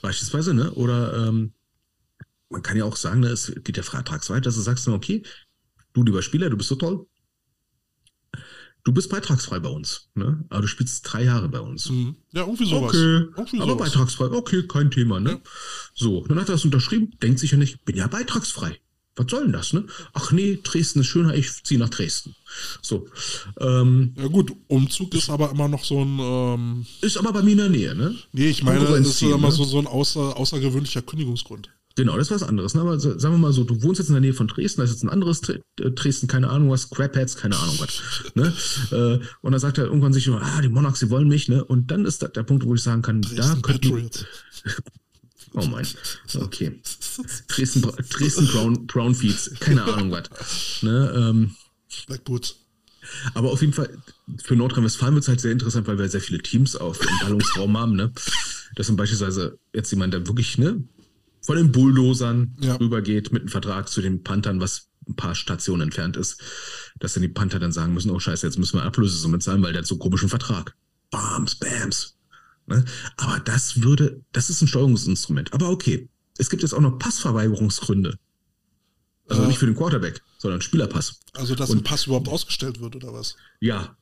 [0.02, 0.70] Beispielsweise, ne?
[0.72, 1.52] Oder ähm,
[2.50, 5.22] man kann ja auch sagen, ne, es geht ja vertragsweit, dass du sagst, okay,
[5.92, 7.06] du lieber Spieler, du bist so toll.
[8.84, 10.44] Du bist beitragsfrei bei uns, ne?
[10.48, 11.90] Aber du spielst drei Jahre bei uns.
[11.90, 12.16] Mhm.
[12.32, 12.90] Ja, irgendwie sowas.
[12.90, 13.90] Okay, irgendwie aber sowas.
[13.90, 15.30] beitragsfrei, okay, kein Thema, ne?
[15.30, 15.40] Ja.
[15.94, 18.80] So, dann hat er das unterschrieben, denkt sich ja nicht, bin ja beitragsfrei.
[19.18, 19.84] Was soll denn das, ne?
[20.14, 22.36] Ach nee, Dresden ist schöner, ich ziehe nach Dresden.
[22.80, 23.08] So.
[23.58, 26.18] Ähm, ja gut, Umzug ist aber immer noch so ein...
[26.20, 28.14] Ähm, ist aber bei mir in der Nähe, ne?
[28.32, 29.52] Nee, ich meine, das ist immer ne?
[29.52, 31.68] so, so ein außer, außergewöhnlicher Kündigungsgrund.
[31.96, 32.74] Genau, das ist was anderes.
[32.74, 32.82] Ne?
[32.82, 34.92] Aber sagen wir mal so, du wohnst jetzt in der Nähe von Dresden, da ist
[34.92, 38.00] jetzt ein anderes äh, Dresden, keine Ahnung was, Crapheads, keine Ahnung was.
[38.36, 38.52] Ne?
[38.92, 41.64] Äh, und dann sagt er irgendwann sich, ah, die Monarchs, die wollen mich, ne?
[41.64, 44.10] Und dann ist der Punkt, wo ich sagen kann, Dresden da könnten.
[45.54, 45.86] Oh mein,
[46.40, 46.80] okay.
[47.48, 50.82] Dresden, Dresden Brown, Brownfields, keine Ahnung was.
[50.82, 51.12] Ne?
[51.16, 51.56] Ähm,
[52.06, 52.56] Black Boots.
[53.34, 53.90] Aber auf jeden Fall,
[54.42, 57.76] für Nordrhein-Westfalen wird es halt sehr interessant, weil wir sehr viele Teams auf dem Ballungsraum
[57.78, 58.12] haben, ne?
[58.74, 60.84] Das sind beispielsweise jetzt jemand, der wirklich, ne,
[61.40, 62.76] von den Bulldozern ja.
[62.76, 66.40] rübergeht mit einem Vertrag zu den Panthern, was ein paar Stationen entfernt ist,
[66.98, 69.72] dass dann die Panther dann sagen müssen, oh scheiße, jetzt müssen wir Ablösesumme zahlen, weil
[69.72, 70.76] der hat so komischen Vertrag.
[71.10, 72.18] Bams, Bams.
[72.66, 72.84] Ne?
[73.16, 75.54] Aber das würde, das ist ein Steuerungsinstrument.
[75.54, 78.18] Aber okay, es gibt jetzt auch noch Passverweigerungsgründe.
[79.28, 81.20] Also nicht für den Quarterback, sondern Spielerpass.
[81.34, 83.36] Also, dass und, ein Pass überhaupt ausgestellt wird, oder was?
[83.60, 83.94] Ja,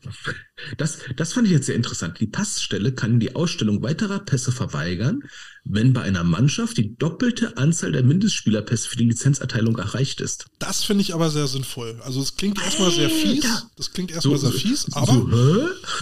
[0.79, 2.21] das, das fand ich jetzt sehr interessant.
[2.21, 5.25] Die Passstelle kann die Ausstellung weiterer Pässe verweigern,
[5.65, 10.47] wenn bei einer Mannschaft die doppelte Anzahl der Mindestspielerpässe für die Lizenzerteilung erreicht ist.
[10.61, 12.01] Das finde ich aber sehr sinnvoll.
[12.05, 13.67] Also, es klingt erstmal sehr fies.
[13.77, 15.13] Das klingt erstmal so, sehr fies, aber.
[15.13, 15.27] So,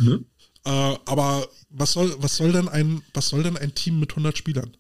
[0.05, 0.25] ne?
[0.67, 0.71] äh,
[1.07, 4.77] aber was soll, was, soll denn ein, was soll denn ein Team mit 100 Spielern?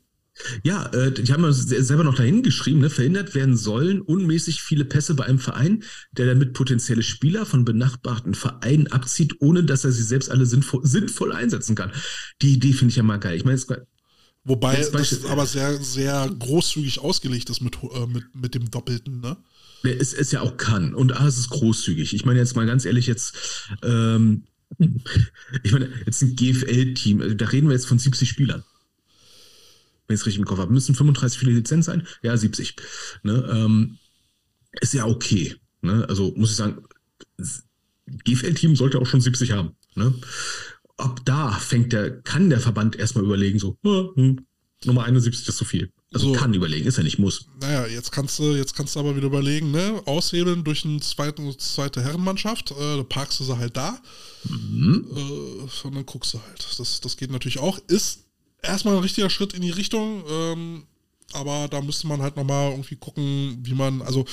[0.65, 5.15] Ja, äh, die haben selber noch dahin geschrieben, ne, verhindert werden sollen unmäßig viele Pässe
[5.15, 10.03] bei einem Verein, der damit potenzielle Spieler von benachbarten Vereinen abzieht, ohne dass er sie
[10.03, 11.93] selbst alle sinnvoll, sinnvoll einsetzen kann.
[12.43, 13.37] Die Idee finde ich ja mal geil.
[13.37, 13.59] Ich meine,
[14.47, 19.39] Wobei das aber sehr, sehr großzügig ausgelegt ist mit, äh, mit, mit dem Doppelten, ne?
[19.85, 20.95] Es, es ja auch kann.
[20.95, 22.13] Und A, es ist großzügig.
[22.13, 23.35] Ich meine jetzt mal ganz ehrlich, jetzt,
[23.83, 24.45] ähm,
[25.63, 28.65] ich meine, jetzt ein GFL-Team, also da reden wir jetzt von 70 Spielern
[30.07, 30.73] wenn ich es richtig im Kopf habe.
[30.73, 32.07] Müssen 35 viele Lizenz sein?
[32.23, 32.77] Ja, 70.
[33.23, 33.99] Ne, ähm,
[34.81, 35.57] ist ja okay.
[35.83, 36.07] Ne?
[36.09, 36.83] Also muss ich sagen,
[38.07, 39.77] GFL-Team sollte auch schon 70 haben.
[39.95, 40.15] Ne?
[40.97, 44.47] Ab da fängt der, kann der Verband erstmal überlegen, so, hm,
[44.85, 45.91] Nummer 71 ist zu viel.
[46.13, 47.47] Also so, kann überlegen, ist ja nicht muss.
[47.61, 50.01] Naja, jetzt kannst du, jetzt kannst du aber wieder überlegen, ne?
[50.05, 53.99] Aushebeln durch eine zweite, zweite Herrenmannschaft, äh, da parkst du sie halt da.
[54.49, 55.07] Mhm.
[55.11, 56.65] Äh, und dann guckst du halt.
[56.79, 57.79] Das, das geht natürlich auch.
[57.89, 58.24] Ist
[58.65, 60.85] erstmal ein richtiger Schritt in die Richtung, ähm,
[61.33, 64.25] aber da müsste man halt nochmal irgendwie gucken, wie man, also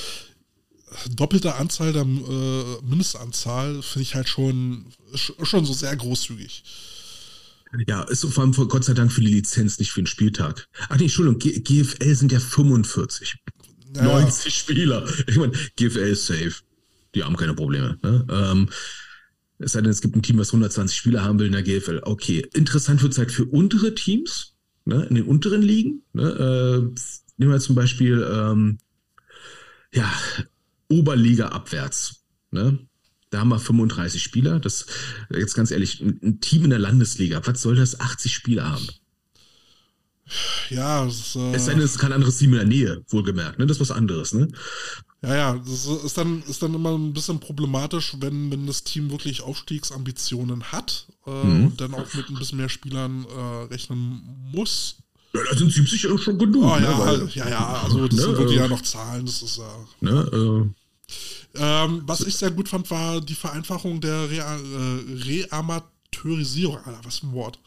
[1.10, 6.64] doppelte Anzahl der äh, Mindestanzahl finde ich halt schon, schon so sehr großzügig.
[7.86, 10.68] Ja, ist vor allem Gott sei Dank für die Lizenz, nicht für den Spieltag.
[10.90, 13.36] Ach nee, Entschuldigung, G GFL sind ja 45.
[13.96, 14.02] Ja.
[14.02, 15.06] 90 Spieler.
[15.26, 16.54] Ich meine, GFL ist safe.
[17.14, 17.98] Die haben keine Probleme.
[18.02, 18.26] Ne?
[18.30, 18.68] Ähm,
[19.62, 22.00] es sei denn, es gibt ein Team, was 120 Spieler haben will in der GFL.
[22.04, 26.02] Okay, interessant wird es halt für untere Teams, ne, in den unteren Ligen.
[26.12, 27.00] Ne, äh,
[27.36, 28.78] nehmen wir zum Beispiel ähm,
[29.92, 30.10] ja,
[30.88, 32.24] Oberliga abwärts.
[32.50, 32.78] Ne?
[33.30, 34.60] Da haben wir 35 Spieler.
[34.60, 34.86] Das,
[35.30, 38.86] jetzt ganz ehrlich, ein, Team in der Landesliga, was soll das 80 Spieler haben?
[40.70, 43.58] Ja, es, äh, es sei denn, es ist kein anderes Team in der Nähe, wohlgemerkt.
[43.58, 43.66] Ne?
[43.66, 44.34] Das ist was anderes.
[44.34, 44.48] Ne?
[45.22, 49.10] Ja, ja, das ist dann, ist dann immer ein bisschen problematisch, wenn, wenn das Team
[49.10, 51.66] wirklich Aufstiegsambitionen hat äh, mhm.
[51.66, 54.20] und dann auch mit ein bisschen mehr Spielern äh, rechnen
[54.52, 54.96] muss.
[55.32, 56.64] Ja, da sind 70 ja schon genug.
[56.64, 59.24] Oh, ne, ja, weil, ja, ja, also das ne, sind wirklich äh, ja noch Zahlen,
[59.24, 59.86] das ist ja.
[60.00, 60.82] Ne, äh,
[61.54, 67.00] ähm, was ich sehr gut fand, war die Vereinfachung der Re äh, Reamat Amateurisierung, Alter,
[67.04, 67.58] was für ein Wort.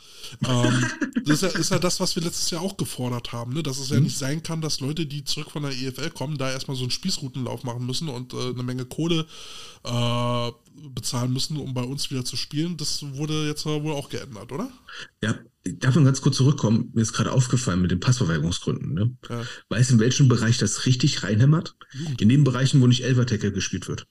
[0.48, 0.86] Ähm,
[1.26, 3.64] das ist ja, ist ja, das, was wir letztes Jahr auch gefordert haben, ne?
[3.64, 4.04] dass es ja mhm.
[4.04, 6.92] nicht sein kann, dass Leute, die zurück von der EFL kommen, da erstmal so einen
[6.92, 9.26] Spießrutenlauf machen müssen und äh, eine Menge Kohle
[9.84, 10.52] äh,
[10.90, 12.78] bezahlen müssen, um bei uns wieder zu spielen.
[12.78, 14.72] Das wurde jetzt wohl auch geändert, oder?
[15.22, 16.92] Ja, ich darf man ganz kurz zurückkommen.
[16.94, 18.94] Mir ist gerade aufgefallen mit den Passverweigerungsgründen.
[18.94, 19.18] Ne?
[19.30, 19.44] Ja.
[19.70, 21.76] Weißt du, in welchem Bereich das richtig reinhämmert?
[21.94, 22.22] Jugend.
[22.22, 24.08] In den Bereichen, wo nicht Elfer Tackle gespielt wird.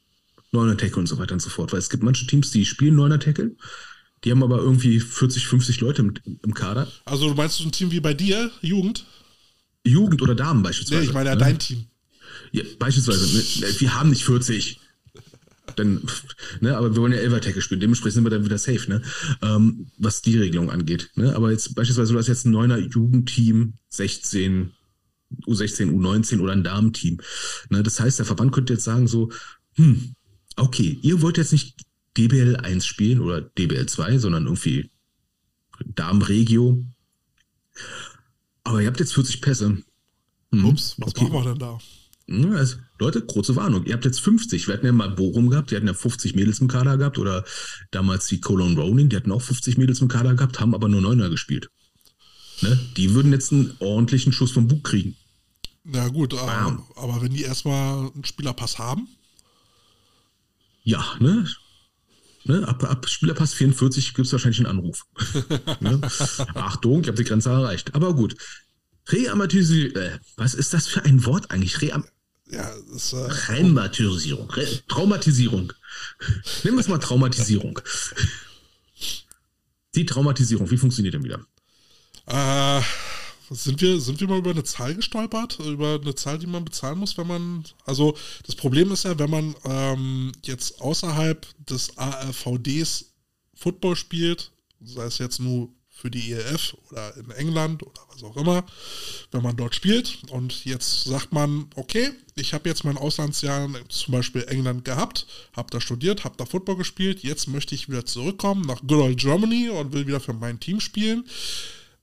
[0.52, 1.72] Neuner Tackle und so weiter und so fort.
[1.72, 3.56] Weil es gibt manche Teams, die spielen Neuner Tackle
[4.24, 6.90] die haben aber irgendwie 40, 50 Leute im, im Kader.
[7.04, 9.04] Also du meinst so ein Team wie bei dir, Jugend?
[9.84, 11.02] Jugend oder Damen beispielsweise.
[11.02, 11.40] Nee, ich meine ja ne?
[11.40, 11.86] dein Team.
[12.52, 13.36] Ja, beispielsweise.
[13.60, 14.80] Ne, wir haben nicht 40.
[15.76, 16.02] Dann,
[16.60, 19.02] ne, aber wir wollen ja Elver-Tackle spielen, dementsprechend sind wir dann wieder safe, ne?
[19.42, 21.10] Ähm, was die Regelung angeht.
[21.16, 21.34] Ne?
[21.34, 24.72] Aber jetzt beispielsweise, du hast jetzt ein neuner Jugendteam, 16,
[25.46, 27.18] U16, U19 oder ein Damenteam.
[27.70, 27.82] Ne?
[27.82, 29.30] Das heißt, der Verband könnte jetzt sagen so,
[29.74, 30.14] hm,
[30.56, 31.76] okay, ihr wollt jetzt nicht
[32.16, 34.90] DBL 1 spielen oder DBL 2, sondern irgendwie
[35.86, 36.84] Darmregio.
[38.62, 39.82] Aber ihr habt jetzt 40 Pässe.
[40.52, 41.24] Hm, Ups, was okay.
[41.24, 41.78] machen wir denn da?
[42.56, 43.84] Also, Leute, kurze Warnung.
[43.84, 44.66] Ihr habt jetzt 50.
[44.66, 47.18] Wir hatten ja mal Bochum gehabt, die hatten ja 50 Mädels im Kader gehabt.
[47.18, 47.44] Oder
[47.90, 51.02] damals die Cologne Rowling, die hatten auch 50 Mädels im Kader gehabt, haben aber nur
[51.02, 51.68] Neuner gespielt.
[52.62, 52.78] Ne?
[52.96, 55.16] Die würden jetzt einen ordentlichen Schuss vom Bug kriegen.
[55.84, 59.06] Na gut, aber, aber wenn die erstmal einen Spielerpass haben?
[60.82, 61.46] Ja, ne?
[62.44, 65.06] Ne, ab, ab Spielerpass 44 gibt es wahrscheinlich einen Anruf.
[65.80, 66.00] ne?
[66.54, 67.94] Achtung, ich habe die Grenze erreicht.
[67.94, 68.36] Aber gut.
[69.08, 69.96] Reamatisierung.
[69.96, 71.80] Äh, was ist das für ein Wort eigentlich?
[71.80, 72.04] Ream
[72.50, 74.50] ja, das, äh, Rematisierung.
[74.50, 75.72] Re Traumatisierung.
[76.62, 77.80] Nehmen wir es mal Traumatisierung.
[79.94, 81.40] Die Traumatisierung, wie funktioniert denn wieder?
[82.26, 82.82] Äh,
[83.54, 85.58] sind wir, sind wir mal über eine Zahl gestolpert?
[85.60, 87.64] Über eine Zahl, die man bezahlen muss, wenn man.
[87.84, 93.12] Also das Problem ist ja, wenn man ähm, jetzt außerhalb des ARVDs
[93.54, 94.50] Football spielt,
[94.80, 98.64] sei es jetzt nur für die ELF oder in England oder was auch immer,
[99.30, 100.18] wenn man dort spielt.
[100.30, 105.26] Und jetzt sagt man, okay, ich habe jetzt mein Auslandsjahr zum Beispiel England gehabt,
[105.56, 109.20] habe da studiert, habe da Football gespielt, jetzt möchte ich wieder zurückkommen nach Good Old
[109.20, 111.24] Germany und will wieder für mein Team spielen.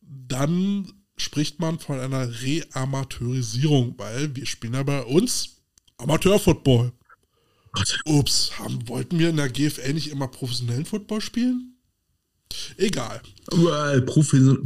[0.01, 5.57] Dann spricht man von einer Reamateurisierung, weil wir spielen ja bei uns
[5.97, 6.91] Amateurfootball.
[8.05, 11.71] Ups, haben, wollten wir in der GFL nicht immer professionellen Football spielen?
[12.77, 13.21] Egal.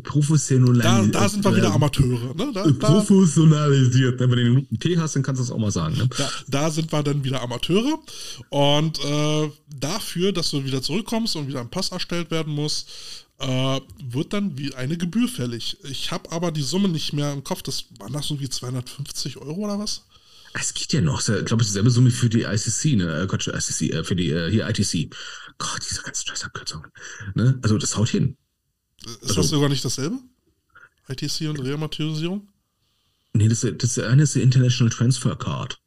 [0.04, 1.14] Professionalisiert.
[1.14, 2.34] Da, da sind wir wieder Amateure.
[2.36, 2.52] Ne?
[2.54, 4.20] Da, professionalisiert.
[4.20, 5.96] Wenn du den T hast, dann kannst du das auch mal sagen.
[5.98, 6.10] Ne?
[6.18, 8.00] Da, da, sind wir dann wieder Amateure.
[8.50, 12.86] Und äh, dafür, dass du wieder zurückkommst und wieder ein Pass erstellt werden muss,
[13.40, 15.78] äh, wird dann wie eine Gebühr fällig.
[15.84, 17.62] Ich habe aber die Summe nicht mehr im Kopf.
[17.62, 20.06] Das waren das irgendwie 250 Euro oder was?
[20.54, 21.20] Es geht ja noch.
[21.20, 23.24] Ich glaube, es ist dieselbe Summe für die ICC, ne?
[23.24, 25.14] Äh, Gott, ICC, äh, für die, äh, hier ITC.
[25.58, 26.90] Gott, diese ganzen Scheißabkürzungen.
[27.34, 27.60] Ne?
[27.62, 28.38] Also, das haut hin.
[29.06, 30.18] Ist also, das sogar nicht dasselbe?
[31.10, 32.48] ITC und Reamaterisierung?
[33.34, 35.78] Nee, das, das eine ist die International Transfer Card.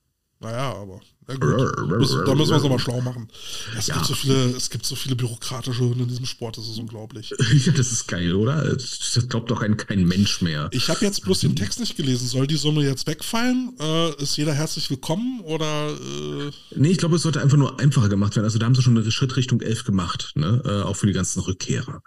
[0.41, 3.29] Naja, aber ja, da müssen wir uns aber schlau machen.
[3.77, 3.95] Es, ja.
[3.95, 7.35] gibt so viele, es gibt so viele bürokratische Hunde in diesem Sport, das ist unglaublich.
[7.69, 8.63] Ja, das ist geil, oder?
[8.63, 10.69] Das glaubt doch ein, kein Mensch mehr.
[10.71, 12.29] Ich habe jetzt bloß den Text nicht gelesen.
[12.29, 13.75] Soll die Summe jetzt wegfallen?
[13.81, 15.91] Äh, ist jeder herzlich willkommen oder?
[15.91, 18.45] Äh nee, ich glaube, es sollte einfach nur einfacher gemacht werden.
[18.45, 20.63] Also da haben sie schon einen Schritt Richtung 11 gemacht, ne?
[20.65, 22.03] Äh, auch für die ganzen Rückkehrer.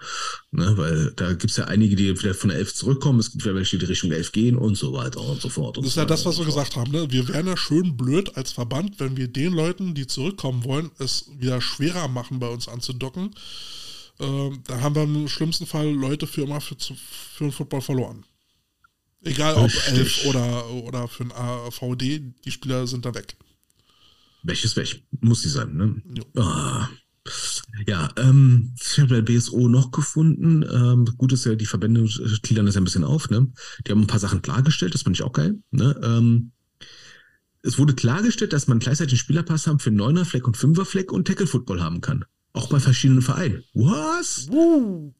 [0.51, 0.73] Ne?
[0.77, 3.19] Weil da gibt es ja einige, die wieder von der 11 zurückkommen.
[3.19, 5.77] Es gibt ja welche, die Richtung 11 gehen und so weiter und so fort.
[5.77, 6.91] das ist ja das, was wir gesagt haben.
[6.91, 7.07] Ne?
[7.09, 11.29] Wir wären ja schön blöd als Verband, wenn wir den Leuten, die zurückkommen wollen, es
[11.37, 13.35] wieder schwerer machen, bei uns anzudocken.
[14.19, 18.23] Ähm, da haben wir im schlimmsten Fall Leute für immer für, für den Football verloren.
[19.23, 20.25] Egal ob Richtig.
[20.25, 23.35] 11 oder, oder für ein AVD, die Spieler sind da weg.
[24.43, 25.03] Welches weg?
[25.19, 26.01] Muss sie sein, ne?
[26.41, 26.87] Ah.
[27.85, 30.63] Ja, ähm, ich habe bei BSO noch gefunden.
[30.63, 32.03] Ähm, gut ist ja, die Verbände
[32.41, 33.51] gliedern das ja ein bisschen auf, ne?
[33.85, 35.59] Die haben ein paar Sachen klargestellt, das fand ich auch geil.
[35.69, 35.99] Ne?
[36.03, 36.51] Ähm,
[37.63, 41.11] es wurde klargestellt, dass man gleichzeitig einen Spielerpass haben für Neuner Fleck und Fünfer Fleck
[41.11, 42.25] und Tackle Football haben kann.
[42.53, 43.63] Auch bei verschiedenen Vereinen.
[43.73, 44.47] Was?
[44.49, 45.13] Uh.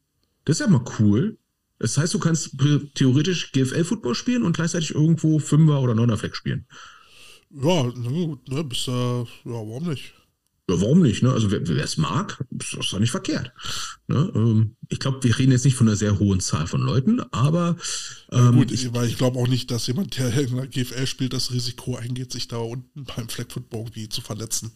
[0.46, 1.38] Das ist ja mal cool.
[1.80, 2.58] Das heißt, du kannst
[2.96, 6.66] theoretisch GFL Football spielen und gleichzeitig irgendwo Fünfer oder Neuner Fleck spielen.
[7.50, 10.14] Ja, na gut, ne, bis, äh, ja, warum nicht?
[10.72, 11.22] Ja, warum nicht?
[11.22, 11.32] Ne?
[11.32, 13.52] Also wer es mag, ist doch nicht verkehrt.
[14.08, 14.32] Ne?
[14.34, 17.76] Ähm, ich glaube, wir reden jetzt nicht von einer sehr hohen Zahl von Leuten, aber
[18.32, 21.34] ähm, gut, ich, weil ich glaube auch nicht, dass jemand, der in der GFL spielt,
[21.34, 24.72] das Risiko eingeht, sich da unten beim Flag Football irgendwie zu verletzen.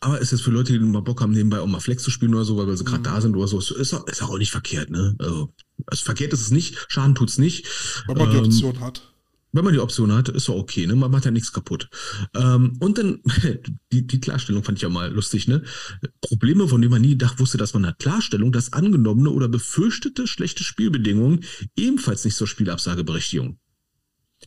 [0.00, 2.34] Aber ist es für Leute, die mal Bock haben, nebenbei auch mal Flex zu spielen
[2.34, 3.04] oder so, weil sie gerade mhm.
[3.04, 5.16] da sind oder so, ist, ist, auch nicht verkehrt, ne?
[5.18, 5.52] Also,
[5.86, 7.66] also verkehrt ist es nicht, Schaden tut es nicht.
[8.06, 9.02] Weil man ähm, die Option hat.
[9.52, 10.94] Wenn man die Option hat, ist doch okay, ne?
[10.94, 11.88] Man macht ja nichts kaputt.
[12.34, 13.22] Ähm, und dann,
[13.92, 15.62] die, die Klarstellung fand ich ja mal lustig, ne?
[16.20, 17.98] Probleme, von denen man nie gedacht wusste, dass man hat.
[17.98, 21.44] Klarstellung, dass angenommene oder befürchtete schlechte Spielbedingungen
[21.76, 23.58] ebenfalls nicht zur Spielabsageberechtigung.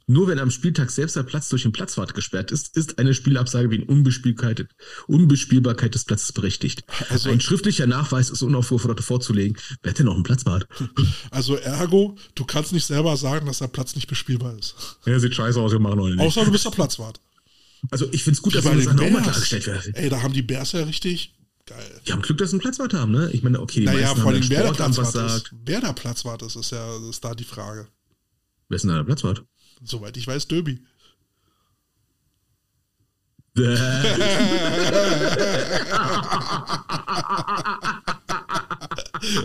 [0.08, 3.70] Nur wenn am Spieltag selbst der Platz durch den Platzwart gesperrt ist, ist eine Spielabsage
[3.70, 4.68] wegen Unbespielbarkeit,
[5.08, 6.84] Unbespielbarkeit des Platzes berechtigt.
[7.10, 9.58] Also ein schriftlicher Nachweis ist unaufgefordert vorzulegen.
[9.82, 10.68] Wer hat denn noch einen Platzwart?
[11.30, 14.76] Also ergo, du kannst nicht selber sagen, dass der Platz nicht bespielbar ist.
[15.06, 16.20] Ja, sieht scheiße aus, wir machen noch nicht.
[16.20, 17.20] Außer du bist der Platzwart.
[17.90, 19.94] Also ich finde es gut, dass das Sachen auch mal klargestellt werden.
[19.96, 21.36] Ey, da haben die Bears ja richtig
[21.66, 22.02] geil.
[22.06, 23.30] Die haben Glück, dass sie einen Platzwart haben, ne?
[23.32, 25.54] Ich meine, okay, die naja, vor allem wer der Platzwart ist.
[25.64, 27.88] Wer der Platzwart ist, ist ja ist da die Frage.
[28.70, 29.44] Wer ist denn da der Platzwart?
[29.84, 30.80] Soweit ich weiß, Derby.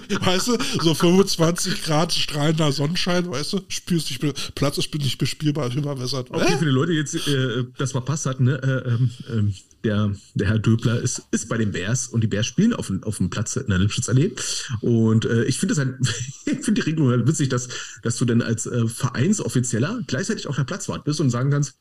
[0.08, 4.20] weißt du, so 25 Grad strahlender Sonnenschein, weißt du, spürst dich,
[4.54, 6.30] Platz ist nicht bespielbar, überwässert.
[6.30, 6.56] Okay, äh?
[6.56, 9.54] für die Leute jetzt, äh, das verpasst hat, ne, äh, ähm, ähm,
[9.86, 13.18] der, der Herr Döbler ist, ist bei den Bears und die Bears spielen auf, auf
[13.18, 14.34] dem Platz in der Lipschutzallee.
[14.80, 15.96] Und äh, ich finde halt,
[16.44, 17.68] ich finde die Regelung halt witzig, dass,
[18.02, 21.78] dass du dann als äh, Vereinsoffizieller gleichzeitig auch der Platzwart bist und sagen kannst,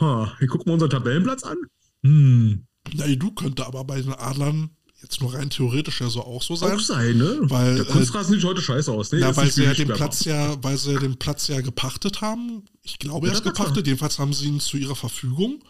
[0.00, 1.58] ha, wir gucken wir unseren Tabellenplatz an.
[2.02, 2.66] Hm.
[2.94, 4.70] Na, du könnte aber bei den Adlern
[5.02, 6.72] jetzt nur rein theoretisch ja so auch so sein.
[6.72, 7.38] Auch sein, ne?
[7.42, 9.20] Weil, der Kunstrasen äh, sieht heute scheiße aus, ne?
[9.20, 12.64] Ja, weil sie ja den Platz ja, weil sie den Platz ja gepachtet haben.
[12.82, 13.86] Ich glaube, er ist gepachtet.
[13.86, 15.60] Jedenfalls haben sie ihn zu ihrer Verfügung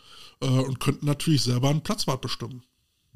[0.40, 2.62] äh, und könnten natürlich selber einen Platzwart bestimmen.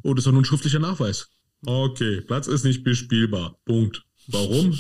[0.03, 1.29] Oh, das ist doch nur ein schriftlicher Nachweis.
[1.67, 3.57] Okay, Platz ist nicht bespielbar.
[3.65, 4.05] Punkt.
[4.29, 4.79] Warum?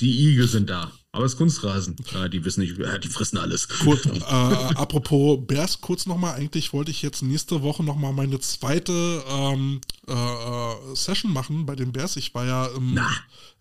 [0.00, 0.90] Die Igel sind da.
[1.12, 1.94] Aber es ist Kunstrasen.
[2.12, 3.68] Ja, die wissen nicht, die fressen alles.
[3.68, 6.34] Kurz, äh, apropos Bears, kurz nochmal.
[6.34, 11.76] Eigentlich wollte ich jetzt nächste Woche nochmal meine zweite ähm, äh, äh, Session machen bei
[11.76, 12.16] den Bears.
[12.16, 12.98] Ich war ja im,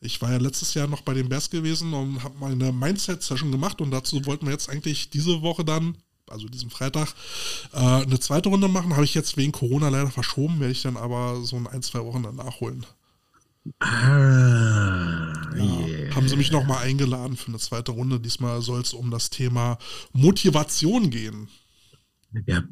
[0.02, 3.80] ich war ja letztes Jahr noch bei den Bears gewesen und habe meine Mindset-Session gemacht
[3.82, 5.96] und dazu wollten wir jetzt eigentlich diese Woche dann
[6.34, 7.14] also diesen Freitag,
[7.74, 8.94] äh, eine zweite Runde machen.
[8.94, 12.04] Habe ich jetzt wegen Corona leider verschoben, werde ich dann aber so in ein, zwei
[12.04, 12.86] Wochen dann nachholen.
[13.80, 16.14] Ah, yeah.
[16.14, 18.20] Haben sie mich nochmal eingeladen für eine zweite Runde.
[18.20, 19.78] Diesmal soll es um das Thema
[20.12, 21.48] Motivation gehen.
[22.46, 22.64] Ja,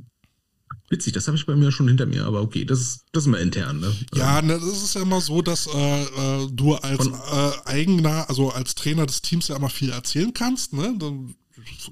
[0.92, 3.30] Witzig, das habe ich bei mir schon hinter mir, aber okay, das ist, das ist
[3.30, 3.96] mal intern, ne?
[4.14, 8.50] Ja, ne, das ist ja immer so, dass äh, äh du als äh, eigener, also
[8.50, 10.94] als Trainer des Teams ja immer viel erzählen kannst, ne?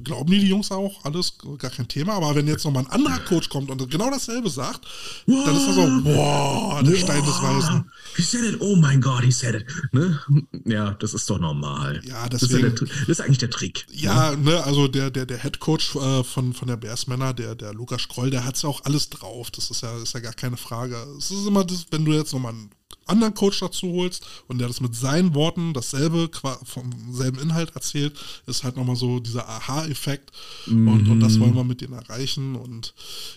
[0.03, 2.13] Glauben die, die Jungs auch, alles gar kein Thema.
[2.13, 4.85] Aber wenn jetzt nochmal ein anderer Coach kommt und genau dasselbe sagt,
[5.25, 5.45] wow.
[5.45, 6.99] dann ist das so, boah, der wow.
[6.99, 7.91] Stein des Weisen.
[8.15, 9.65] He said it, oh mein Gott, he said it.
[9.91, 10.19] Ne?
[10.65, 12.01] Ja, das ist doch normal.
[12.03, 13.85] Ja, deswegen, das, ist, der, das ist eigentlich der Trick.
[13.91, 17.33] Ja, ne, ne also der, der, der Head Coach äh, von, von der Bears Männer,
[17.33, 19.51] der, der Lukas Kroll, der hat ja auch alles drauf.
[19.51, 20.95] Das ist ja, ist ja gar keine Frage.
[21.17, 22.71] Es ist immer das, wenn du jetzt nochmal einen
[23.06, 26.30] anderen Coach dazu holst und der das mit seinen Worten dasselbe
[26.64, 30.32] vom selben Inhalt erzählt, ist halt nochmal so dieser Aha-Effekt
[30.68, 30.88] mhm.
[30.88, 32.94] und, und das wollen wir mit denen erreichen und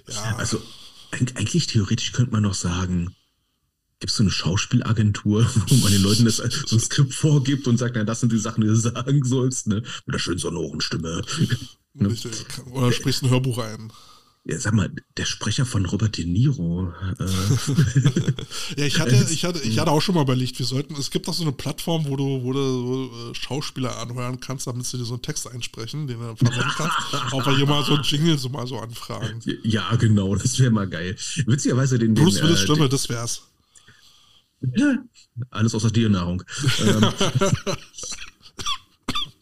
[0.09, 0.37] ja.
[0.37, 0.61] Also
[1.11, 3.15] eigentlich theoretisch könnte man noch sagen,
[4.01, 7.79] gibt es so eine Schauspielagentur, wo man den Leuten das so ein Skript vorgibt und
[7.79, 9.77] sagt, na, das sind die Sachen, die du sagen sollst, ne?
[10.07, 11.23] Mit der schönen sonoren Stimme.
[11.95, 12.15] Ne?
[12.73, 13.93] Oder sprichst ein Hörbuch ein.
[14.45, 16.93] Ja, sag mal, der Sprecher von Robert De Niro.
[17.21, 17.25] Äh.
[18.77, 21.29] ja, ich hatte, ich hatte, ich hatte auch schon mal überlegt, wir sollten, es gibt
[21.29, 25.05] auch so eine Plattform, wo du, wo du äh, Schauspieler anhören kannst, damit sie dir
[25.05, 26.97] so einen Text einsprechen, den du verwenden kannst.
[27.33, 29.41] auch weil hier mal so ein Jingle so mal so anfragen.
[29.63, 31.15] Ja, genau, das wäre mal geil.
[31.47, 32.15] Witzigerweise den.
[32.15, 33.43] Bruce den, Willis äh, Stimme, das wär's.
[35.51, 36.43] Alles außer Tiernahrung.
[36.85, 37.07] ähm,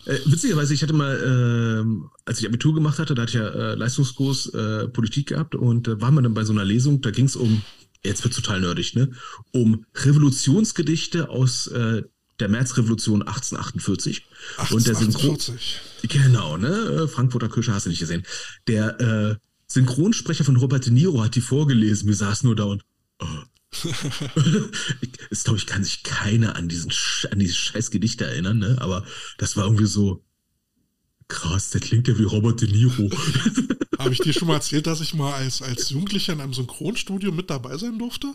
[0.06, 3.48] äh, witzigerweise, ich hatte mal, äh, als ich Abitur gemacht hatte, da hatte ich ja
[3.48, 7.10] äh, Leistungskurs äh, Politik gehabt und äh, waren wir dann bei so einer Lesung, da
[7.10, 7.62] ging es um,
[8.05, 9.10] jetzt wird total nerdig, ne,
[9.52, 12.02] um Revolutionsgedichte aus äh,
[12.39, 14.24] der Märzrevolution 1848.
[14.56, 14.74] 1848.
[14.74, 15.59] Und der Synchron
[16.09, 18.24] genau, ne, äh, Frankfurter Kirche hast du nicht gesehen.
[18.66, 19.36] Der äh,
[19.66, 22.09] Synchronsprecher von Robert De Niro hat die vorgelesen.
[22.09, 22.85] Wir saßen nur da und
[25.30, 26.92] ich glaube, ich kann sich keiner an diesen
[27.30, 28.78] an dieses scheiß Gedicht erinnern, ne?
[28.80, 29.06] Aber
[29.38, 30.24] das war irgendwie so
[31.28, 33.09] krass, der klingt ja wie Robert De Niro.
[33.98, 37.32] Habe ich dir schon mal erzählt, dass ich mal als, als Jugendlicher in einem Synchronstudio
[37.32, 38.32] mit dabei sein durfte?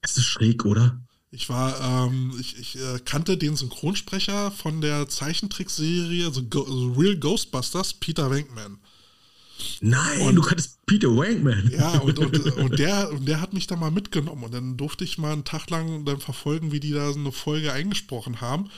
[0.00, 1.00] Das ist schräg, oder?
[1.30, 6.98] Ich war, ähm, ich, ich äh, kannte den Synchronsprecher von der Zeichentrickserie The, Go The
[6.98, 8.78] Real Ghostbusters, Peter Venkman.
[9.80, 11.70] Nein, und, du kanntest Peter Wankman.
[11.72, 14.44] Ja, und, und, und, der, und der hat mich da mal mitgenommen.
[14.44, 17.32] Und dann durfte ich mal einen Tag lang dann verfolgen, wie die da so eine
[17.32, 18.70] Folge eingesprochen haben.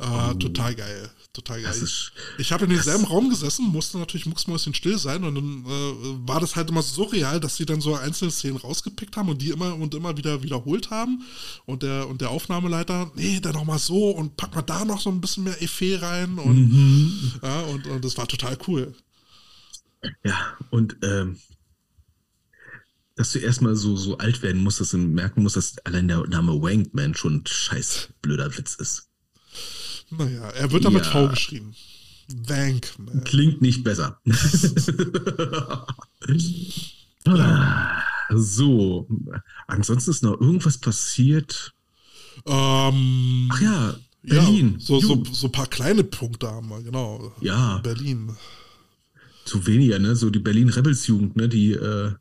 [0.00, 0.34] Äh, oh.
[0.34, 1.10] Total geil.
[1.32, 1.74] Total geil.
[1.74, 6.26] Ist, ich habe in demselben Raum gesessen, musste natürlich mucksmäuschen still sein und dann äh,
[6.26, 9.42] war das halt immer so surreal, dass sie dann so einzelne Szenen rausgepickt haben und
[9.42, 11.22] die immer und immer wieder wiederholt haben.
[11.66, 15.10] Und der, und der Aufnahmeleiter, nee, dann nochmal so und pack mal da noch so
[15.10, 16.38] ein bisschen mehr Effet rein.
[16.38, 17.32] Und, mhm.
[17.42, 18.94] ja, und, und das war total cool.
[20.24, 21.38] Ja, und ähm,
[23.16, 26.52] dass du erstmal so, so alt werden musstest und merken musst, dass allein der Name
[26.62, 29.08] Wankman schon ein scheiß blöder Witz ist.
[30.10, 31.10] Naja, er wird damit ja.
[31.10, 31.74] V geschrieben.
[32.28, 33.24] Wankman.
[33.24, 34.20] Klingt nicht besser.
[38.30, 39.08] so,
[39.66, 41.74] ansonsten ist noch irgendwas passiert.
[42.46, 44.76] Ähm, Ach ja, Berlin.
[44.78, 47.34] Ja, so, so, so ein paar kleine Punkte haben wir, genau.
[47.40, 47.78] Ja.
[47.78, 48.34] Berlin
[49.50, 50.14] zu weniger, ne?
[50.14, 51.48] So die Berlin Rebels Jugend, ne?
[51.48, 52.12] Die äh,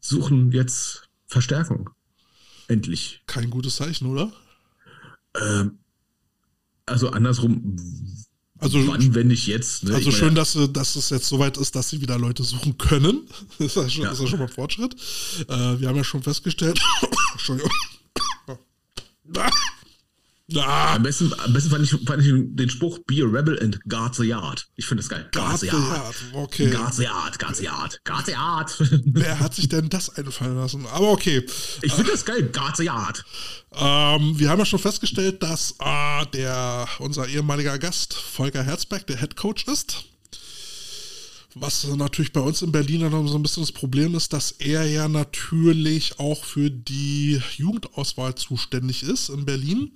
[0.00, 1.90] suchen jetzt Verstärkung.
[2.66, 3.22] Endlich.
[3.26, 4.32] Kein gutes Zeichen, oder?
[5.38, 5.78] Ähm,
[6.86, 7.76] also andersrum.
[8.58, 9.84] Also, wann, wenn nicht jetzt?
[9.84, 9.94] Ne?
[9.94, 13.28] Also schön, dass, dass es jetzt soweit ist, dass sie wieder Leute suchen können.
[13.58, 14.10] Das ist ja schon, ja.
[14.10, 14.94] Ist ja schon mal ein Fortschritt.
[15.48, 16.80] Äh, wir haben ja schon festgestellt.
[17.32, 17.70] Entschuldigung.
[20.56, 20.94] Ah.
[20.94, 24.14] Am, besten, am besten fand ich, fand ich den Spruch Be a Rebel and guard
[24.14, 24.66] the Yard.
[24.76, 25.28] Ich finde das geil.
[25.32, 26.14] Guard the Yard.
[26.32, 26.70] Okay.
[26.70, 28.74] Guard the Yard, guard the Yard, guard the Yard.
[29.04, 30.86] Wer hat sich denn das einfallen lassen?
[30.86, 31.44] Aber okay.
[31.82, 32.44] Ich finde das geil.
[32.44, 33.24] Guard the Yard.
[33.74, 39.18] Ähm, wir haben ja schon festgestellt, dass äh, der, unser ehemaliger Gast Volker Herzberg der
[39.18, 40.04] Head Coach ist.
[41.60, 44.84] Was natürlich bei uns in Berlin dann so ein bisschen das Problem ist, dass er
[44.84, 49.92] ja natürlich auch für die Jugendauswahl zuständig ist in Berlin.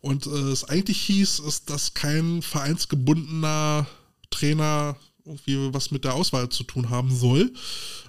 [0.00, 3.86] Und äh, es eigentlich hieß, ist, dass kein vereinsgebundener
[4.30, 4.96] Trainer
[5.26, 7.52] irgendwie was mit der Auswahl zu tun haben soll.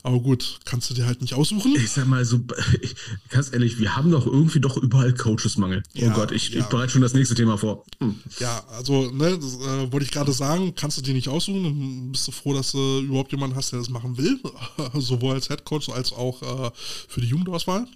[0.04, 1.76] Aber gut, kannst du dir halt nicht aussuchen.
[1.76, 2.40] Ich sag mal so,
[3.30, 5.84] ganz ehrlich, wir haben doch irgendwie doch überall Coachesmangel.
[5.86, 6.60] Oh ja, oh Gott, ich, ja.
[6.60, 7.84] ich, bereite schon das nächste Thema vor.
[8.00, 8.16] Hm.
[8.40, 12.12] Ja, also, ne, das äh, wollte ich gerade sagen, kannst du dir nicht aussuchen, dann
[12.12, 14.40] bist du froh, dass du überhaupt jemanden hast, der das machen will.
[14.94, 16.72] Sowohl als Headcoach als auch äh,
[17.08, 17.88] für die Jugendauswahl.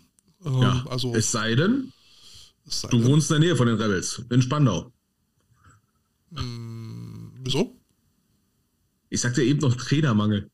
[0.44, 1.94] Ähm, ja, also, es sei denn,
[2.68, 3.08] es sei du denn.
[3.08, 4.92] wohnst in der Nähe von den Rebels, in Spandau.
[6.34, 7.81] Hm, wieso?
[9.12, 10.50] Ich sagte eben noch Trainermangel.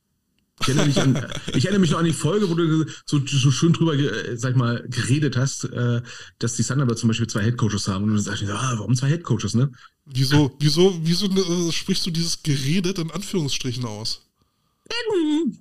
[0.60, 1.16] Ich erinnere, mich an,
[1.54, 4.52] ich erinnere mich noch an die Folge, wo du so, so schön drüber, äh, sag
[4.52, 6.02] ich mal, geredet hast, äh,
[6.40, 8.06] dass die Thunderbirds zum Beispiel zwei Headcoaches haben.
[8.06, 9.72] Und du sagst, ah, warum zwei Headcoaches, ne?
[10.06, 14.24] Wieso, wieso, wieso äh, sprichst du dieses geredet in Anführungsstrichen aus?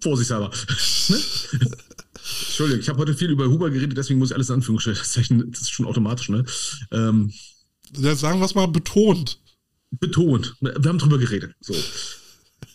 [0.00, 0.50] Vorsichtshalber.
[1.08, 1.20] ne?
[2.46, 5.60] Entschuldigung, ich habe heute viel über Huber geredet, deswegen muss ich alles in Anführungsstrichen, das
[5.60, 6.44] ist schon automatisch, ne?
[6.90, 7.30] Ähm,
[7.98, 9.38] ja, sagen wir es mal betont.
[9.90, 10.56] Betont.
[10.60, 11.54] Wir haben drüber geredet.
[11.60, 11.74] So.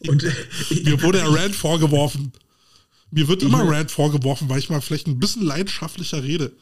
[0.07, 0.31] Und äh,
[0.83, 2.31] mir wurde der Rand vorgeworfen.
[3.11, 6.53] Mir wird immer Rand vorgeworfen, weil ich mal vielleicht ein bisschen leidenschaftlicher rede.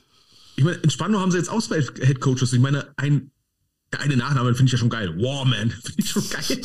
[0.56, 2.52] Ich meine, in Spandau haben sie jetzt auch zwei Headcoaches.
[2.53, 3.32] Ich meine, ein,
[3.94, 5.16] der eine Nachname finde ich ja schon geil.
[5.18, 6.61] Warman finde ich schon geil.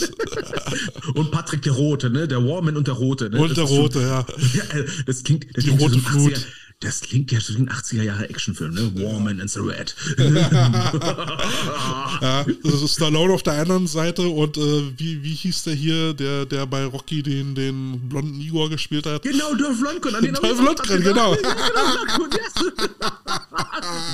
[1.14, 2.26] und Patrick der Rote, ne?
[2.26, 3.28] Der Warman und der Rote.
[3.30, 3.38] Ne?
[3.38, 4.26] Und das der Rote, schon, ja.
[4.54, 4.84] ja.
[5.06, 6.46] Das klingt, das Die klingt rote so Flut.
[6.84, 8.92] Das klingt ja so wie ein 80er Jahre Actionfilm, ne?
[8.94, 9.94] Warman and the Red.
[12.20, 16.12] ja, das ist Stallone auf der anderen Seite und äh, wie, wie hieß der hier,
[16.12, 19.22] der, der bei Rocky den, den blonden Igor gespielt hat?
[19.22, 20.14] Genau, Dolph Lundgren.
[20.14, 21.34] An den Dolph Lundgren, genau.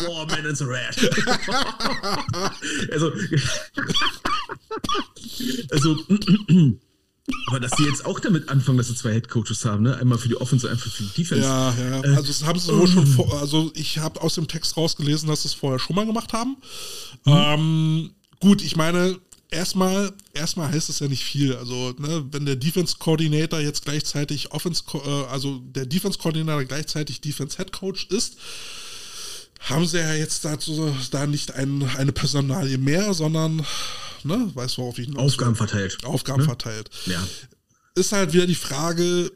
[0.06, 0.96] Warman and the Red.
[2.92, 3.12] also,
[5.72, 5.96] also
[7.46, 9.96] aber dass sie jetzt auch damit anfangen, dass sie zwei Headcoaches haben, ne?
[9.96, 11.44] Einmal für die Offense, einmal für die Defense.
[11.44, 12.04] Ja, ja.
[12.04, 15.28] Äh, also das haben sie wohl schon vor, also ich habe aus dem Text rausgelesen,
[15.28, 16.56] dass sie es vorher schon mal gemacht haben.
[17.24, 17.32] Mhm.
[17.32, 19.18] Ähm, gut, ich meine,
[19.50, 21.54] erstmal, erstmal heißt es ja nicht viel.
[21.56, 27.20] Also, ne, wenn der Defense Coordinator jetzt gleichzeitig Offense, äh, also der Defense Coordinator gleichzeitig
[27.20, 28.36] Defense Head Coach ist,
[29.60, 33.64] haben sie ja jetzt dazu da nicht ein, eine Personalie mehr, sondern
[34.24, 34.50] ne?
[34.54, 35.98] Weißt du, worauf ich Aufgaben verteilt.
[36.04, 36.44] Aufgaben ne?
[36.46, 36.90] verteilt.
[37.06, 37.22] Ja.
[37.94, 39.30] Ist halt wieder die Frage,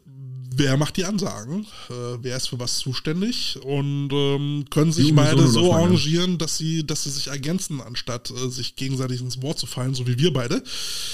[0.58, 1.66] wer macht die Ansagen?
[1.90, 3.58] Äh, wer ist für was zuständig?
[3.62, 8.48] Und ähm, können sich beide so arrangieren, dass sie, dass sie sich ergänzen, anstatt äh,
[8.48, 10.62] sich gegenseitig ins Wort zu fallen, so wie wir beide.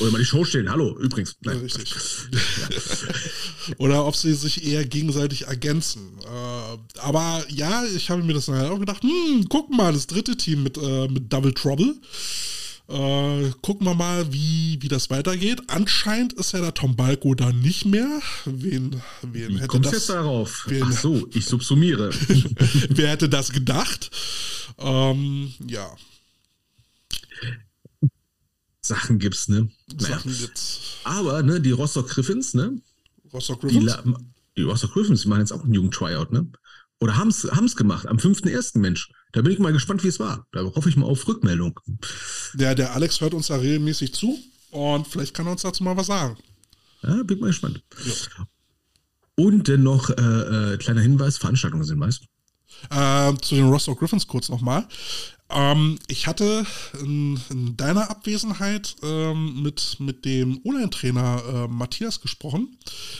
[0.00, 1.36] Oder mal die Show stehen, hallo, übrigens.
[1.42, 1.58] Nein.
[1.58, 1.94] Richtig.
[3.78, 6.18] Oder ob sie sich eher gegenseitig ergänzen.
[6.24, 10.06] Äh, aber ja, ich habe mir das dann halt auch gedacht, hm, guck mal, das
[10.06, 11.94] dritte Team mit, äh, mit Double Trouble.
[12.90, 15.62] Äh, gucken wir mal, wie, wie das weitergeht.
[15.68, 18.20] Anscheinend ist ja der Tom Balko da nicht mehr.
[18.44, 19.94] Wen, wen wie hätte kommst das?
[20.00, 20.64] jetzt darauf?
[20.66, 22.10] Wen, Ach so, ich subsumiere.
[22.88, 24.10] Wer hätte das gedacht?
[24.78, 25.88] Ähm, ja.
[28.80, 29.68] Sachen gibt's, ne?
[29.96, 30.80] Sachen gibt's.
[31.04, 32.80] Aber, ne, die Rostock Griffins, ne?
[33.32, 33.86] Rostock Die, Griffins?
[33.86, 34.18] La-
[34.56, 36.50] die Rostock Griffins, die machen jetzt auch einen Jugend-Tryout, ne?
[37.00, 38.78] Oder haben's, haben's gemacht, am 5.1.
[38.78, 39.10] Mensch.
[39.32, 40.46] Da bin ich mal gespannt, wie es war.
[40.52, 41.78] Da hoffe ich mal auf Rückmeldung.
[42.54, 44.38] Der, der Alex hört uns da regelmäßig zu
[44.70, 46.36] und vielleicht kann er uns dazu mal was sagen.
[47.02, 47.82] Ja, bin ich mal gespannt.
[48.04, 48.46] Ja.
[49.36, 52.24] Und dann noch äh, äh, kleiner Hinweis, Veranstaltungen sind meist.
[52.90, 54.86] Äh, zu den Rostock Griffins kurz nochmal.
[55.52, 56.64] Ähm, ich hatte
[57.00, 62.76] in, in deiner Abwesenheit ähm, mit, mit dem Online-Trainer äh, Matthias gesprochen.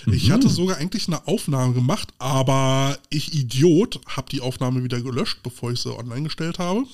[0.06, 0.32] Ich Mhm.
[0.32, 5.72] hatte sogar eigentlich eine Aufnahme gemacht, aber ich Idiot habe die Aufnahme wieder gelöscht, bevor
[5.72, 6.84] ich sie online gestellt habe.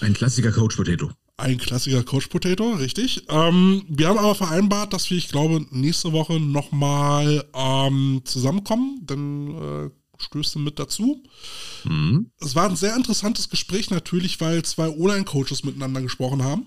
[0.00, 1.10] Ein Klassiker Coach Potato.
[1.36, 3.24] Ein klassischer Coach Potato, richtig.
[3.30, 9.00] Ähm, wir haben aber vereinbart, dass wir, ich glaube, nächste Woche nochmal ähm, zusammenkommen.
[9.06, 9.90] Dann äh,
[10.20, 11.22] stößt du mit dazu.
[11.84, 12.30] Mhm.
[12.40, 16.66] Es war ein sehr interessantes Gespräch natürlich, weil zwei Online-Coaches miteinander gesprochen haben.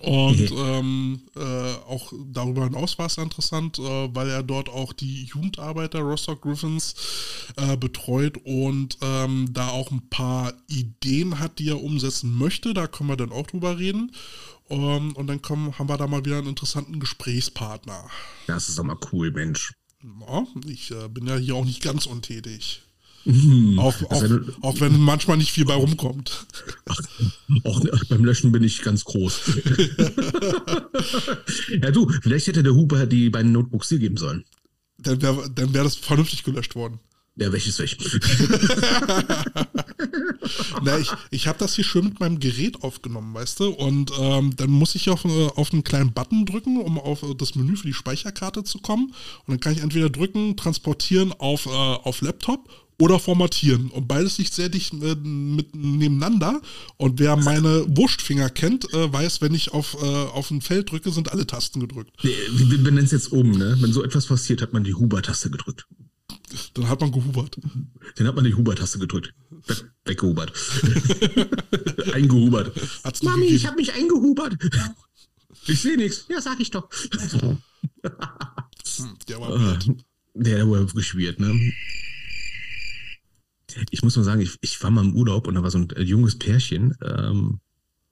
[0.00, 0.56] Und Mhm.
[0.58, 3.82] ähm, äh, auch darüber hinaus war es interessant, äh,
[4.14, 6.94] weil er dort auch die Jugendarbeit der Rostock Griffins
[7.56, 12.74] äh, betreut und ähm, da auch ein paar Ideen hat, die er umsetzen möchte.
[12.74, 14.10] Da können wir dann auch drüber reden.
[14.70, 18.08] Ähm, und dann kommen, haben wir da mal wieder einen interessanten Gesprächspartner.
[18.48, 19.72] Das ist doch mal cool, Mensch.
[20.02, 22.82] Ja, ich äh, bin ja hier auch nicht ganz untätig.
[23.24, 23.78] Mhm.
[23.78, 26.44] Auch, Das auch, wäre- auch wenn manchmal nicht viel bei rumkommt.
[27.64, 29.40] Auch beim Löschen bin ich ganz groß.
[31.82, 34.44] ja, du, vielleicht hätte der Huber die beiden Notebooks dir geben sollen.
[34.98, 36.98] Dann wäre dann wär das vernünftig gelöscht worden.
[37.36, 37.96] Der welches weg.
[40.82, 43.68] Na, ich ich habe das hier schön mit meinem Gerät aufgenommen, weißt du?
[43.70, 47.34] Und ähm, dann muss ich auf, äh, auf einen kleinen Button drücken, um auf äh,
[47.34, 49.14] das Menü für die Speicherkarte zu kommen.
[49.46, 53.90] Und dann kann ich entweder drücken, transportieren auf, äh, auf Laptop oder formatieren.
[53.90, 56.60] Und beides liegt sehr dicht äh, mit, nebeneinander.
[56.96, 61.10] Und wer meine Wurstfinger kennt, äh, weiß, wenn ich auf, äh, auf ein Feld drücke,
[61.10, 62.12] sind alle Tasten gedrückt.
[62.22, 63.76] Wir, wir nennen es jetzt oben, ne?
[63.80, 65.86] Wenn so etwas passiert, hat man die Huber-Taste gedrückt.
[66.74, 67.56] Dann hat man gehubert.
[68.16, 69.32] Dann hat man die Huber-Taste gedrückt.
[69.66, 70.52] Weg, weggehubert.
[72.12, 72.72] Eingehubert.
[73.04, 73.56] Hat's Mami, gegeben.
[73.56, 74.56] ich habe mich eingehubert.
[75.66, 76.26] Ich sehe nichts.
[76.28, 76.88] Ja, sag ich doch.
[78.98, 79.86] Hm, Der war Ah, weird.
[80.34, 81.72] Der, der war wirklich weird, ne?
[83.90, 85.88] Ich muss mal sagen, ich, ich war mal im Urlaub und da war so ein
[85.90, 86.94] äh, junges Pärchen.
[87.02, 87.60] Ähm,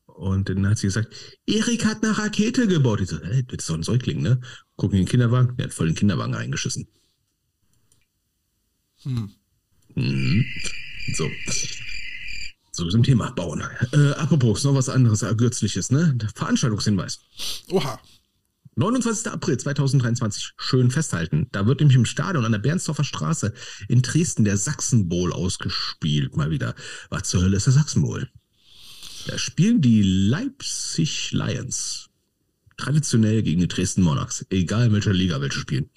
[0.06, 1.14] und dann hat sie gesagt,
[1.46, 3.00] Erik hat eine Rakete gebaut.
[3.02, 4.40] Ich so, hey, das ist doch ein Säugling, ne?
[4.76, 6.88] Gucken in den Kinderwagen, der hat voll den Kinderwagen reingeschissen.
[9.02, 9.30] Hm.
[9.94, 10.44] Mhm.
[11.14, 11.28] So.
[12.72, 13.62] So zum Thema Bauen.
[13.92, 16.16] Äh, apropos, noch was anderes, ergötzliches, ne?
[16.34, 17.20] Veranstaltungshinweis.
[17.70, 18.00] Oha.
[18.76, 19.32] 29.
[19.32, 21.48] April 2023, schön festhalten.
[21.52, 23.52] Da wird nämlich im Stadion an der Bernsdorfer Straße
[23.88, 26.36] in Dresden der Sachsen-Bowl ausgespielt.
[26.36, 26.74] Mal wieder.
[27.10, 28.30] Was zur Hölle ist der Sachsen-Bowl?
[29.26, 32.08] Da spielen die Leipzig Lions
[32.76, 34.46] traditionell gegen die Dresden Monarchs.
[34.48, 35.90] Egal in welcher Liga welche spielen.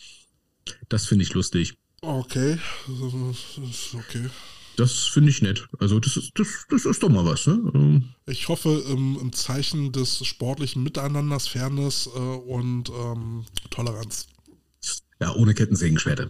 [0.90, 1.78] Das finde ich lustig.
[2.04, 2.60] Okay.
[3.94, 4.30] Okay.
[4.76, 5.66] Das finde ich nett.
[5.80, 7.48] Also das ist, das, das ist doch mal was.
[7.48, 7.72] Ne?
[7.74, 14.28] Ähm, ich hoffe im, im Zeichen des sportlichen Miteinanders, Fairness äh, und ähm, Toleranz.
[15.22, 16.30] Ja, ohne Kettensägenschwerte.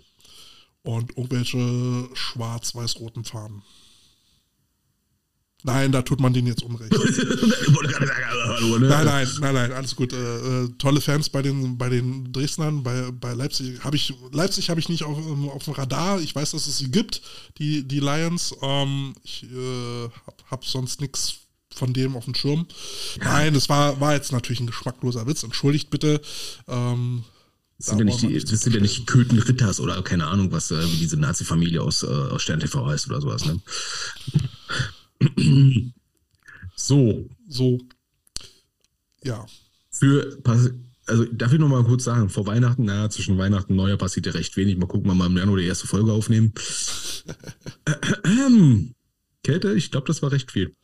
[0.83, 3.63] Und irgendwelche schwarz-weiß-roten Fahnen.
[5.63, 6.93] Nein, da tut man denen jetzt Unrecht.
[8.63, 8.87] Ne?
[8.87, 10.13] nein, nein, nein, nein, alles gut.
[10.13, 14.69] Äh, äh, tolle Fans bei den, bei den Dresdnern, bei, bei Leipzig habe ich, Leipzig
[14.69, 16.21] habe ich nicht auf, ähm, auf dem Radar.
[16.21, 17.21] Ich weiß, dass es sie gibt,
[17.57, 18.55] die, die Lions.
[18.61, 21.35] Ähm, ich äh, habe hab sonst nichts
[21.73, 22.67] von dem auf dem Schirm.
[23.19, 25.43] Nein, das war, war jetzt natürlich ein geschmackloser Witz.
[25.43, 26.21] Entschuldigt bitte.
[26.67, 27.23] Ähm,
[27.77, 30.71] das sind, ja nicht die, das sind ja nicht Köthen Ritters oder keine Ahnung, was
[30.71, 33.45] äh, wie diese Nazi-Familie aus, äh, aus Stern TV heißt oder sowas.
[33.45, 33.59] Ne?
[36.75, 37.29] So.
[37.47, 37.79] So.
[39.23, 39.45] Ja.
[39.89, 40.37] Für,
[41.05, 44.25] also darf ich noch mal kurz sagen, vor Weihnachten, naja, zwischen Weihnachten und Neujahr passiert
[44.25, 44.77] ja recht wenig.
[44.77, 46.53] Mal gucken, wann wir im Januar die erste Folge aufnehmen.
[49.43, 50.75] Kälte, ich glaube, das war recht viel.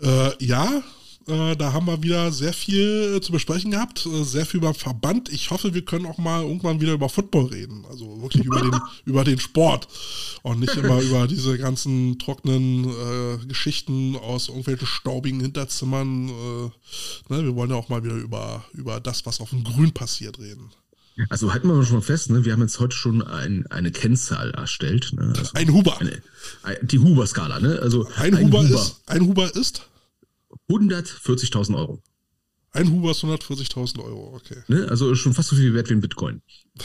[0.00, 0.82] Äh, ja,
[1.26, 5.28] äh, da haben wir wieder sehr viel zu besprechen gehabt, äh, sehr viel über Verband.
[5.28, 7.84] Ich hoffe, wir können auch mal irgendwann wieder über Football reden.
[7.88, 8.74] Also wirklich über den,
[9.04, 9.88] über den Sport
[10.42, 16.28] und nicht immer über diese ganzen trockenen äh, Geschichten aus irgendwelchen staubigen Hinterzimmern.
[16.28, 17.44] Äh, ne?
[17.44, 20.70] Wir wollen ja auch mal wieder über, über das, was auf dem Grün passiert, reden.
[21.28, 22.44] Also halten wir schon mal fest, ne?
[22.44, 25.12] wir haben jetzt heute schon ein, eine Kennzahl erstellt.
[25.12, 25.34] Ne?
[25.36, 25.98] Also ein Huber.
[26.00, 26.22] Eine,
[26.82, 27.60] die Huber-Skala.
[27.60, 27.78] Ne?
[27.82, 29.86] Also ein, ein Huber, Huber, Ist, ein Huber ist
[30.68, 32.02] 140.000 Euro.
[32.74, 34.56] Ein Huber ist 140.000 Euro, okay.
[34.66, 34.86] Ne?
[34.88, 36.40] Also schon fast so viel wert wie ein Bitcoin.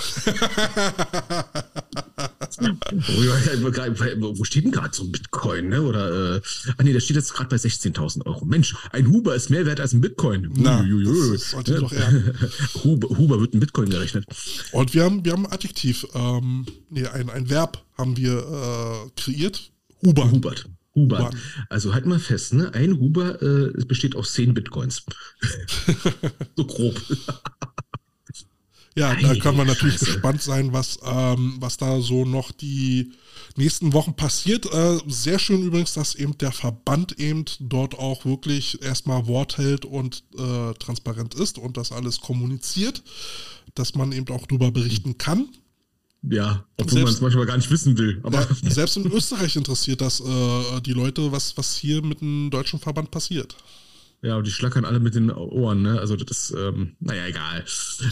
[4.35, 5.69] Wo steht denn gerade so ein Bitcoin?
[5.69, 5.81] Ne?
[5.81, 6.41] Oder, äh,
[6.77, 8.43] ah nee, der steht jetzt gerade bei 16.000 Euro.
[8.43, 10.51] Mensch, ein Huber ist mehr wert als ein Bitcoin.
[10.57, 11.79] Na, das sollte ne?
[11.79, 12.11] doch eher.
[12.83, 14.25] Huber, Huber wird ein Bitcoin gerechnet.
[14.73, 19.09] Und wir haben, wir haben ein Adjektiv, ähm, nee, ein, ein Verb haben wir äh,
[19.15, 19.71] kreiert.
[20.03, 20.29] Huber.
[20.29, 20.69] Hubert.
[20.97, 21.29] Huber.
[21.69, 22.73] Also halt mal fest, ne?
[22.73, 25.03] Ein Huber äh, besteht aus 10 Bitcoins.
[26.55, 26.99] so grob.
[28.95, 30.05] ja, da kann man natürlich Scheiße.
[30.05, 33.13] gespannt sein, was, ähm, was da so noch die
[33.57, 34.65] nächsten Wochen passiert.
[34.73, 39.85] Äh, sehr schön übrigens, dass eben der Verband eben dort auch wirklich erstmal Wort hält
[39.85, 43.03] und äh, transparent ist und das alles kommuniziert,
[43.75, 45.49] dass man eben auch darüber berichten kann.
[46.23, 48.19] Ja, obwohl man es manchmal gar nicht wissen will.
[48.23, 52.49] Aber ja, selbst in Österreich interessiert das äh, die Leute, was, was hier mit dem
[52.49, 53.55] deutschen Verband passiert.
[54.21, 55.99] Ja, und die schlackern alle mit den Ohren, ne?
[55.99, 57.63] Also das, ähm, naja, egal.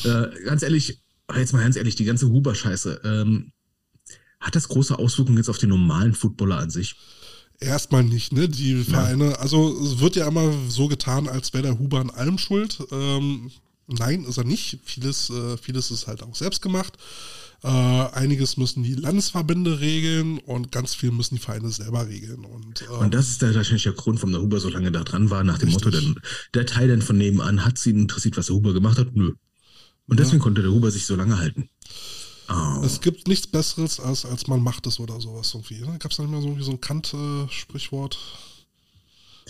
[0.03, 1.01] Äh, ganz ehrlich,
[1.35, 3.51] jetzt mal ganz ehrlich, die ganze Huber-Scheiße, ähm,
[4.39, 6.95] hat das große Auswirkungen jetzt auf den normalen Footballer an sich?
[7.59, 8.47] Erstmal nicht, ne?
[8.47, 9.35] Die Vereine, ja.
[9.37, 12.79] also es wird ja immer so getan, als wäre der Huber an allem schuld.
[12.91, 13.49] Ähm,
[13.87, 14.79] nein, ist er nicht.
[14.83, 16.97] Vieles, äh, vieles ist halt auch selbst gemacht.
[17.65, 22.45] Äh, einiges müssen die Landesverbände regeln und ganz viel müssen die Vereine selber regeln.
[22.45, 25.03] Und, ähm, und das ist der, wahrscheinlich der Grund, warum der Huber so lange da
[25.03, 25.85] dran war, nach dem richtig.
[25.85, 26.15] Motto, denn
[26.53, 29.15] der Teil dann von nebenan hat sie interessiert, was der Huber gemacht hat?
[29.15, 29.33] Nö.
[30.07, 30.43] Und deswegen ja.
[30.43, 31.67] konnte der Huber sich so lange halten.
[32.49, 32.83] Oh.
[32.85, 35.79] Es gibt nichts Besseres, als, als man macht es oder sowas irgendwie.
[35.79, 35.97] Ne?
[35.97, 38.19] Gab es da nicht mal so, so ein Kant-Sprichwort?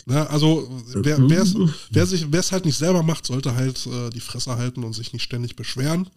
[0.06, 4.94] Ne, also wer es halt nicht selber macht, sollte halt äh, die Fresse halten und
[4.94, 6.10] sich nicht ständig beschweren.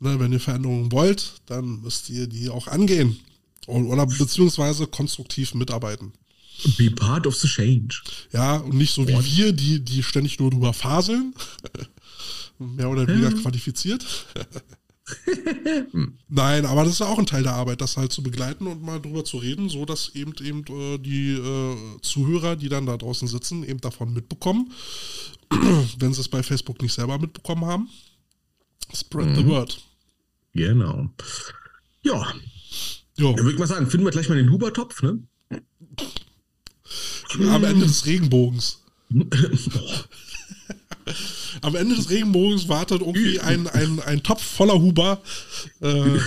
[0.00, 3.18] Ne, wenn ihr Veränderungen wollt, dann müsst ihr die auch angehen.
[3.66, 6.12] Oder beziehungsweise konstruktiv mitarbeiten.
[6.76, 8.02] Be part of the change.
[8.32, 9.24] Ja, und nicht so wie What?
[9.24, 11.34] wir, die, die ständig nur drüber faseln.
[12.58, 13.42] Mehr oder weniger hm.
[13.42, 14.04] qualifiziert.
[16.28, 19.00] Nein, aber das ist auch ein Teil der Arbeit, das halt zu begleiten und mal
[19.00, 23.28] drüber zu reden, so dass eben eben äh, die äh, Zuhörer, die dann da draußen
[23.28, 24.72] sitzen, eben davon mitbekommen,
[25.98, 27.88] wenn sie es bei Facebook nicht selber mitbekommen haben.
[28.94, 29.36] Spread mhm.
[29.36, 29.82] the word.
[30.54, 31.08] Genau.
[32.02, 32.34] Ja.
[33.16, 33.32] Jo.
[33.34, 35.22] Dann würde ich mal sagen, finden wir gleich mal den Hubertopf, ne?
[37.48, 38.82] Am Ende des Regenbogens.
[41.62, 45.20] Am Ende des Regenbogens wartet irgendwie ein, ein, ein Topf voller Huber.
[45.80, 46.18] Äh.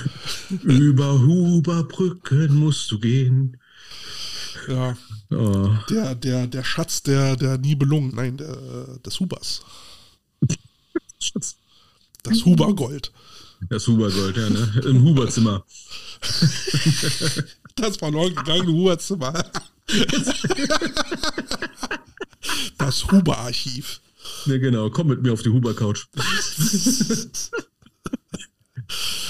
[0.63, 3.57] Über Huberbrücken musst du gehen.
[4.67, 4.97] Ja.
[5.31, 5.69] Oh.
[5.89, 9.61] Der, der, der Schatz der, der Nibelungen, nein, der, des Hubers.
[11.19, 11.57] Schatz.
[12.30, 13.11] Das Hubergold.
[13.69, 14.81] Das Hubergold, ja, ne?
[14.85, 15.65] Im Huberzimmer.
[17.76, 19.34] das verloren gegangene Huberzimmer.
[22.77, 24.02] das Huber-Archiv.
[24.45, 24.89] Ja, genau.
[24.89, 26.06] Komm mit mir auf die Huber-Couch.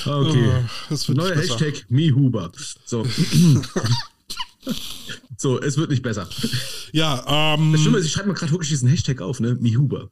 [0.05, 0.65] okay.
[0.89, 2.51] Oh, Neuer Hashtag MeHuber.
[2.85, 3.05] So.
[5.37, 6.29] so, es wird nicht besser.
[6.91, 7.73] Ja, ähm.
[7.73, 9.55] Das Schlimme ist, ich schreibe mir gerade wirklich diesen Hashtag auf, ne?
[9.59, 10.09] MeHuber.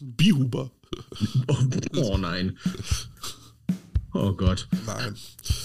[0.00, 0.70] Bihuber.
[1.48, 1.56] Oh,
[1.96, 2.56] oh nein.
[4.14, 4.68] Oh Gott.
[4.86, 5.14] Nein.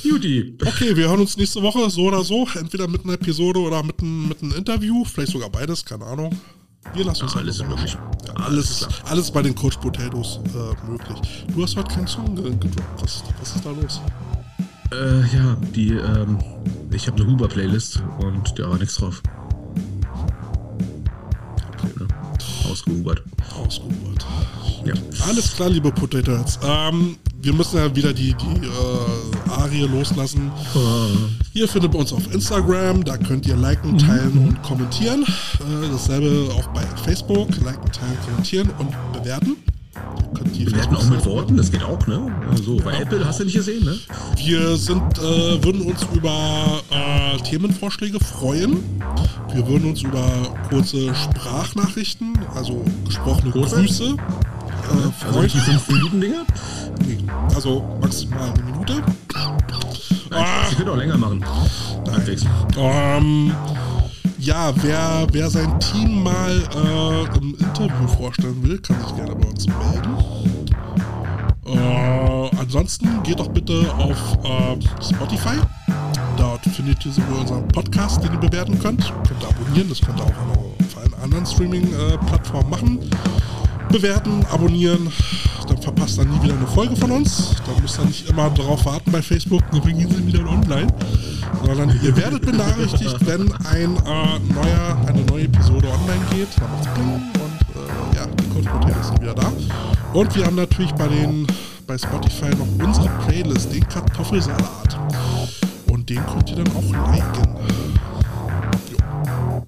[0.03, 0.57] Judy.
[0.65, 2.47] Okay, wir hören uns nächste Woche so oder so.
[2.55, 5.03] Entweder mit einer Episode oder mit einem, mit einem Interview.
[5.03, 6.39] Vielleicht sogar beides, keine Ahnung.
[6.93, 7.97] Wir lassen uns ja, alles möglich.
[8.27, 11.45] Ja, alles, alles, alles, bei den Coach Potatoes äh, möglich.
[11.53, 13.01] Du hast heute keinen Song gedroppt.
[13.01, 14.01] Was, was ist da los?
[14.91, 16.39] Äh, ja, die, ähm,
[16.91, 19.21] ich habe eine Huber-Playlist und da war nichts drauf.
[21.73, 21.91] Okay.
[21.99, 22.07] Ne?
[22.69, 23.23] Ausgehubert.
[23.55, 24.25] Ausgehubert.
[24.85, 24.93] Ja.
[25.27, 26.59] Alles klar, liebe Potatoes.
[26.63, 30.51] Ähm, wir müssen ja wieder die, die äh, Arie loslassen.
[30.75, 31.07] Oh.
[31.53, 34.47] Ihr findet uns auf Instagram, da könnt ihr liken, teilen mhm.
[34.49, 35.23] und kommentieren.
[35.23, 39.57] Äh, dasselbe auch bei Facebook, liken, teilen, kommentieren und bewerten.
[40.65, 42.31] Bewerten auch mit Worten, das geht auch, ne?
[42.51, 42.99] Also bei ja.
[42.99, 43.97] Apple hast du nicht gesehen, ne?
[44.35, 48.83] Wir sind, äh, würden uns über äh, Themenvorschläge freuen.
[49.53, 50.25] Wir würden uns über
[50.69, 53.75] kurze Sprachnachrichten, also gesprochene Kurze?
[53.77, 56.45] Grüße, äh, also die 5 Minuten Dinge?
[57.05, 57.17] Nee,
[57.55, 58.93] also maximal eine Minute.
[60.29, 60.67] Nein, ah.
[60.69, 61.43] Ich will auch länger machen.
[62.05, 62.37] Nein.
[62.77, 63.51] Ähm,
[64.39, 69.47] ja, wer, wer sein Team mal äh, im Interview vorstellen will, kann sich gerne bei
[69.47, 70.17] uns melden.
[71.65, 75.57] Äh, ansonsten geht doch bitte auf äh, Spotify.
[76.37, 79.13] Dort findet ihr sowohl unseren Podcast, den ihr bewerten könnt.
[79.27, 82.99] Könnt ihr abonnieren, das könnt ihr auch auf allen anderen Streaming-Plattformen machen
[83.89, 85.11] bewerten, abonnieren.
[85.87, 87.55] Dann verpasst ihr nie wieder eine Folge von uns.
[87.65, 90.87] Dann müsst ihr nicht immer darauf warten bei Facebook, dann gehen sie wieder online.
[91.65, 96.49] Sondern ihr werdet benachrichtigt, wenn ein äh, neuer, eine neue Episode online geht.
[96.59, 99.49] Dann macht's Bling und äh, ja, die Potatoes sind wieder da.
[100.11, 101.47] Und wir haben natürlich bei den
[101.85, 104.99] bei Spotify noch unsere Playlist, den Kartoffelsalat.
[105.89, 107.55] Und den könnt ihr dann auch liken.
[108.91, 109.65] Jo.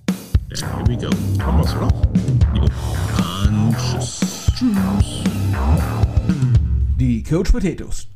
[0.50, 1.10] Yeah, here we go.
[1.46, 1.88] Haben wir's, oder?
[2.56, 2.66] Jo.
[3.78, 4.20] Tschüss.
[4.58, 5.30] Tschüss.
[7.00, 8.10] Die Coach Potatoes